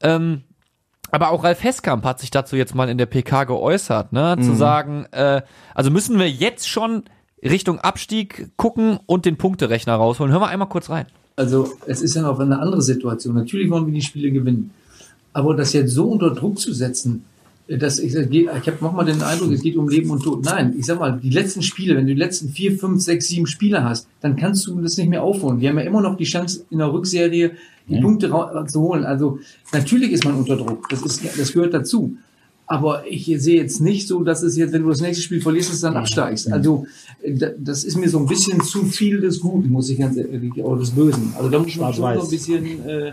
Ähm, 0.00 0.42
aber 1.10 1.30
auch 1.30 1.44
Ralf 1.44 1.62
Heskamp 1.62 2.04
hat 2.04 2.20
sich 2.20 2.30
dazu 2.30 2.56
jetzt 2.56 2.74
mal 2.74 2.88
in 2.88 2.96
der 2.96 3.06
PK 3.06 3.44
geäußert, 3.44 4.14
ne? 4.14 4.38
Zu 4.40 4.54
sagen, 4.54 5.04
äh, 5.10 5.42
also 5.74 5.90
müssen 5.90 6.18
wir 6.18 6.28
jetzt 6.30 6.66
schon 6.66 7.04
Richtung 7.42 7.80
Abstieg 7.80 8.50
gucken 8.56 8.98
und 9.04 9.26
den 9.26 9.36
Punkterechner 9.36 9.94
rausholen. 9.94 10.32
Hören 10.32 10.40
wir 10.40 10.48
einmal 10.48 10.70
kurz 10.70 10.88
rein. 10.88 11.06
Also 11.36 11.70
es 11.86 12.00
ist 12.00 12.14
ja 12.14 12.22
noch 12.22 12.38
eine 12.38 12.58
andere 12.58 12.80
Situation. 12.80 13.34
Natürlich 13.34 13.70
wollen 13.70 13.86
wir 13.86 13.92
die 13.92 14.02
Spiele 14.02 14.30
gewinnen. 14.30 14.70
Aber 15.34 15.54
das 15.54 15.74
jetzt 15.74 15.92
so 15.92 16.08
unter 16.08 16.30
Druck 16.30 16.58
zu 16.58 16.72
setzen, 16.72 17.24
dass 17.68 17.98
ich, 17.98 18.14
ich 18.14 18.48
habe 18.48 18.76
nochmal 18.80 19.04
den 19.06 19.22
Eindruck, 19.22 19.52
es 19.52 19.62
geht 19.62 19.76
um 19.76 19.88
Leben 19.88 20.10
und 20.10 20.22
Tod. 20.22 20.44
Nein, 20.44 20.74
ich 20.78 20.84
sag 20.86 20.98
mal, 20.98 21.18
die 21.22 21.30
letzten 21.30 21.62
Spiele, 21.62 21.96
wenn 21.96 22.06
du 22.06 22.12
die 22.14 22.18
letzten 22.18 22.48
vier, 22.50 22.76
fünf, 22.76 23.00
sechs, 23.02 23.28
sieben 23.28 23.46
Spiele 23.46 23.82
hast, 23.84 24.08
dann 24.20 24.36
kannst 24.36 24.66
du 24.66 24.80
das 24.80 24.96
nicht 24.96 25.08
mehr 25.08 25.22
aufholen. 25.22 25.60
Wir 25.60 25.70
haben 25.70 25.78
ja 25.78 25.84
immer 25.84 26.00
noch 26.02 26.16
die 26.16 26.24
Chance, 26.24 26.64
in 26.70 26.78
der 26.78 26.92
Rückserie 26.92 27.52
die 27.88 28.00
Punkte 28.00 28.30
ra- 28.30 28.66
zu 28.66 28.80
holen. 28.80 29.04
Also 29.04 29.38
natürlich 29.72 30.12
ist 30.12 30.24
man 30.24 30.34
unter 30.34 30.56
Druck. 30.56 30.88
Das 30.90 31.02
ist, 31.02 31.22
das 31.38 31.52
gehört 31.52 31.72
dazu. 31.74 32.16
Aber 32.66 33.02
ich 33.10 33.26
sehe 33.38 33.56
jetzt 33.60 33.80
nicht 33.80 34.06
so, 34.08 34.22
dass 34.22 34.42
es 34.42 34.56
jetzt, 34.56 34.72
wenn 34.72 34.82
du 34.82 34.88
das 34.88 35.00
nächste 35.00 35.22
Spiel 35.22 35.40
verlierst, 35.42 35.70
dass 35.72 35.80
du 35.80 35.86
dann 35.88 35.96
absteigst. 35.96 36.50
Also 36.52 36.86
da- 37.26 37.50
das 37.58 37.84
ist 37.84 37.96
mir 37.98 38.08
so 38.08 38.18
ein 38.18 38.26
bisschen 38.26 38.60
zu 38.62 38.84
viel 38.86 39.20
des 39.20 39.40
Guten, 39.40 39.68
muss 39.70 39.90
ich 39.90 39.98
ganz 39.98 40.16
ehrlich, 40.16 40.54
oder 40.56 40.80
des 40.80 40.90
Bösen. 40.90 41.32
Also 41.36 41.48
da 41.50 41.58
muss 41.58 41.76
man 41.76 41.92
schon 41.92 42.02
so 42.20 42.24
ein 42.24 42.30
bisschen, 42.30 42.88
äh, 42.88 43.12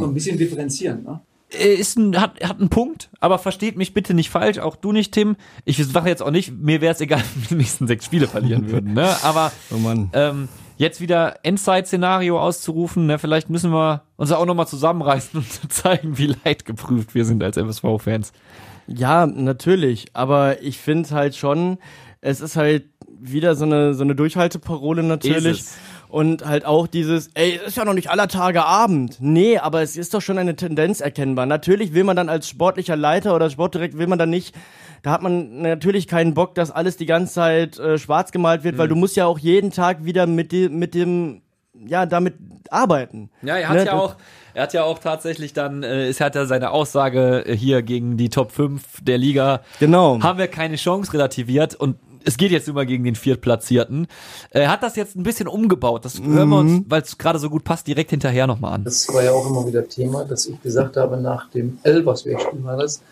so 0.00 0.06
ein 0.06 0.14
bisschen 0.14 0.38
differenzieren. 0.38 1.02
Ne? 1.02 1.20
Äh, 1.52 1.74
Ist 1.74 1.98
ein, 1.98 2.20
hat, 2.20 2.42
hat 2.42 2.60
einen 2.60 2.68
Punkt, 2.68 3.10
aber 3.20 3.38
versteht 3.38 3.76
mich 3.76 3.94
bitte 3.94 4.14
nicht 4.14 4.30
falsch, 4.30 4.58
auch 4.58 4.76
du 4.76 4.92
nicht, 4.92 5.12
Tim. 5.12 5.36
Ich 5.64 5.84
sage 5.84 6.08
jetzt 6.08 6.22
auch 6.22 6.30
nicht, 6.30 6.52
mir 6.52 6.80
wäre 6.80 6.94
es 6.94 7.00
egal, 7.00 7.22
wenn 7.34 7.42
wir 7.42 7.48
die 7.48 7.54
nächsten 7.56 7.86
sechs 7.86 8.04
Spiele 8.04 8.28
verlieren 8.28 8.70
würden. 8.70 8.94
Ne? 8.94 9.16
Aber 9.22 9.52
Oh 9.70 9.76
ähm, 10.12 10.48
jetzt 10.76 11.00
wieder 11.00 11.40
Endzeit-Szenario 11.42 12.40
auszurufen, 12.40 13.06
ne? 13.06 13.18
vielleicht 13.18 13.50
müssen 13.50 13.72
wir 13.72 14.02
uns 14.16 14.32
auch 14.32 14.46
nochmal 14.46 14.68
zusammenreißen, 14.68 15.40
um 15.40 15.48
zu 15.48 15.68
zeigen, 15.68 16.18
wie 16.18 16.34
leidgeprüft 16.44 17.14
wir 17.14 17.24
sind 17.24 17.42
als 17.42 17.56
MSV-Fans. 17.56 18.32
Ja, 18.86 19.26
natürlich. 19.26 20.06
Aber 20.14 20.62
ich 20.62 20.78
finde 20.78 21.10
halt 21.10 21.36
schon, 21.36 21.78
es 22.20 22.40
ist 22.40 22.56
halt 22.56 22.84
wieder 23.20 23.54
so 23.54 23.64
eine, 23.64 23.94
so 23.94 24.02
eine 24.02 24.14
Durchhalteparole 24.14 25.02
natürlich. 25.02 25.60
Ist. 25.60 25.78
Und 26.10 26.44
halt 26.44 26.64
auch 26.66 26.86
dieses, 26.86 27.30
ey, 27.34 27.58
ist 27.66 27.76
ja 27.76 27.84
noch 27.84 27.94
nicht 27.94 28.10
aller 28.10 28.26
Tage 28.28 28.64
Abend. 28.64 29.18
Nee, 29.20 29.58
aber 29.58 29.82
es 29.82 29.96
ist 29.96 30.12
doch 30.12 30.20
schon 30.20 30.38
eine 30.38 30.56
Tendenz 30.56 31.00
erkennbar. 31.00 31.46
Natürlich 31.46 31.94
will 31.94 32.04
man 32.04 32.16
dann 32.16 32.28
als 32.28 32.48
sportlicher 32.48 32.96
Leiter 32.96 33.34
oder 33.36 33.48
Sportdirektor 33.48 33.98
will 34.00 34.06
man 34.08 34.18
dann 34.18 34.30
nicht 34.30 34.54
da 35.02 35.12
hat 35.12 35.22
man 35.22 35.62
natürlich 35.62 36.06
keinen 36.06 36.34
Bock, 36.34 36.54
dass 36.54 36.70
alles 36.70 36.98
die 36.98 37.06
ganze 37.06 37.32
Zeit 37.32 37.78
äh, 37.78 37.96
schwarz 37.96 38.32
gemalt 38.32 38.64
wird, 38.64 38.76
weil 38.76 38.84
Mhm. 38.84 38.90
du 38.90 38.96
musst 38.96 39.16
ja 39.16 39.24
auch 39.24 39.38
jeden 39.38 39.70
Tag 39.70 40.04
wieder 40.04 40.26
mit 40.26 40.52
dem, 40.52 40.78
mit 40.78 40.92
dem, 40.92 41.40
ja, 41.72 42.04
damit 42.04 42.34
arbeiten. 42.68 43.30
Ja, 43.40 43.56
er 43.56 43.70
hat 43.70 43.76
Ne, 43.78 43.86
ja 43.86 43.92
auch, 43.94 44.16
er 44.52 44.64
hat 44.64 44.74
ja 44.74 44.84
auch 44.84 44.98
tatsächlich 44.98 45.54
dann, 45.54 45.82
äh, 45.82 46.06
es 46.08 46.20
hat 46.20 46.34
ja 46.34 46.44
seine 46.44 46.70
Aussage 46.70 47.44
hier 47.48 47.80
gegen 47.80 48.18
die 48.18 48.28
Top 48.28 48.52
5 48.52 48.82
der 49.02 49.16
Liga. 49.16 49.62
Genau. 49.78 50.20
Haben 50.22 50.38
wir 50.38 50.48
keine 50.48 50.76
Chance 50.76 51.14
relativiert 51.14 51.74
und 51.76 51.96
es 52.24 52.36
geht 52.36 52.50
jetzt 52.50 52.68
immer 52.68 52.84
gegen 52.86 53.04
den 53.04 53.14
Viertplatzierten. 53.14 54.06
Er 54.50 54.70
hat 54.70 54.82
das 54.82 54.96
jetzt 54.96 55.16
ein 55.16 55.22
bisschen 55.22 55.48
umgebaut. 55.48 56.04
Das 56.04 56.20
hören 56.20 56.48
wir 56.48 56.58
uns, 56.58 56.84
weil 56.88 57.02
es 57.02 57.18
gerade 57.18 57.38
so 57.38 57.50
gut 57.50 57.64
passt, 57.64 57.86
direkt 57.86 58.10
hinterher 58.10 58.46
nochmal 58.46 58.74
an. 58.74 58.84
Das 58.84 59.08
war 59.12 59.22
ja 59.22 59.32
auch 59.32 59.48
immer 59.48 59.66
wieder 59.66 59.88
Thema, 59.88 60.24
dass 60.24 60.46
ich 60.46 60.60
gesagt 60.62 60.96
habe, 60.96 61.16
nach 61.16 61.50
dem 61.50 61.78
Elversberg-Spiel 61.82 62.64
war 62.64 62.76
das, 62.76 63.02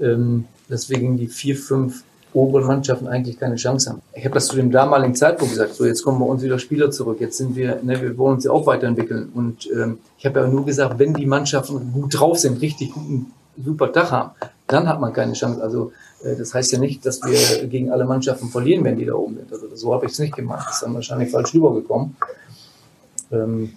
ähm, 0.00 0.46
deswegen 0.68 1.16
die 1.16 1.28
vier, 1.28 1.56
fünf 1.56 2.04
oberen 2.32 2.66
Mannschaften 2.66 3.08
eigentlich 3.08 3.38
keine 3.38 3.56
Chance 3.56 3.90
haben. 3.90 4.02
Ich 4.14 4.24
habe 4.24 4.34
das 4.34 4.46
zu 4.46 4.56
dem 4.56 4.70
damaligen 4.70 5.14
Zeitpunkt 5.14 5.52
gesagt, 5.52 5.74
so 5.74 5.84
jetzt 5.84 6.02
kommen 6.02 6.20
bei 6.20 6.26
uns 6.26 6.42
wieder 6.42 6.58
Spieler 6.58 6.90
zurück, 6.90 7.20
jetzt 7.20 7.36
sind 7.38 7.56
wir, 7.56 7.80
ne, 7.82 8.00
wir 8.00 8.16
wollen 8.18 8.36
uns 8.36 8.44
ja 8.44 8.52
auch 8.52 8.66
weiterentwickeln. 8.66 9.30
Und 9.34 9.68
ähm, 9.72 9.98
ich 10.18 10.26
habe 10.26 10.40
ja 10.40 10.46
nur 10.46 10.64
gesagt, 10.64 10.98
wenn 10.98 11.14
die 11.14 11.26
Mannschaften 11.26 11.92
gut 11.92 12.18
drauf 12.18 12.38
sind, 12.38 12.60
richtig 12.60 12.92
guten, 12.92 13.32
super 13.62 13.92
Tag 13.92 14.12
haben, 14.12 14.30
dann 14.72 14.88
hat 14.88 15.00
man 15.00 15.12
keine 15.12 15.32
Chance. 15.32 15.62
Also 15.62 15.92
äh, 16.24 16.36
das 16.36 16.54
heißt 16.54 16.72
ja 16.72 16.78
nicht, 16.78 17.04
dass 17.04 17.20
wir 17.22 17.66
gegen 17.66 17.90
alle 17.90 18.04
Mannschaften 18.04 18.48
verlieren, 18.48 18.84
wenn 18.84 18.96
die 18.96 19.06
da 19.06 19.14
oben 19.14 19.36
sind. 19.36 19.52
Also 19.52 19.74
so 19.74 19.94
habe 19.94 20.06
ich 20.06 20.12
es 20.12 20.18
nicht 20.18 20.34
gemacht. 20.34 20.66
Das 20.68 20.76
ist 20.76 20.82
dann 20.82 20.94
wahrscheinlich 20.94 21.30
falsch 21.30 21.54
rübergekommen. 21.54 22.16
Ähm, 23.32 23.72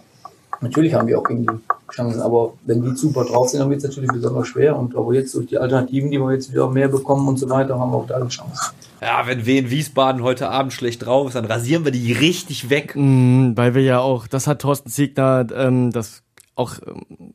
natürlich 0.62 0.94
haben 0.94 1.08
wir 1.08 1.20
auch 1.20 1.24
gegen 1.24 1.46
die 1.46 1.94
Chancen, 1.94 2.22
aber 2.22 2.54
wenn 2.66 2.82
die 2.82 2.96
super 2.96 3.24
drauf 3.26 3.50
sind, 3.50 3.60
dann 3.60 3.70
wird 3.70 3.80
es 3.80 3.88
natürlich 3.88 4.12
besonders 4.12 4.48
schwer. 4.48 4.78
Und 4.78 4.96
aber 4.96 5.14
jetzt 5.14 5.34
durch 5.36 5.48
die 5.48 5.58
Alternativen, 5.58 6.12
die 6.12 6.20
wir 6.20 6.32
jetzt 6.32 6.52
wieder 6.52 6.70
mehr 6.70 6.88
bekommen 6.88 7.28
und 7.28 7.38
so 7.38 7.50
weiter, 7.50 7.80
haben 7.80 7.92
wir 7.92 7.98
auch 7.98 8.08
da 8.08 8.16
eine 8.16 8.30
Chance. 8.30 8.72
Ja, 9.02 9.28
wenn 9.28 9.46
Wien 9.46 9.70
Wiesbaden 9.70 10.24
heute 10.24 10.50
Abend 10.50 10.74
schlecht 10.74 11.06
drauf 11.06 11.28
ist, 11.28 11.36
dann 11.36 11.46
rasieren 11.46 11.86
wir 11.86 11.92
die 11.92 12.14
richtig 12.14 12.70
weg. 12.70 12.96
Mhm, 12.96 13.56
weil 13.58 13.76
wir 13.76 13.84
ja 13.84 14.00
auch, 14.00 14.28
das 14.28 14.48
hat 14.48 14.60
Thorsten 14.60 14.90
Siegner 14.90 15.46
ähm, 15.54 15.92
das 15.92 16.24
auch 16.56 16.76
ähm, 16.86 17.34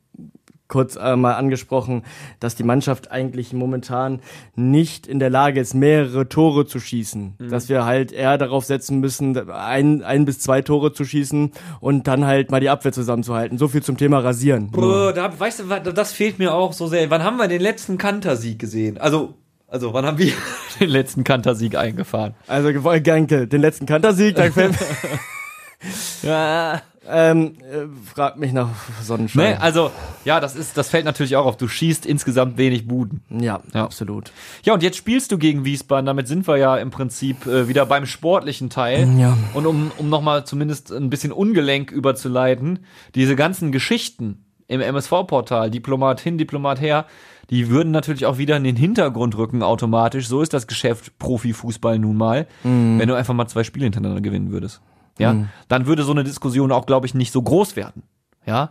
kurz 0.68 0.96
äh, 0.96 1.16
mal 1.16 1.34
angesprochen, 1.34 2.04
dass 2.40 2.54
die 2.54 2.62
Mannschaft 2.62 3.10
eigentlich 3.10 3.52
momentan 3.52 4.20
nicht 4.54 5.06
in 5.06 5.18
der 5.18 5.30
Lage 5.30 5.60
ist, 5.60 5.74
mehrere 5.74 6.28
Tore 6.28 6.66
zu 6.66 6.78
schießen. 6.78 7.34
Dass 7.50 7.68
wir 7.68 7.84
halt 7.86 8.12
eher 8.12 8.36
darauf 8.38 8.66
setzen 8.66 9.00
müssen, 9.00 9.50
ein, 9.50 10.02
ein 10.02 10.26
bis 10.26 10.40
zwei 10.40 10.62
Tore 10.62 10.92
zu 10.92 11.04
schießen 11.04 11.52
und 11.80 12.06
dann 12.06 12.26
halt 12.26 12.50
mal 12.50 12.60
die 12.60 12.68
Abwehr 12.68 12.92
zusammenzuhalten. 12.92 13.58
So 13.58 13.68
viel 13.68 13.82
zum 13.82 13.96
Thema 13.96 14.18
Rasieren. 14.18 14.70
Bro, 14.70 15.12
da, 15.12 15.32
weißt 15.38 15.60
du, 15.84 15.92
das 15.92 16.12
fehlt 16.12 16.38
mir 16.38 16.54
auch 16.54 16.74
so 16.74 16.86
sehr. 16.86 17.10
Wann 17.10 17.24
haben 17.24 17.38
wir 17.38 17.48
den 17.48 17.62
letzten 17.62 17.96
Kantersieg 17.96 18.58
gesehen? 18.58 18.98
Also, 18.98 19.34
also 19.66 19.94
wann 19.94 20.04
haben 20.04 20.18
wir 20.18 20.32
den 20.80 20.90
letzten 20.90 21.24
Kantersieg 21.24 21.76
eingefahren? 21.76 22.34
Also 22.46 22.70
Genke, 23.00 23.46
den 23.46 23.62
letzten 23.62 23.86
Kantersieg, 23.86 24.36
fällt 24.36 24.76
Ja. 26.22 26.82
Ähm, 27.10 27.54
äh, 27.60 27.86
frag 28.14 28.38
mich 28.38 28.52
nach 28.52 28.68
Sonnenschein. 29.02 29.52
Ne, 29.54 29.60
also, 29.60 29.90
ja, 30.24 30.40
das 30.40 30.54
ist, 30.56 30.76
das 30.76 30.90
fällt 30.90 31.04
natürlich 31.04 31.36
auch 31.36 31.46
auf. 31.46 31.56
Du 31.56 31.68
schießt 31.68 32.04
insgesamt 32.06 32.58
wenig 32.58 32.86
Buden. 32.86 33.22
ja, 33.30 33.60
Ja. 33.72 33.84
absolut. 33.84 34.32
Ja, 34.64 34.74
und 34.74 34.82
jetzt 34.82 34.96
spielst 34.96 35.32
du 35.32 35.38
gegen 35.38 35.64
Wiesbaden. 35.64 36.06
Damit 36.06 36.28
sind 36.28 36.46
wir 36.46 36.56
ja 36.58 36.76
im 36.76 36.90
Prinzip 36.90 37.46
äh, 37.46 37.68
wieder 37.68 37.86
beim 37.86 38.06
sportlichen 38.06 38.70
Teil. 38.70 39.08
Ja. 39.18 39.36
Und 39.54 39.66
um, 39.66 39.90
um 39.98 40.08
nochmal 40.08 40.44
zumindest 40.44 40.92
ein 40.92 41.10
bisschen 41.10 41.32
Ungelenk 41.32 41.90
überzuleiten, 41.90 42.80
diese 43.14 43.36
ganzen 43.36 43.72
Geschichten 43.72 44.44
im 44.66 44.80
MSV-Portal, 44.82 45.70
Diplomat 45.70 46.20
hin, 46.20 46.36
Diplomat 46.36 46.80
her, 46.80 47.06
die 47.48 47.70
würden 47.70 47.90
natürlich 47.90 48.26
auch 48.26 48.36
wieder 48.36 48.56
in 48.58 48.64
den 48.64 48.76
Hintergrund 48.76 49.38
rücken 49.38 49.62
automatisch. 49.62 50.28
So 50.28 50.42
ist 50.42 50.52
das 50.52 50.66
Geschäft 50.66 51.18
Profifußball 51.18 51.98
nun 51.98 52.16
mal, 52.18 52.46
wenn 52.62 53.08
du 53.08 53.14
einfach 53.14 53.32
mal 53.32 53.46
zwei 53.48 53.64
Spiele 53.64 53.84
hintereinander 53.84 54.20
gewinnen 54.20 54.50
würdest. 54.52 54.82
Ja, 55.18 55.34
dann 55.68 55.86
würde 55.86 56.02
so 56.04 56.12
eine 56.12 56.24
Diskussion 56.24 56.72
auch, 56.72 56.86
glaube 56.86 57.06
ich, 57.06 57.14
nicht 57.14 57.32
so 57.32 57.42
groß 57.42 57.76
werden. 57.76 58.02
Ja, 58.46 58.70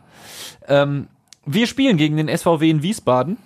ähm, 0.67 1.07
wir 1.45 1.67
spielen 1.67 1.97
gegen 1.97 2.17
den 2.17 2.27
SVW 2.35 2.69
in 2.69 2.81
Wiesbaden 2.81 3.37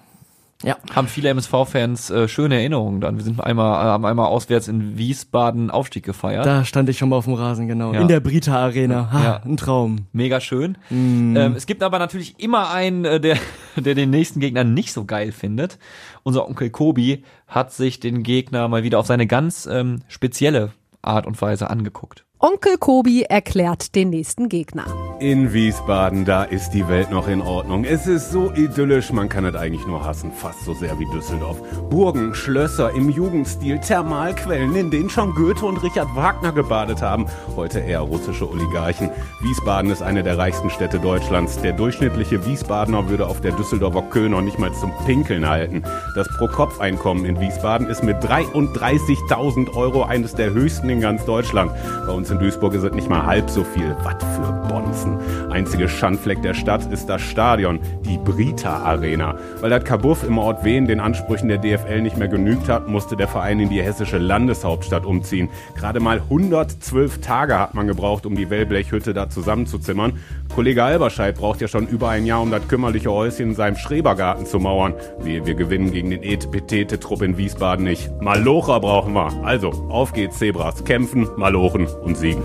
Ja. 0.63 0.77
haben 0.95 1.07
viele 1.07 1.29
MSV-Fans 1.29 2.09
äh, 2.09 2.27
schöne 2.27 2.55
Erinnerungen 2.55 3.01
dann. 3.01 3.17
Wir 3.17 3.23
sind 3.23 3.43
einmal, 3.43 3.83
äh, 3.85 3.89
haben 3.89 4.05
einmal 4.05 4.27
auswärts 4.27 4.67
in 4.67 4.97
Wiesbaden 4.97 5.69
Aufstieg 5.71 6.03
gefeiert. 6.05 6.45
Da 6.45 6.63
stand 6.65 6.87
ich 6.89 6.97
schon 6.99 7.09
mal 7.09 7.17
auf 7.17 7.25
dem 7.25 7.33
Rasen, 7.33 7.67
genau. 7.67 7.93
Ja. 7.93 8.01
In 8.01 8.07
der 8.07 8.19
Brita 8.21 8.55
Arena. 8.55 9.11
Ha, 9.11 9.23
Ja. 9.23 9.41
Ein 9.43 9.57
Traum. 9.57 10.07
Mega 10.13 10.39
schön. 10.39 10.77
Ähm, 10.89 11.35
es 11.55 11.65
gibt 11.65 11.83
aber 11.83 11.99
natürlich 11.99 12.39
immer 12.39 12.71
einen, 12.71 13.05
äh, 13.05 13.19
der, 13.19 13.37
der 13.75 13.93
den 13.95 14.09
nächsten 14.11 14.39
Gegner 14.39 14.63
nicht 14.63 14.93
so 14.93 15.05
geil 15.05 15.31
findet. 15.31 15.77
Unser 16.23 16.47
Onkel 16.47 16.69
Kobi 16.69 17.23
hat 17.47 17.73
sich 17.73 17.99
den 17.99 18.23
Gegner 18.23 18.67
mal 18.67 18.83
wieder 18.83 18.99
auf 18.99 19.05
seine 19.07 19.27
ganz 19.27 19.65
ähm, 19.65 19.99
spezielle 20.07 20.71
Art 21.01 21.25
und 21.27 21.41
Weise 21.41 21.69
angeguckt. 21.69 22.23
Onkel 22.43 22.79
Kobi 22.79 23.21
erklärt 23.21 23.93
den 23.93 24.09
nächsten 24.09 24.49
Gegner. 24.49 24.85
In 25.19 25.53
Wiesbaden, 25.53 26.25
da 26.25 26.43
ist 26.43 26.71
die 26.71 26.87
Welt 26.87 27.11
noch 27.11 27.27
in 27.27 27.39
Ordnung. 27.39 27.83
Es 27.83 28.07
ist 28.07 28.31
so 28.31 28.51
idyllisch, 28.51 29.11
man 29.11 29.29
kann 29.29 29.45
es 29.45 29.53
eigentlich 29.53 29.85
nur 29.85 30.03
hassen, 30.03 30.31
fast 30.31 30.65
so 30.65 30.73
sehr 30.73 30.97
wie 30.97 31.05
Düsseldorf. 31.13 31.61
Burgen, 31.91 32.33
Schlösser 32.33 32.95
im 32.95 33.11
Jugendstil, 33.11 33.77
Thermalquellen, 33.77 34.75
in 34.75 34.89
denen 34.89 35.11
schon 35.11 35.35
Goethe 35.35 35.63
und 35.67 35.83
Richard 35.83 36.07
Wagner 36.15 36.51
gebadet 36.51 37.03
haben. 37.03 37.27
Heute 37.55 37.81
eher 37.81 37.99
russische 37.99 38.49
Oligarchen. 38.49 39.11
Wiesbaden 39.41 39.91
ist 39.91 40.01
eine 40.01 40.23
der 40.23 40.39
reichsten 40.39 40.71
Städte 40.71 40.97
Deutschlands. 40.97 41.61
Der 41.61 41.73
durchschnittliche 41.73 42.43
Wiesbadener 42.47 43.07
würde 43.07 43.27
auf 43.27 43.41
der 43.41 43.51
Düsseldorfer 43.51 44.01
Köh 44.09 44.27
noch 44.27 44.41
nicht 44.41 44.57
mal 44.57 44.73
zum 44.73 44.91
Pinkeln 45.05 45.47
halten. 45.47 45.83
Das 46.15 46.27
Pro-Kopf-Einkommen 46.39 47.25
in 47.25 47.39
Wiesbaden 47.39 47.85
ist 47.85 48.03
mit 48.03 48.17
33.000 48.17 49.75
Euro 49.75 50.01
eines 50.01 50.33
der 50.33 50.49
höchsten 50.49 50.89
in 50.89 51.01
ganz 51.01 51.23
Deutschland. 51.25 51.71
Bei 52.07 52.13
uns 52.13 52.30
in 52.31 52.39
Duisburg 52.39 52.73
es 52.73 52.83
nicht 52.93 53.09
mal 53.09 53.25
halb 53.25 53.49
so 53.49 53.63
viel. 53.63 53.95
Was 54.03 54.15
für 54.35 54.67
Bonzen. 54.67 55.19
Einzige 55.51 55.87
Schandfleck 55.89 56.41
der 56.41 56.53
Stadt 56.53 56.91
ist 56.91 57.07
das 57.07 57.21
Stadion, 57.21 57.79
die 58.05 58.17
Brita 58.17 58.77
Arena. 58.77 59.37
Weil 59.59 59.69
das 59.69 59.83
Kabuff 59.83 60.23
im 60.23 60.37
Ort 60.37 60.63
Wien 60.63 60.87
den 60.87 60.99
Ansprüchen 60.99 61.49
der 61.49 61.57
DFL 61.57 62.01
nicht 62.01 62.17
mehr 62.17 62.27
genügt 62.27 62.69
hat, 62.69 62.87
musste 62.87 63.15
der 63.15 63.27
Verein 63.27 63.59
in 63.59 63.69
die 63.69 63.81
hessische 63.81 64.17
Landeshauptstadt 64.17 65.05
umziehen. 65.05 65.49
Gerade 65.75 65.99
mal 65.99 66.21
112 66.21 67.19
Tage 67.21 67.59
hat 67.59 67.73
man 67.73 67.87
gebraucht, 67.87 68.25
um 68.25 68.35
die 68.35 68.49
Wellblechhütte 68.49 69.13
da 69.13 69.29
zusammenzuzimmern. 69.29 70.13
Kollege 70.55 70.83
Alberscheid 70.83 71.35
braucht 71.35 71.61
ja 71.61 71.69
schon 71.69 71.87
über 71.87 72.09
ein 72.09 72.25
Jahr, 72.25 72.41
um 72.41 72.51
das 72.51 72.67
kümmerliche 72.67 73.09
Häuschen 73.09 73.51
in 73.51 73.55
seinem 73.55 73.77
Schrebergarten 73.77 74.45
zu 74.45 74.59
mauern. 74.59 74.93
Wir, 75.19 75.45
wir 75.45 75.55
gewinnen 75.55 75.91
gegen 75.93 76.09
den 76.09 76.23
Etepetete-Trupp 76.23 77.21
in 77.21 77.37
Wiesbaden 77.37 77.85
nicht. 77.85 78.11
Malocher 78.21 78.81
brauchen 78.81 79.13
wir. 79.13 79.31
Also, 79.45 79.69
auf 79.69 80.11
geht's, 80.11 80.39
Zebras. 80.39 80.83
Kämpfen, 80.83 81.29
malochen 81.37 81.87
und 81.87 82.17
siegen. 82.17 82.43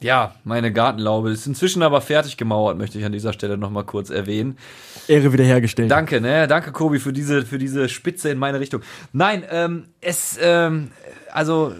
Ja, 0.00 0.34
meine 0.44 0.72
Gartenlaube 0.72 1.30
ist 1.30 1.46
inzwischen 1.46 1.82
aber 1.82 2.00
fertig 2.00 2.36
gemauert, 2.36 2.78
möchte 2.78 2.98
ich 2.98 3.04
an 3.04 3.12
dieser 3.12 3.32
Stelle 3.32 3.56
nochmal 3.56 3.84
kurz 3.84 4.10
erwähnen. 4.10 4.58
Ehre 5.08 5.32
wiederhergestellt. 5.32 5.90
Danke, 5.90 6.20
ne? 6.20 6.46
Danke, 6.46 6.70
Kobi, 6.70 7.00
für 7.00 7.12
diese, 7.12 7.44
für 7.44 7.58
diese 7.58 7.88
Spitze 7.88 8.30
in 8.30 8.38
meine 8.38 8.60
Richtung. 8.60 8.82
Nein, 9.12 9.44
ähm, 9.50 9.86
es, 10.00 10.38
ähm, 10.40 10.92
also 11.32 11.72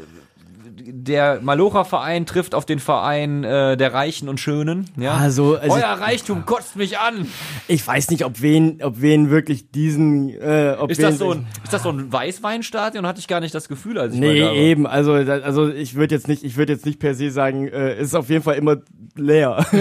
der 0.85 1.41
Malocha-Verein 1.43 2.27
trifft 2.27 2.55
auf 2.55 2.65
den 2.67 2.79
Verein 2.79 3.45
äh, 3.45 3.77
der 3.77 3.93
Reichen 3.95 4.29
und 4.29 4.41
Schönen. 4.41 4.89
Ja? 4.97 5.15
Also, 5.15 5.57
also 5.57 5.75
Euer 5.77 5.85
Reichtum 6.01 6.45
kotzt 6.47 6.77
mich 6.77 6.99
an. 6.99 7.27
ich 7.69 7.87
weiß 7.87 8.11
nicht, 8.11 8.25
ob 8.25 8.41
wen, 8.43 8.83
ob 8.83 9.01
wen 9.01 9.31
wirklich 9.31 9.71
diesen, 9.71 10.31
äh, 10.31 10.77
ob 10.79 10.91
Ist 10.91 11.03
das 11.03 11.19
so 11.19 11.33
ein, 11.33 11.47
ist 11.65 11.73
das 11.73 11.83
so 11.83 11.91
ein 11.91 12.13
Weißweinstadion? 12.13 13.07
Hatte 13.07 13.21
ich 13.21 13.29
gar 13.29 13.41
nicht 13.41 13.55
das 13.55 13.69
Gefühl, 13.69 13.99
als 13.99 14.15
ich 14.15 14.21
mal 14.21 14.33
Nee, 14.33 14.41
da 14.41 14.47
war. 14.47 14.53
eben. 14.55 14.87
Also, 14.87 15.13
also 15.13 15.69
ich 15.69 15.95
würde 15.95 16.15
jetzt 16.15 16.29
nicht, 16.29 16.45
ich 16.45 16.57
würde 16.57 16.73
jetzt 16.73 16.87
nicht 16.87 16.99
per 16.99 17.15
se 17.15 17.31
sagen, 17.31 17.69
äh, 17.69 18.01
ist 18.01 18.15
auf 18.15 18.29
jeden 18.29 18.43
Fall 18.43 18.57
immer 18.57 18.77
leer. 19.17 19.65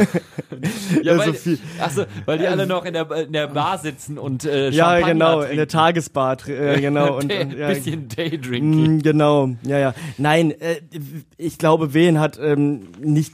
Ja, 1.04 1.14
Also 1.18 1.34
weil, 1.50 1.58
ach 1.80 1.92
so, 1.92 2.04
weil 2.26 2.38
die 2.38 2.48
alle 2.48 2.68
noch 2.68 2.86
in 2.86 2.94
der, 2.94 3.10
in 3.12 3.34
der 3.34 3.48
Bar 3.48 3.78
sitzen 3.78 4.18
und 4.18 4.46
äh, 4.46 4.70
ja, 4.70 5.00
genau, 5.00 5.38
trinken. 5.38 5.52
in 5.52 5.58
der 5.58 5.68
Tagesbar, 5.68 6.38
äh, 6.48 6.80
genau. 6.82 7.18
und, 7.18 7.32
und, 7.34 7.58
ja, 7.58 7.70
bisschen 7.70 8.08
Daydrinking. 8.08 8.98
Mm, 8.98 9.02
Genau, 9.02 9.50
ja, 9.64 9.80
ja. 9.80 9.94
Nein, 10.18 10.52
äh, 10.52 10.82
ich 11.38 11.58
glaube, 11.58 11.93
Wien 11.93 12.19
hat 12.19 12.39
ähm, 12.41 12.88
nicht 12.99 13.34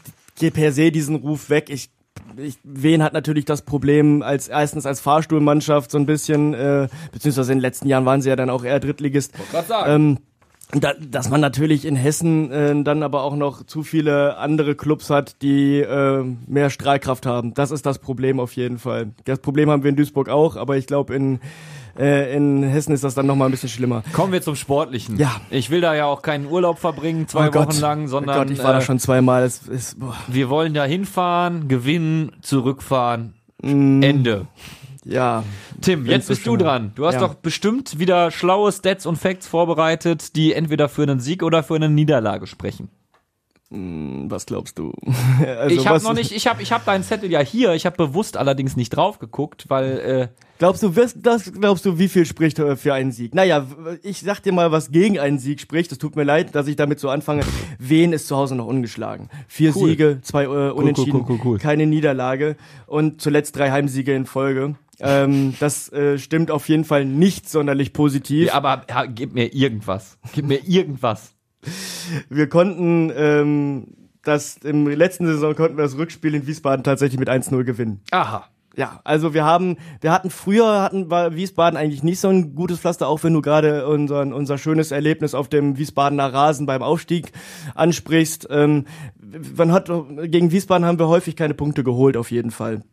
per 0.54 0.72
se 0.72 0.92
diesen 0.92 1.16
Ruf 1.16 1.50
weg. 1.50 1.70
Ich, 1.70 1.90
ich, 2.38 2.58
Wien 2.64 3.04
hat 3.04 3.14
natürlich 3.14 3.46
das 3.46 3.64
Problem 3.64 4.22
als 4.22 4.48
erstens 4.48 4.86
als 4.86 5.00
Fahrstuhlmannschaft 5.00 5.92
so 5.92 5.98
ein 5.98 6.06
bisschen, 6.06 6.54
äh, 6.54 6.88
beziehungsweise 7.12 7.52
in 7.52 7.58
den 7.58 7.62
letzten 7.64 7.88
Jahren 7.88 8.06
waren 8.06 8.22
sie 8.22 8.30
ja 8.30 8.36
dann 8.36 8.50
auch 8.50 8.64
eher 8.64 8.80
Drittligist. 8.80 9.34
Ähm, 9.86 10.20
da, 10.72 10.94
dass 10.94 11.30
man 11.30 11.40
natürlich 11.40 11.86
in 11.86 11.96
Hessen 11.96 12.52
äh, 12.52 12.84
dann 12.84 13.02
aber 13.02 13.24
auch 13.24 13.36
noch 13.36 13.66
zu 13.66 13.84
viele 13.84 14.38
andere 14.38 14.76
Clubs 14.76 15.10
hat, 15.10 15.42
die 15.42 15.80
äh, 15.80 16.24
mehr 16.46 16.70
Strahlkraft 16.70 17.26
haben. 17.26 17.54
Das 17.54 17.72
ist 17.72 17.86
das 17.86 18.00
Problem 18.00 18.40
auf 18.40 18.54
jeden 18.54 18.78
Fall. 18.78 19.12
Das 19.24 19.40
Problem 19.40 19.70
haben 19.70 19.84
wir 19.84 19.90
in 19.90 19.96
Duisburg 19.96 20.28
auch, 20.28 20.58
aber 20.58 20.76
ich 20.76 20.86
glaube 20.86 21.16
in 21.16 21.40
äh, 21.98 22.36
in 22.36 22.64
Hessen 22.64 22.94
ist 22.94 23.04
das 23.04 23.16
dann 23.16 23.26
noch 23.26 23.36
mal 23.36 23.46
ein 23.46 23.52
bisschen 23.52 23.70
schlimmer. 23.70 24.04
Kommen 24.14 24.32
wir 24.34 24.42
zum 24.42 24.56
Sportlichen. 24.56 25.18
Ja. 25.18 25.42
Ich 25.50 25.70
will 25.70 25.82
da 25.82 25.96
ja 25.96 26.06
auch 26.06 26.22
keinen 26.22 26.46
Urlaub 26.48 26.80
verbringen, 26.80 27.28
zwei 27.28 27.48
Oh 27.48 27.52
Gott. 27.52 27.70
Wochen 27.70 27.82
lang, 27.82 28.08
sondern 28.08 28.36
oh 28.36 28.40
Gott, 28.42 28.52
ich 28.52 28.60
war 28.64 28.74
da 28.74 28.80
äh, 28.80 28.82
schon 28.82 29.00
zweimal. 29.00 29.44
Es 29.44 29.96
boah. 29.98 30.16
wir 30.28 30.50
wollen 30.50 30.74
da 30.74 30.86
hinfahren, 30.86 31.68
gewinnen, 31.68 32.32
zurückfahren. 32.42 33.34
Mm. 33.62 34.04
Ende. 34.04 34.48
ja, 35.04 35.44
Tim, 35.82 36.06
jetzt 36.06 36.28
bist 36.28 36.46
du 36.46 36.58
dran. 36.58 36.92
Du 36.96 37.06
hast 37.08 37.16
Ja. 37.16 37.22
doch 37.22 37.34
bestimmt 37.36 37.98
wieder 37.98 38.30
schlaue 38.32 38.72
Stats 38.72 39.06
und 39.06 39.16
Facts 39.18 39.48
vorbereitet, 39.48 40.36
die 40.36 40.54
entweder 40.54 40.90
für 40.90 41.04
einen 41.04 41.20
Sieg 41.20 41.42
oder 41.44 41.64
für 41.64 41.76
eine 41.76 41.90
Niederlage 41.90 42.46
sprechen. 42.46 42.90
was 43.70 44.46
glaubst 44.46 44.78
du? 44.80 44.94
also, 45.60 45.76
ich 45.76 45.88
habe 45.88 46.04
noch 46.04 46.14
nicht, 46.14 46.32
ich 46.32 46.48
habe 46.48 46.62
ich 46.62 46.72
hab 46.72 46.86
deinen 46.86 47.04
Zettel 47.04 47.32
ja 47.32 47.40
hier, 47.40 47.74
ich 47.74 47.86
habe 47.86 47.98
bewusst 47.98 48.38
allerdings 48.38 48.76
nicht 48.78 48.92
drauf 48.92 49.20
geguckt, 49.20 49.66
weil 49.70 50.00
äh, 50.00 50.28
Glaubst 50.60 50.82
du, 50.82 50.96
wirst, 50.96 51.18
das 51.22 51.52
glaubst 51.54 51.86
du, 51.86 52.00
wie 52.00 52.08
viel 52.08 52.26
spricht 52.26 52.58
äh, 52.60 52.76
für 52.76 52.94
einen 52.94 53.12
Sieg? 53.12 53.36
Naja, 53.36 53.66
ich 54.02 54.22
sag 54.22 54.42
dir 54.42 54.54
mal, 54.54 54.72
was 54.72 54.92
gegen 54.92 55.20
einen 55.20 55.40
Sieg 55.40 55.60
spricht. 55.62 55.92
Es 55.92 55.98
tut 55.98 56.16
mir 56.16 56.24
leid, 56.24 56.56
dass 56.56 56.68
ich 56.68 56.76
damit 56.76 57.00
so 57.00 57.10
anfange. 57.10 57.44
Wen 57.78 58.14
ist 58.14 58.28
zu 58.28 58.36
Hause 58.36 58.56
noch 58.56 58.66
ungeschlagen? 58.66 59.30
Vier 59.48 59.76
Cool. 59.76 59.90
Siege, 59.90 60.20
zwei 60.24 60.46
äh, 60.46 60.72
Unentschieden, 60.72 61.22
cool, 61.22 61.26
cool, 61.30 61.40
cool. 61.44 61.58
keine 61.60 61.86
Niederlage 61.86 62.56
und 62.88 63.22
zuletzt 63.22 63.56
drei 63.56 63.72
Heimsiege 63.72 64.14
in 64.16 64.26
Folge. 64.26 64.76
Ähm, 65.00 65.54
das 65.60 65.92
äh, 65.94 66.18
stimmt 66.18 66.50
auf 66.50 66.68
jeden 66.70 66.84
Fall 66.84 67.06
nicht 67.06 67.48
sonderlich 67.48 67.94
positiv. 67.94 68.48
ja, 68.48 68.54
aber 68.54 68.84
ja, 68.90 69.06
gib 69.06 69.34
mir 69.34 69.54
irgendwas. 69.54 70.18
Gib 70.34 70.46
mir 70.46 70.68
irgendwas. 70.68 71.34
Wir 72.30 72.48
konnten 72.50 73.12
ähm, 73.16 73.88
das 74.24 74.58
im 74.58 74.88
letzten 74.88 75.28
Saison 75.28 75.56
konnten 75.56 75.78
wir 75.78 75.84
das 75.84 75.98
Rückspiel 75.98 76.34
in 76.36 76.48
Wiesbaden 76.48 76.84
tatsächlich 76.84 77.20
mit 77.20 77.30
1-0 77.30 77.64
gewinnen. 77.64 78.02
Aha. 78.12 78.48
Ja, 78.78 79.02
also 79.04 79.34
wir 79.34 79.44
haben, 79.44 79.78
wir 80.02 80.12
hatten 80.12 80.30
früher 80.30 80.84
hatten 80.84 81.10
war 81.10 81.36
Wiesbaden 81.36 81.78
eigentlich 81.78 82.04
nicht 82.04 82.20
so 82.20 82.30
ein 82.30 82.54
gutes 82.54 82.80
Pflaster, 82.80 83.08
auch 83.08 83.24
wenn 83.24 83.34
du 83.34 83.42
gerade 83.42 83.88
unseren, 83.88 84.34
unser 84.34 84.60
schönes 84.60 84.92
Erlebnis 84.92 85.34
auf 85.34 85.50
dem 85.50 85.80
Wiesbadener 85.80 86.32
Rasen 86.32 86.68
beim 86.68 86.84
Aufstieg 86.84 87.32
ansprichst. 87.74 88.48
Ähm, 88.52 88.86
man 89.56 89.72
hat 89.72 89.90
gegen 90.26 90.52
Wiesbaden 90.52 90.86
haben 90.86 91.00
wir 91.00 91.08
häufig 91.08 91.36
keine 91.36 91.56
Punkte 91.56 91.84
geholt, 91.84 92.18
auf 92.18 92.30
jeden 92.30 92.52
Fall. 92.52 92.84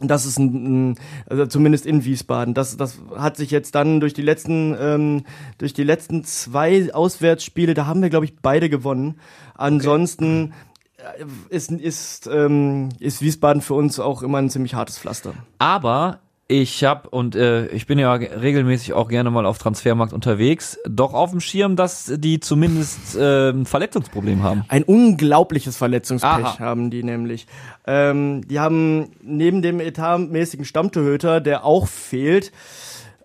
Das 0.00 0.26
ist 0.26 0.38
ein, 0.38 0.96
also 1.26 1.46
zumindest 1.46 1.86
in 1.86 2.04
Wiesbaden. 2.04 2.54
Das, 2.54 2.76
das 2.76 3.00
hat 3.16 3.36
sich 3.36 3.50
jetzt 3.50 3.74
dann 3.74 3.98
durch 3.98 4.14
die 4.14 4.22
letzten, 4.22 4.76
ähm, 4.78 5.24
durch 5.58 5.74
die 5.74 5.84
letzten 5.84 6.22
zwei 6.22 6.94
Auswärtsspiele, 6.94 7.74
da 7.74 7.86
haben 7.86 8.00
wir, 8.00 8.10
glaube 8.10 8.26
ich, 8.26 8.36
beide 8.40 8.70
gewonnen. 8.70 9.16
Ansonsten 9.54 10.52
äh, 10.52 10.71
ist, 11.48 11.70
ist, 11.70 12.26
ähm, 12.32 12.90
ist 12.98 13.22
Wiesbaden 13.22 13.62
für 13.62 13.74
uns 13.74 13.98
auch 13.98 14.22
immer 14.22 14.38
ein 14.38 14.50
ziemlich 14.50 14.74
hartes 14.74 14.98
Pflaster. 14.98 15.34
Aber 15.58 16.20
ich 16.48 16.84
habe 16.84 17.08
und 17.08 17.34
äh, 17.34 17.66
ich 17.68 17.86
bin 17.86 17.98
ja 17.98 18.12
regelmäßig 18.12 18.92
auch 18.92 19.08
gerne 19.08 19.30
mal 19.30 19.46
auf 19.46 19.56
Transfermarkt 19.56 20.12
unterwegs, 20.12 20.78
doch 20.86 21.14
auf 21.14 21.30
dem 21.30 21.40
Schirm, 21.40 21.76
dass 21.76 22.12
die 22.16 22.40
zumindest 22.40 23.16
äh, 23.16 23.50
ein 23.50 23.64
Verletzungsproblem 23.64 24.42
haben. 24.42 24.64
Ein 24.68 24.82
unglaubliches 24.82 25.76
Verletzungspech 25.76 26.30
Aha. 26.30 26.58
haben 26.58 26.90
die 26.90 27.02
nämlich. 27.02 27.46
Ähm, 27.86 28.46
die 28.46 28.60
haben 28.60 29.12
neben 29.22 29.62
dem 29.62 29.80
etatmäßigen 29.80 30.66
Stammtorhüter, 30.66 31.40
der 31.40 31.64
auch 31.64 31.88
fehlt, 31.88 32.52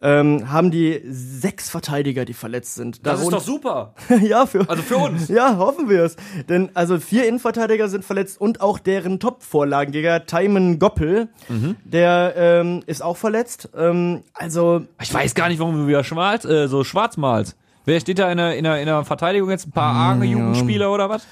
ähm, 0.02 0.52
haben 0.52 0.70
die 0.72 1.02
sechs 1.10 1.70
Verteidiger, 1.70 2.24
die 2.26 2.34
verletzt 2.34 2.76
sind. 2.76 3.06
Darunter- 3.06 3.40
super. 3.40 3.94
ja, 4.22 4.46
für, 4.46 4.70
Also 4.70 4.84
für 4.84 4.98
uns. 4.98 5.28
Ja, 5.28 5.58
hoffen 5.58 5.90
wir 5.90 6.04
es. 6.04 6.16
Denn 6.50 6.70
also 6.76 7.00
vier 7.00 7.28
Innenverteidiger 7.28 7.88
sind 7.90 8.06
verletzt 8.06 8.40
und 8.40 8.62
auch 8.62 8.80
deren 8.80 9.20
Top-Vorlagenjäger, 9.20 10.26
Timon 10.26 10.80
Goppel, 10.80 11.30
Mhm. 11.50 11.76
der 11.84 12.34
ähm, 12.38 12.84
ist 12.86 13.02
auch 13.04 13.18
verletzt. 13.18 13.70
Ähm, 13.76 14.24
also 14.34 14.82
Ich 15.02 15.14
weiß 15.14 15.34
gar 15.36 15.48
nicht, 15.50 15.60
warum 15.60 15.76
du 15.76 15.88
wieder 15.88 16.04
schwarz, 16.04 16.46
äh, 16.46 16.68
so 16.68 16.84
schwarz 16.84 17.18
malst. 17.18 17.56
Wer 17.86 18.02
steht 18.02 18.20
da 18.20 18.30
in 18.30 18.38
der, 18.38 18.58
in 18.58 18.66
der, 18.66 18.80
in 18.82 18.86
der 18.86 19.06
Verteidigung 19.06 19.50
jetzt? 19.50 19.68
Ein 19.68 19.72
paar 19.72 19.94
arme 19.96 20.26
Jugendspieler 20.26 20.92
oder 20.92 21.10
was? 21.10 21.26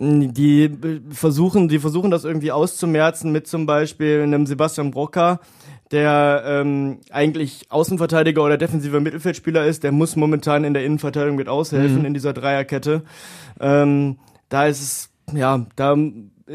die 0.00 0.64
äh, 0.64 1.00
versuchen, 1.10 1.68
die 1.68 1.78
versuchen 1.78 2.10
das 2.10 2.24
irgendwie 2.24 2.52
auszumerzen 2.52 3.32
mit 3.32 3.46
zum 3.46 3.66
Beispiel 3.66 4.22
einem 4.22 4.46
Sebastian 4.46 4.90
Brocker, 4.90 5.40
der 5.90 6.42
ähm, 6.46 6.98
eigentlich 7.10 7.66
Außenverteidiger 7.70 8.42
oder 8.42 8.58
defensiver 8.58 9.00
Mittelfeldspieler 9.00 9.66
ist, 9.66 9.84
der 9.84 9.92
muss 9.92 10.16
momentan 10.16 10.64
in 10.64 10.74
der 10.74 10.84
Innenverteidigung 10.84 11.36
mit 11.36 11.48
aushelfen 11.48 12.04
in 12.04 12.14
dieser 12.14 12.32
Dreierkette. 12.32 13.02
Ähm, 13.60 14.18
da 14.48 14.66
ist 14.66 14.82
es, 14.82 15.10
ja, 15.34 15.66
da 15.76 15.96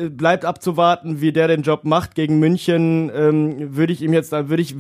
bleibt 0.09 0.45
abzuwarten, 0.45 1.21
wie 1.21 1.31
der 1.31 1.47
den 1.47 1.61
Job 1.61 1.83
macht. 1.83 2.15
Gegen 2.15 2.39
München 2.39 3.11
ähm, 3.13 3.75
würde 3.75 3.93
ich 3.93 4.01
ihm 4.01 4.13
jetzt, 4.13 4.33
da 4.33 4.49
würde 4.49 4.61
ich 4.61 4.75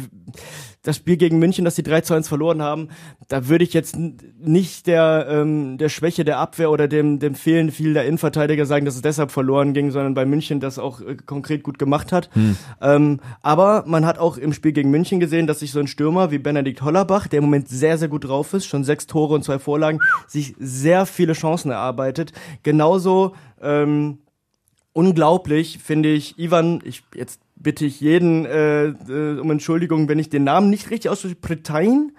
das 0.83 0.97
Spiel 0.97 1.15
gegen 1.15 1.39
München, 1.39 1.63
das 1.63 1.75
die 1.75 1.83
3 1.83 2.01
zu 2.01 2.13
1 2.13 2.27
verloren 2.27 2.61
haben, 2.61 2.89
da 3.29 3.47
würde 3.47 3.63
ich 3.63 3.73
jetzt 3.73 3.95
nicht 3.97 4.85
der, 4.85 5.27
ähm, 5.29 5.77
der 5.77 5.87
Schwäche 5.87 6.25
der 6.25 6.39
Abwehr 6.39 6.69
oder 6.71 6.89
dem, 6.89 7.19
dem 7.19 7.35
Fehlen 7.35 7.71
viel 7.71 7.93
der 7.93 8.05
Innenverteidiger 8.05 8.65
sagen, 8.65 8.83
dass 8.83 8.95
es 8.95 9.01
deshalb 9.01 9.31
verloren 9.31 9.73
ging, 9.73 9.91
sondern 9.91 10.13
bei 10.13 10.25
München 10.25 10.59
das 10.59 10.79
auch 10.79 10.99
äh, 10.99 11.15
konkret 11.15 11.63
gut 11.63 11.79
gemacht 11.79 12.11
hat. 12.11 12.29
Ähm, 12.81 13.21
aber 13.41 13.85
man 13.87 14.05
hat 14.05 14.19
auch 14.19 14.37
im 14.37 14.51
Spiel 14.51 14.73
gegen 14.73 14.91
München 14.91 15.21
gesehen, 15.21 15.47
dass 15.47 15.59
sich 15.59 15.71
so 15.71 15.79
ein 15.79 15.87
Stürmer 15.87 16.31
wie 16.31 16.37
Benedikt 16.37 16.81
Hollerbach, 16.81 17.27
der 17.27 17.37
im 17.37 17.45
Moment 17.45 17.69
sehr, 17.69 17.97
sehr 17.97 18.09
gut 18.09 18.25
drauf 18.25 18.53
ist, 18.53 18.65
schon 18.65 18.83
sechs 18.83 19.07
Tore 19.07 19.35
und 19.35 19.43
zwei 19.45 19.59
Vorlagen, 19.59 19.99
sich 20.27 20.53
sehr 20.59 21.05
viele 21.05 21.31
Chancen 21.31 21.71
erarbeitet. 21.71 22.33
Genauso 22.63 23.35
ähm, 23.61 24.17
unglaublich 24.93 25.79
finde 25.79 26.09
ich 26.09 26.39
Ivan, 26.39 26.81
ich 26.83 27.03
jetzt 27.15 27.41
bitte 27.55 27.85
ich 27.85 27.99
jeden 27.99 28.45
äh, 28.45 28.85
äh, 28.85 29.39
um 29.39 29.51
Entschuldigung, 29.51 30.07
wenn 30.07 30.19
ich 30.19 30.29
den 30.29 30.43
Namen 30.43 30.69
nicht 30.69 30.89
richtig 30.89 31.09
ausspreche, 31.11 31.35
Pretain. 31.35 32.11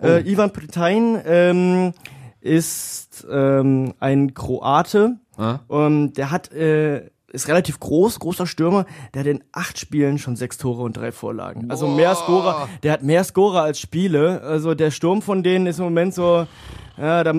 Äh, 0.00 0.30
Ivan 0.30 0.52
Pretain 0.52 1.20
ähm, 1.26 1.92
ist 2.40 3.26
ähm, 3.30 3.94
ein 4.00 4.34
Kroate. 4.34 5.18
Ah. 5.36 5.60
Ähm, 5.70 6.12
der 6.12 6.30
hat 6.30 6.52
äh, 6.52 7.10
ist 7.30 7.48
relativ 7.48 7.78
groß, 7.78 8.18
großer 8.20 8.46
Stürmer. 8.46 8.86
Der 9.12 9.20
hat 9.20 9.26
in 9.26 9.44
acht 9.52 9.78
Spielen 9.78 10.18
schon 10.18 10.36
sechs 10.36 10.56
Tore 10.56 10.82
und 10.82 10.96
drei 10.96 11.12
Vorlagen. 11.12 11.70
Also 11.70 11.86
mehr 11.86 12.14
Scorer. 12.14 12.68
Der 12.82 12.92
hat 12.92 13.02
mehr 13.02 13.22
Scorer 13.24 13.62
als 13.62 13.78
Spiele. 13.80 14.40
Also 14.42 14.74
der 14.74 14.90
Sturm 14.90 15.20
von 15.20 15.42
denen 15.42 15.66
ist 15.66 15.78
im 15.78 15.84
Moment 15.84 16.14
so. 16.14 16.46
Ja, 16.96 17.22
da, 17.22 17.32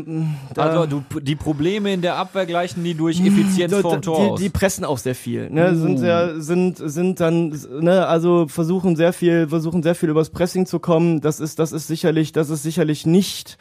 da 0.54 0.62
Also 0.62 0.86
du, 0.86 1.20
die 1.20 1.36
Probleme 1.36 1.92
in 1.92 2.02
der 2.02 2.16
Abwehr 2.16 2.46
gleichen 2.46 2.82
die 2.82 2.94
durch 2.94 3.20
Effizienz 3.20 3.74
so, 3.74 3.82
vorm 3.82 4.00
die, 4.00 4.06
Tor 4.06 4.18
aus. 4.32 4.40
die 4.40 4.50
pressen 4.50 4.86
auch 4.86 4.98
sehr 4.98 5.16
viel, 5.16 5.50
ne? 5.50 5.76
Sind 5.76 5.98
sehr, 5.98 6.40
sind, 6.40 6.78
sind 6.78 7.20
dann, 7.20 7.50
ne, 7.82 8.08
also 8.08 8.48
versuchen 8.48 8.96
sehr 8.96 9.12
viel, 9.12 9.50
versuchen 9.50 9.84
sehr 9.84 9.96
viel 9.96 10.08
übers 10.08 10.30
Pressing 10.30 10.66
zu 10.66 10.80
kommen. 10.80 11.20
Das 11.20 11.42
ist, 11.42 11.60
das 11.60 11.74
ist 11.74 11.88
sicherlich, 11.88 12.32
das 12.32 12.50
ist 12.50 12.64
sicherlich 12.64 13.06
nicht, 13.06 13.58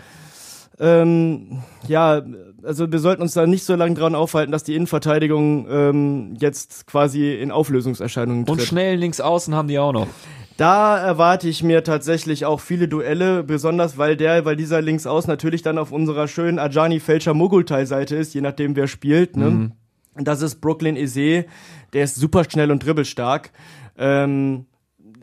ähm, 0.78 1.62
ja, 1.88 2.22
also 2.62 2.90
wir 2.90 2.98
sollten 2.98 3.22
uns 3.22 3.34
da 3.34 3.46
nicht 3.46 3.64
so 3.64 3.74
lange 3.74 3.94
dran 3.94 4.14
aufhalten, 4.14 4.52
dass 4.52 4.64
die 4.64 4.74
Innenverteidigung 4.74 5.66
ähm, 5.70 6.36
jetzt 6.38 6.86
quasi 6.86 7.34
in 7.34 7.50
Auflösungserscheinungen 7.50 8.46
tritt. 8.46 8.58
Und 8.58 8.64
schnell 8.64 8.96
links 8.96 9.20
außen 9.20 9.54
haben 9.54 9.68
die 9.68 9.78
auch 9.78 9.92
noch. 9.92 10.08
Da 10.56 10.98
erwarte 10.98 11.48
ich 11.48 11.62
mir 11.62 11.84
tatsächlich 11.84 12.44
auch 12.44 12.58
viele 12.58 12.88
Duelle, 12.88 13.44
besonders 13.44 13.96
weil 13.96 14.16
der, 14.16 14.44
weil 14.44 14.56
dieser 14.56 14.82
Linksauß 14.82 15.28
natürlich 15.28 15.62
dann 15.62 15.78
auf 15.78 15.92
unserer 15.92 16.26
schönen 16.26 16.58
Ajani 16.58 16.98
Fälscher 16.98 17.32
Mogultai 17.32 17.84
Seite 17.84 18.16
ist, 18.16 18.34
je 18.34 18.40
nachdem 18.40 18.74
wer 18.74 18.88
spielt. 18.88 19.36
Ne? 19.36 19.70
Und 20.14 20.26
das 20.26 20.42
ist 20.42 20.60
Brooklyn 20.60 20.96
Eze, 20.96 21.44
der 21.92 22.02
ist 22.02 22.16
super 22.16 22.42
schnell 22.42 22.72
und 22.72 22.84
dribbelstark. 22.84 23.52
Ähm, 23.96 24.66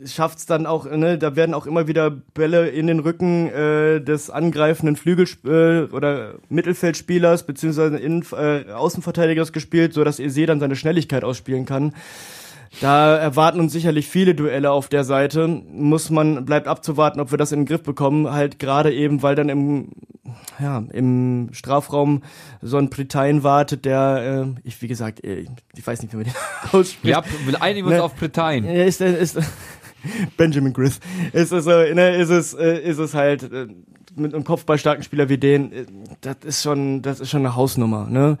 schafft 0.04 0.38
es 0.38 0.46
dann 0.46 0.66
auch, 0.66 0.84
ne, 0.90 1.18
da 1.18 1.36
werden 1.36 1.54
auch 1.54 1.66
immer 1.66 1.86
wieder 1.86 2.10
Bälle 2.10 2.68
in 2.68 2.86
den 2.86 3.00
Rücken 3.00 3.48
äh, 3.48 4.00
des 4.00 4.30
angreifenden 4.30 4.96
Flügel 4.96 5.26
äh, 5.44 5.92
oder 5.92 6.34
Mittelfeldspielers 6.48 7.44
beziehungsweise 7.46 7.96
äh, 7.96 8.72
Außenverteidigers 8.72 9.52
gespielt, 9.52 9.94
so 9.94 10.04
dass 10.04 10.18
Eze 10.20 10.46
dann 10.46 10.60
seine 10.60 10.76
Schnelligkeit 10.76 11.24
ausspielen 11.24 11.66
kann. 11.66 11.94
Da 12.80 13.16
erwarten 13.16 13.60
uns 13.60 13.72
sicherlich 13.72 14.06
viele 14.08 14.34
Duelle 14.34 14.70
auf 14.70 14.88
der 14.88 15.04
Seite. 15.04 15.46
Muss 15.48 16.10
man, 16.10 16.44
bleibt 16.44 16.68
abzuwarten, 16.68 17.20
ob 17.20 17.30
wir 17.30 17.38
das 17.38 17.52
in 17.52 17.60
den 17.60 17.66
Griff 17.66 17.82
bekommen. 17.82 18.30
Halt 18.30 18.58
gerade 18.58 18.92
eben, 18.92 19.22
weil 19.22 19.34
dann 19.34 19.48
im, 19.48 19.92
ja, 20.60 20.82
im 20.92 21.48
Strafraum 21.52 22.22
so 22.60 22.76
ein 22.76 22.90
Pretain 22.90 23.42
wartet, 23.42 23.86
der, 23.86 24.46
äh, 24.46 24.60
ich, 24.68 24.82
wie 24.82 24.88
gesagt, 24.88 25.24
äh, 25.24 25.46
ich 25.74 25.86
weiß 25.86 26.02
nicht, 26.02 26.12
wie 26.12 26.16
man 26.18 26.24
den 26.26 26.34
ausspricht. 26.72 27.14
Ja, 27.16 27.22
wir 27.46 27.62
einigen 27.62 27.86
uns 27.86 27.96
Ne. 27.96 28.02
auf 28.02 28.14
Pretain. 28.16 28.64
Ja, 28.64 28.84
ist, 28.84 29.00
ist, 29.00 29.38
Benjamin 30.36 30.72
Griff. 30.72 31.00
Ist 31.32 31.52
es, 31.52 31.66
ne, 31.66 32.16
ist 32.16 32.30
es, 32.30 32.54
äh, 32.54 32.78
ist 32.78 32.98
es 32.98 33.14
halt, 33.14 33.42
äh, 33.52 33.66
mit 34.16 34.34
einem 34.34 34.44
kopfballstarken 34.44 35.04
Spieler 35.04 35.28
wie 35.28 35.38
den, 35.38 35.72
äh, 35.72 35.86
das 36.20 36.36
ist 36.44 36.62
schon, 36.62 37.02
das 37.02 37.20
ist 37.20 37.30
schon 37.30 37.40
eine 37.40 37.54
Hausnummer, 37.54 38.06
ne? 38.08 38.38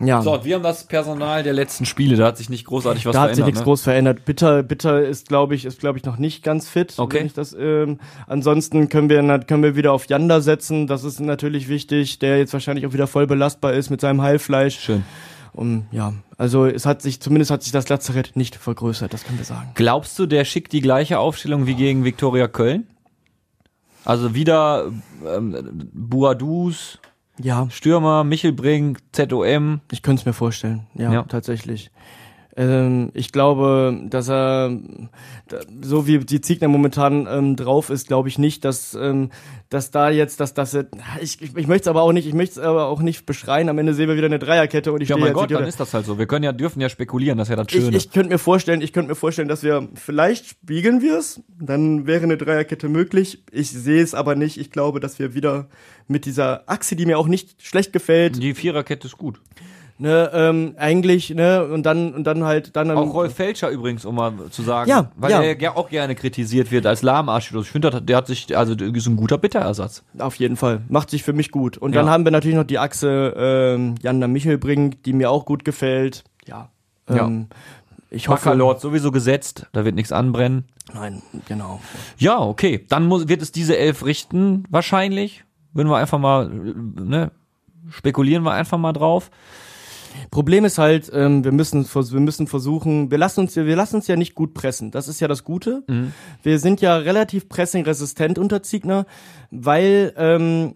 Ja. 0.00 0.22
So, 0.22 0.34
und 0.34 0.44
wir 0.44 0.54
haben 0.54 0.62
das 0.62 0.84
Personal 0.84 1.42
der 1.42 1.52
letzten 1.52 1.84
Spiele, 1.84 2.14
da 2.14 2.26
hat 2.26 2.36
sich 2.36 2.48
nicht 2.48 2.64
großartig 2.66 3.04
was 3.04 3.14
da 3.14 3.22
hat 3.22 3.30
sich 3.30 3.38
verändert. 3.38 3.46
nichts 3.46 3.60
ne? 3.60 3.64
groß 3.64 3.82
verändert. 3.82 4.24
Bitter, 4.24 4.62
Bitter 4.62 5.02
ist, 5.04 5.26
glaube 5.26 5.56
ich, 5.56 5.64
ist, 5.64 5.80
glaube 5.80 5.98
ich, 5.98 6.04
noch 6.04 6.18
nicht 6.18 6.44
ganz 6.44 6.68
fit. 6.68 6.94
Okay. 6.98 7.28
Das, 7.34 7.52
ähm, 7.58 7.98
ansonsten 8.28 8.88
können 8.88 9.10
wir, 9.10 9.40
können 9.40 9.62
wir 9.64 9.74
wieder 9.74 9.92
auf 9.92 10.06
Yanda 10.06 10.40
setzen. 10.40 10.86
Das 10.86 11.02
ist 11.02 11.18
natürlich 11.18 11.68
wichtig, 11.68 12.20
der 12.20 12.38
jetzt 12.38 12.52
wahrscheinlich 12.52 12.86
auch 12.86 12.92
wieder 12.92 13.08
voll 13.08 13.26
belastbar 13.26 13.72
ist 13.72 13.90
mit 13.90 14.00
seinem 14.00 14.22
Heilfleisch. 14.22 14.78
Schön. 14.78 15.02
Und 15.52 15.86
ja, 15.90 16.12
also 16.36 16.66
es 16.66 16.86
hat 16.86 17.02
sich, 17.02 17.20
zumindest 17.20 17.50
hat 17.50 17.62
sich 17.62 17.72
das 17.72 17.88
Lazarett 17.88 18.36
nicht 18.36 18.56
vergrößert, 18.56 19.12
das 19.12 19.24
können 19.24 19.38
wir 19.38 19.44
sagen. 19.44 19.70
Glaubst 19.74 20.18
du, 20.18 20.26
der 20.26 20.44
schickt 20.44 20.72
die 20.72 20.80
gleiche 20.80 21.18
Aufstellung 21.18 21.66
wie 21.66 21.74
gegen 21.74 22.04
Viktoria 22.04 22.48
Köln? 22.48 22.86
Also 24.04 24.34
wieder 24.34 24.90
ähm, 25.26 25.90
Buadus, 25.92 26.98
Ja, 27.38 27.68
Stürmer, 27.70 28.24
Michelbrink, 28.24 28.98
ZOM. 29.12 29.80
ich 29.92 30.02
könnte 30.02 30.20
es 30.20 30.26
mir 30.26 30.32
vorstellen. 30.32 30.86
Ja, 30.94 31.12
Ja. 31.12 31.22
tatsächlich. 31.24 31.90
Ähm, 32.58 33.10
ich 33.14 33.30
glaube, 33.30 34.00
dass 34.10 34.28
er, 34.28 34.76
so 35.80 36.08
wie 36.08 36.18
die 36.18 36.40
Ziegner 36.40 36.66
momentan 36.66 37.28
ähm, 37.30 37.54
drauf 37.54 37.88
ist, 37.88 38.08
glaube 38.08 38.28
ich 38.28 38.36
nicht, 38.36 38.64
dass, 38.64 38.94
ähm, 38.94 39.30
dass 39.68 39.92
da 39.92 40.10
jetzt, 40.10 40.40
dass 40.40 40.54
das, 40.54 40.74
ich, 41.20 41.40
ich, 41.40 41.56
ich 41.56 41.66
möchte 41.68 41.82
es 41.82 41.86
aber 41.86 42.02
auch 42.02 42.10
nicht, 42.10 42.26
ich 42.26 42.34
möchte 42.34 42.58
es 42.58 42.66
aber 42.66 42.88
auch 42.88 43.00
nicht 43.00 43.26
beschreien. 43.26 43.68
Am 43.68 43.78
Ende 43.78 43.94
sehen 43.94 44.08
wir 44.08 44.16
wieder 44.16 44.26
eine 44.26 44.40
Dreierkette 44.40 44.92
und 44.92 45.00
ich 45.00 45.08
Ja, 45.08 45.16
mein 45.16 45.34
Gott, 45.34 45.52
dann 45.52 45.62
ist 45.62 45.78
das 45.78 45.94
halt 45.94 46.04
so. 46.04 46.18
Wir 46.18 46.26
können 46.26 46.42
ja, 46.42 46.52
dürfen 46.52 46.80
ja 46.80 46.88
spekulieren, 46.88 47.38
das 47.38 47.46
ist 47.46 47.50
ja 47.50 47.56
das 47.56 47.68
ich, 47.72 47.80
Schöne. 47.80 47.96
ich 47.96 48.10
könnte 48.10 48.30
mir 48.30 48.38
vorstellen, 48.38 48.80
ich 48.80 48.92
könnte 48.92 49.10
mir 49.10 49.14
vorstellen, 49.14 49.48
dass 49.48 49.62
wir 49.62 49.88
vielleicht 49.94 50.46
spiegeln 50.46 51.00
wir 51.00 51.16
es, 51.16 51.40
dann 51.60 52.08
wäre 52.08 52.24
eine 52.24 52.38
Dreierkette 52.38 52.88
möglich. 52.88 53.44
Ich 53.52 53.70
sehe 53.70 54.02
es 54.02 54.14
aber 54.14 54.34
nicht. 54.34 54.58
Ich 54.58 54.72
glaube, 54.72 54.98
dass 54.98 55.20
wir 55.20 55.32
wieder 55.32 55.68
mit 56.08 56.24
dieser 56.24 56.64
Achse, 56.66 56.96
die 56.96 57.06
mir 57.06 57.20
auch 57.20 57.28
nicht 57.28 57.62
schlecht 57.64 57.92
gefällt, 57.92 58.42
die 58.42 58.54
Viererkette 58.54 59.06
ist 59.06 59.16
gut. 59.16 59.40
Ne, 59.98 60.30
ähm, 60.32 60.74
eigentlich, 60.78 61.30
ne, 61.30 61.64
und 61.64 61.84
dann 61.84 62.14
und 62.14 62.24
dann 62.24 62.44
halt 62.44 62.74
dann 62.76 62.90
Auch 62.90 63.12
Rolf 63.12 63.34
Felscher 63.34 63.68
übrigens, 63.70 64.04
um 64.04 64.14
mal 64.14 64.32
zu 64.50 64.62
sagen, 64.62 64.88
Ja, 64.88 65.10
weil 65.16 65.30
ja. 65.30 65.42
er 65.42 65.60
ja 65.60 65.76
auch 65.76 65.88
gerne 65.90 66.14
kritisiert 66.14 66.70
wird 66.70 66.86
als 66.86 67.02
Lahmarschlos. 67.02 67.66
Ich 67.66 67.72
finde, 67.72 68.00
der 68.02 68.16
hat 68.16 68.26
sich, 68.26 68.56
also 68.56 68.74
der 68.74 68.94
ist 68.94 69.06
ein 69.06 69.16
guter 69.16 69.38
Bitterersatz. 69.38 70.02
Auf 70.18 70.36
jeden 70.36 70.56
Fall. 70.56 70.82
Macht 70.88 71.10
sich 71.10 71.22
für 71.22 71.32
mich 71.32 71.50
gut. 71.50 71.76
Und 71.78 71.94
dann 71.94 72.06
Ja. 72.06 72.12
haben 72.12 72.24
wir 72.24 72.30
natürlich 72.32 72.56
noch 72.56 72.64
die 72.64 72.78
Achse 72.78 73.34
ähm, 73.36 73.94
Janda 74.02 74.28
Michelbrink, 74.28 75.02
die 75.02 75.12
mir 75.12 75.30
auch 75.30 75.44
gut 75.44 75.64
gefällt. 75.64 76.24
Ja. 76.46 76.70
Ähm, 77.08 77.48
Ich 78.10 78.28
hoffe. 78.28 78.44
Bacalord 78.46 78.80
sowieso 78.80 79.10
gesetzt, 79.12 79.66
da 79.72 79.84
wird 79.84 79.94
nichts 79.94 80.12
anbrennen. 80.12 80.64
Nein, 80.94 81.22
genau. 81.46 81.80
Ja, 82.16 82.38
okay. 82.40 82.86
Dann 82.88 83.04
muss, 83.06 83.28
wird 83.28 83.42
es 83.42 83.52
diese 83.52 83.76
elf 83.76 84.04
richten, 84.06 84.64
wahrscheinlich. 84.70 85.44
Würden 85.74 85.88
wir 85.90 85.98
einfach 85.98 86.18
mal, 86.18 86.48
ne, 86.48 87.30
spekulieren 87.90 88.42
wir 88.44 88.52
einfach 88.52 88.78
mal 88.78 88.94
drauf. 88.94 89.30
Problem 90.30 90.64
ist 90.64 90.78
halt, 90.78 91.10
ähm, 91.14 91.44
wir 91.44 91.52
müssen 91.52 91.84
wir 91.84 92.20
müssen 92.20 92.46
versuchen, 92.46 93.10
wir 93.10 93.18
lassen 93.18 93.40
uns 93.40 93.54
ja- 93.54 93.66
wir 93.66 93.76
lassen 93.76 93.96
uns 93.96 94.06
ja 94.06 94.16
nicht 94.16 94.34
gut 94.34 94.54
pressen. 94.54 94.90
Das 94.90 95.08
ist 95.08 95.20
ja 95.20 95.28
das 95.28 95.44
Gute. 95.44 95.82
Wir 96.42 96.58
sind 96.58 96.80
ja 96.80 96.96
relativ 96.96 97.48
pressingresistent 97.48 98.38
unter 98.38 98.62
Ziegner, 98.62 99.06
weil 99.50 100.12
ähm, 100.16 100.74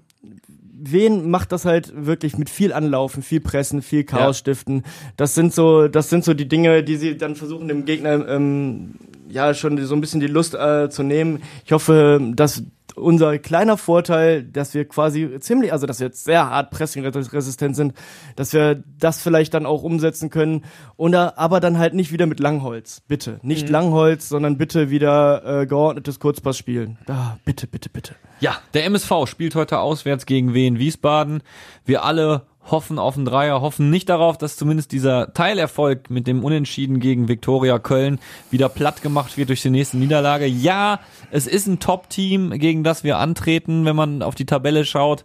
wen 0.84 1.30
macht 1.30 1.52
das 1.52 1.64
halt 1.64 1.92
wirklich 1.94 2.36
mit 2.38 2.50
viel 2.50 2.72
Anlaufen, 2.72 3.22
viel 3.22 3.40
Pressen, 3.40 3.82
viel 3.82 4.04
Chaos 4.04 4.20
Ja. 4.20 4.34
stiften. 4.34 4.82
Das 5.16 5.34
sind 5.34 5.52
so, 5.54 5.86
das 5.88 6.10
sind 6.10 6.24
so 6.24 6.34
die 6.34 6.48
Dinge, 6.48 6.82
die 6.82 6.96
sie 6.96 7.16
dann 7.16 7.36
versuchen 7.36 7.68
dem 7.68 7.84
Gegner 7.84 8.26
ähm, 8.28 8.94
ja 9.28 9.54
schon 9.54 9.82
so 9.84 9.94
ein 9.94 10.00
bisschen 10.00 10.20
die 10.20 10.26
Lust 10.26 10.54
äh, 10.54 10.90
zu 10.90 11.02
nehmen. 11.02 11.40
Ich 11.64 11.72
hoffe, 11.72 12.20
dass 12.34 12.64
unser 12.96 13.38
kleiner 13.38 13.76
Vorteil, 13.76 14.42
dass 14.42 14.74
wir 14.74 14.86
quasi 14.86 15.38
ziemlich, 15.40 15.72
also 15.72 15.86
dass 15.86 16.00
wir 16.00 16.08
jetzt 16.08 16.24
sehr 16.24 16.48
hart 16.48 16.70
pressingresistent 16.70 17.76
sind, 17.76 17.94
dass 18.36 18.52
wir 18.52 18.82
das 18.98 19.22
vielleicht 19.22 19.54
dann 19.54 19.66
auch 19.66 19.82
umsetzen 19.82 20.30
können. 20.30 20.64
Oder 20.96 21.38
aber 21.38 21.60
dann 21.60 21.78
halt 21.78 21.94
nicht 21.94 22.12
wieder 22.12 22.26
mit 22.26 22.40
Langholz. 22.40 23.00
Bitte. 23.06 23.40
Nicht 23.42 23.68
Langholz, 23.68 24.28
sondern 24.28 24.58
bitte 24.58 24.90
wieder 24.90 25.62
äh, 25.62 25.66
geordnetes 25.66 26.20
Kurzpassspielen. 26.20 26.98
Ah, 27.08 27.36
bitte, 27.44 27.66
bitte, 27.66 27.88
bitte. 27.88 28.14
Ja, 28.40 28.56
der 28.74 28.84
MSV 28.86 29.26
spielt 29.26 29.54
heute 29.54 29.78
auswärts 29.78 30.26
gegen 30.26 30.54
Wien 30.54 30.78
Wiesbaden. 30.78 31.42
Wir 31.84 32.04
alle 32.04 32.46
hoffen 32.70 32.98
auf 32.98 33.16
einen 33.16 33.24
Dreier, 33.24 33.60
hoffen 33.60 33.90
nicht 33.90 34.08
darauf, 34.08 34.38
dass 34.38 34.56
zumindest 34.56 34.92
dieser 34.92 35.32
Teilerfolg 35.34 36.10
mit 36.10 36.26
dem 36.26 36.44
Unentschieden 36.44 37.00
gegen 37.00 37.28
Viktoria 37.28 37.78
Köln 37.78 38.18
wieder 38.50 38.68
platt 38.68 39.02
gemacht 39.02 39.36
wird 39.36 39.48
durch 39.48 39.62
die 39.62 39.70
nächste 39.70 39.96
Niederlage. 39.98 40.46
Ja, 40.46 41.00
es 41.30 41.46
ist 41.46 41.66
ein 41.66 41.80
Top-Team, 41.80 42.50
gegen 42.58 42.84
das 42.84 43.04
wir 43.04 43.18
antreten, 43.18 43.84
wenn 43.84 43.96
man 43.96 44.22
auf 44.22 44.34
die 44.34 44.46
Tabelle 44.46 44.84
schaut. 44.84 45.24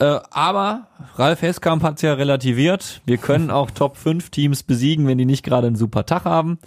Äh, 0.00 0.18
aber 0.30 0.86
Ralf 1.16 1.42
Heskamp 1.42 1.82
hat's 1.82 2.00
ja 2.00 2.14
relativiert. 2.14 3.02
Wir 3.04 3.18
können 3.18 3.50
auch 3.50 3.70
Top 3.70 3.98
5 3.98 4.30
Teams 4.30 4.62
besiegen, 4.62 5.06
wenn 5.06 5.18
die 5.18 5.26
nicht 5.26 5.44
gerade 5.44 5.66
einen 5.66 5.76
super 5.76 6.06
Tag 6.06 6.24
haben. 6.24 6.58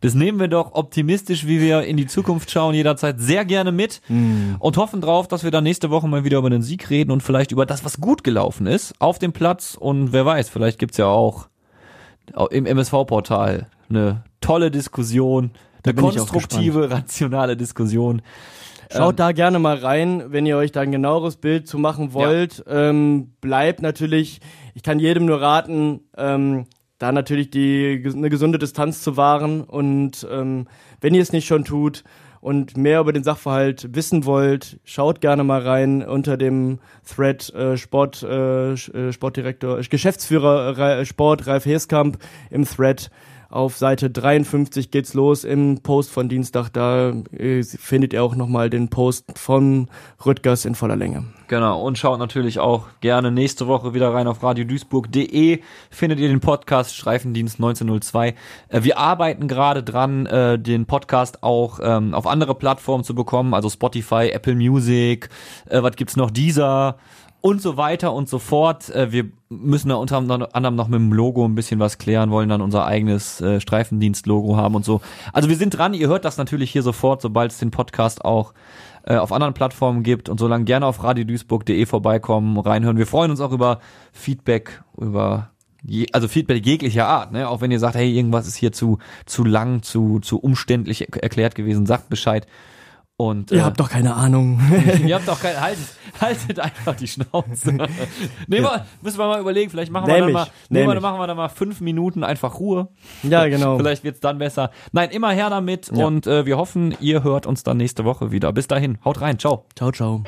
Das 0.00 0.14
nehmen 0.14 0.40
wir 0.40 0.48
doch 0.48 0.74
optimistisch, 0.74 1.46
wie 1.46 1.60
wir 1.60 1.84
in 1.84 1.96
die 1.96 2.08
Zukunft 2.08 2.50
schauen, 2.50 2.74
jederzeit 2.74 3.20
sehr 3.20 3.44
gerne 3.44 3.70
mit 3.70 4.02
und 4.58 4.76
hoffen 4.76 5.00
drauf, 5.00 5.28
dass 5.28 5.44
wir 5.44 5.52
dann 5.52 5.62
nächste 5.62 5.90
Woche 5.90 6.08
mal 6.08 6.24
wieder 6.24 6.38
über 6.38 6.50
den 6.50 6.62
Sieg 6.62 6.90
reden 6.90 7.12
und 7.12 7.22
vielleicht 7.22 7.52
über 7.52 7.64
das, 7.64 7.84
was 7.84 8.00
gut 8.00 8.24
gelaufen 8.24 8.66
ist 8.66 8.94
auf 8.98 9.20
dem 9.20 9.32
Platz. 9.32 9.76
Und 9.78 10.12
wer 10.12 10.26
weiß, 10.26 10.48
vielleicht 10.48 10.80
gibt's 10.80 10.96
ja 10.96 11.06
auch 11.06 11.46
im 12.50 12.66
MSV-Portal 12.66 13.68
eine 13.88 14.24
tolle 14.40 14.72
Diskussion, 14.72 15.52
eine 15.84 15.94
konstruktive, 15.94 16.90
rationale 16.90 17.56
Diskussion. 17.56 18.22
Schaut 18.92 19.18
da 19.20 19.32
gerne 19.32 19.58
mal 19.58 19.76
rein, 19.76 20.24
wenn 20.28 20.46
ihr 20.46 20.56
euch 20.56 20.72
da 20.72 20.80
ein 20.80 20.92
genaueres 20.92 21.36
Bild 21.36 21.68
zu 21.68 21.78
machen 21.78 22.12
wollt. 22.12 22.64
Ähm, 22.68 23.32
bleibt 23.40 23.82
natürlich, 23.82 24.40
ich 24.74 24.82
kann 24.82 24.98
jedem 24.98 25.26
nur 25.26 25.40
raten, 25.40 26.00
ähm, 26.16 26.66
da 26.98 27.12
natürlich 27.12 27.50
die 27.50 28.02
eine 28.14 28.28
gesunde 28.30 28.58
Distanz 28.58 29.02
zu 29.02 29.16
wahren 29.16 29.62
und 29.62 30.26
ähm, 30.30 30.66
wenn 31.00 31.14
ihr 31.14 31.22
es 31.22 31.32
nicht 31.32 31.46
schon 31.46 31.64
tut 31.64 32.04
und 32.42 32.76
mehr 32.76 33.00
über 33.00 33.12
den 33.12 33.22
Sachverhalt 33.22 33.94
wissen 33.94 34.24
wollt, 34.24 34.80
schaut 34.84 35.20
gerne 35.20 35.44
mal 35.44 35.62
rein 35.62 36.02
unter 36.02 36.36
dem 36.36 36.78
Thread 37.06 37.54
äh, 37.54 37.76
Sport 37.76 38.22
äh, 38.22 38.72
äh, 38.72 39.12
Sportdirektor 39.12 39.78
äh, 39.78 39.82
Geschäftsführer 39.82 40.76
Ra- 40.76 41.04
Sport 41.04 41.46
Ralf 41.46 41.64
Heskamp 41.64 42.18
im 42.50 42.64
Thread 42.64 43.10
auf 43.50 43.76
Seite 43.76 44.10
53 44.10 44.90
geht's 44.90 45.12
los 45.14 45.42
im 45.42 45.80
Post 45.82 46.10
von 46.10 46.28
Dienstag. 46.28 46.70
Da 46.70 47.10
äh, 47.36 47.62
findet 47.64 48.12
ihr 48.12 48.22
auch 48.22 48.36
nochmal 48.36 48.70
den 48.70 48.88
Post 48.88 49.26
von 49.36 49.88
Rüttgers 50.24 50.64
in 50.64 50.76
voller 50.76 50.96
Länge. 50.96 51.24
Genau, 51.48 51.82
und 51.82 51.98
schaut 51.98 52.20
natürlich 52.20 52.60
auch 52.60 52.86
gerne 53.00 53.32
nächste 53.32 53.66
Woche 53.66 53.92
wieder 53.92 54.14
rein 54.14 54.28
auf 54.28 54.42
radioduisburg.de. 54.44 55.60
Findet 55.90 56.20
ihr 56.20 56.28
den 56.28 56.38
Podcast 56.38 56.94
Streifendienst 56.94 57.56
1902. 57.56 58.34
Äh, 58.68 58.84
wir 58.84 58.98
arbeiten 58.98 59.48
gerade 59.48 59.82
dran, 59.82 60.26
äh, 60.26 60.56
den 60.56 60.86
Podcast 60.86 61.42
auch 61.42 61.80
ähm, 61.82 62.14
auf 62.14 62.28
andere 62.28 62.54
Plattformen 62.54 63.02
zu 63.02 63.16
bekommen, 63.16 63.52
also 63.52 63.68
Spotify, 63.68 64.30
Apple 64.32 64.54
Music, 64.54 65.28
äh, 65.68 65.82
was 65.82 65.96
gibt's 65.96 66.16
noch, 66.16 66.30
dieser 66.30 66.98
und 67.40 67.62
so 67.62 67.76
weiter 67.76 68.12
und 68.12 68.28
so 68.28 68.38
fort. 68.38 68.90
Äh, 68.90 69.12
wir 69.12 69.30
müssen 69.48 69.88
da 69.88 69.96
unter 69.96 70.16
anderem 70.18 70.76
noch 70.76 70.88
mit 70.88 70.98
dem 71.00 71.12
Logo 71.12 71.44
ein 71.44 71.54
bisschen 71.54 71.80
was 71.80 71.98
klären, 71.98 72.30
wollen 72.30 72.48
dann 72.48 72.60
unser 72.60 72.86
eigenes 72.86 73.40
äh, 73.40 73.60
Streifendienst-Logo 73.60 74.56
haben 74.56 74.74
und 74.74 74.84
so. 74.84 75.00
Also 75.32 75.48
wir 75.48 75.56
sind 75.56 75.70
dran, 75.70 75.94
ihr 75.94 76.08
hört 76.08 76.24
das 76.24 76.36
natürlich 76.36 76.70
hier 76.70 76.82
sofort, 76.82 77.22
sobald 77.22 77.52
es 77.52 77.58
den 77.58 77.70
Podcast 77.70 78.24
auch 78.24 78.52
äh, 79.04 79.16
auf 79.16 79.32
anderen 79.32 79.54
Plattformen 79.54 80.02
gibt 80.02 80.28
und 80.28 80.38
so 80.38 80.46
lange 80.46 80.64
gerne 80.64 80.86
auf 80.86 81.02
radioduisburg.de 81.02 81.86
vorbeikommen, 81.86 82.58
reinhören. 82.58 82.98
Wir 82.98 83.06
freuen 83.06 83.30
uns 83.30 83.40
auch 83.40 83.52
über 83.52 83.80
Feedback, 84.12 84.82
über 84.98 85.50
je, 85.82 86.06
also 86.12 86.28
Feedback 86.28 86.64
jeglicher 86.64 87.06
Art, 87.08 87.32
ne? 87.32 87.48
Auch 87.48 87.62
wenn 87.62 87.70
ihr 87.70 87.78
sagt, 87.78 87.94
hey, 87.94 88.14
irgendwas 88.14 88.46
ist 88.46 88.56
hier 88.56 88.72
zu 88.72 88.98
zu 89.24 89.44
lang, 89.44 89.82
zu 89.82 90.20
zu 90.20 90.38
umständlich 90.38 91.00
er- 91.08 91.22
erklärt 91.22 91.54
gewesen, 91.54 91.86
sagt 91.86 92.10
Bescheid. 92.10 92.46
Und 93.20 93.50
Ihr 93.50 93.58
äh, 93.58 93.62
habt 93.64 93.78
doch 93.78 93.90
keine 93.90 94.14
Ahnung. 94.14 94.58
Ihr 95.06 95.14
habt 95.14 95.28
doch 95.28 95.38
kein, 95.38 95.60
haltet, 95.60 95.84
haltet 96.18 96.58
einfach 96.58 96.96
die 96.96 97.06
Schnauze. 97.06 97.76
nee, 98.46 98.60
mal, 98.62 98.86
müssen 99.02 99.18
wir 99.18 99.26
mal 99.26 99.38
überlegen, 99.38 99.70
vielleicht 99.70 99.92
machen 99.92 100.06
wir 100.06 100.14
dann 100.14 100.20
Nämlich, 100.24 100.34
mal, 100.34 100.48
nämlich. 100.70 101.00
machen 101.02 101.18
wir 101.18 101.26
dann 101.26 101.36
mal 101.36 101.50
fünf 101.50 101.82
Minuten 101.82 102.24
einfach 102.24 102.58
Ruhe. 102.58 102.88
ja, 103.22 103.46
genau. 103.48 103.76
Vielleicht 103.80 104.04
wird's 104.04 104.20
dann 104.20 104.38
besser. 104.38 104.70
Nein, 104.92 105.10
immer 105.10 105.32
her 105.32 105.50
damit 105.50 105.90
Ja. 105.94 106.06
und 106.06 106.26
äh, 106.26 106.46
wir 106.46 106.56
hoffen, 106.56 106.96
ihr 107.00 107.22
hört 107.22 107.44
uns 107.44 107.62
dann 107.62 107.76
nächste 107.76 108.06
Woche 108.06 108.30
wieder. 108.30 108.54
Bis 108.54 108.68
dahin, 108.68 108.96
haut 109.04 109.20
rein, 109.20 109.38
ciao. 109.38 109.66
Ciao, 109.76 109.92
ciao. 109.92 110.24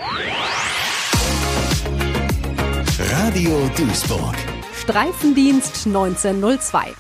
Radio 3.11 3.71
Duisburg. 3.75 4.37
Streifendienst 4.75 5.87
1902. 5.87 6.93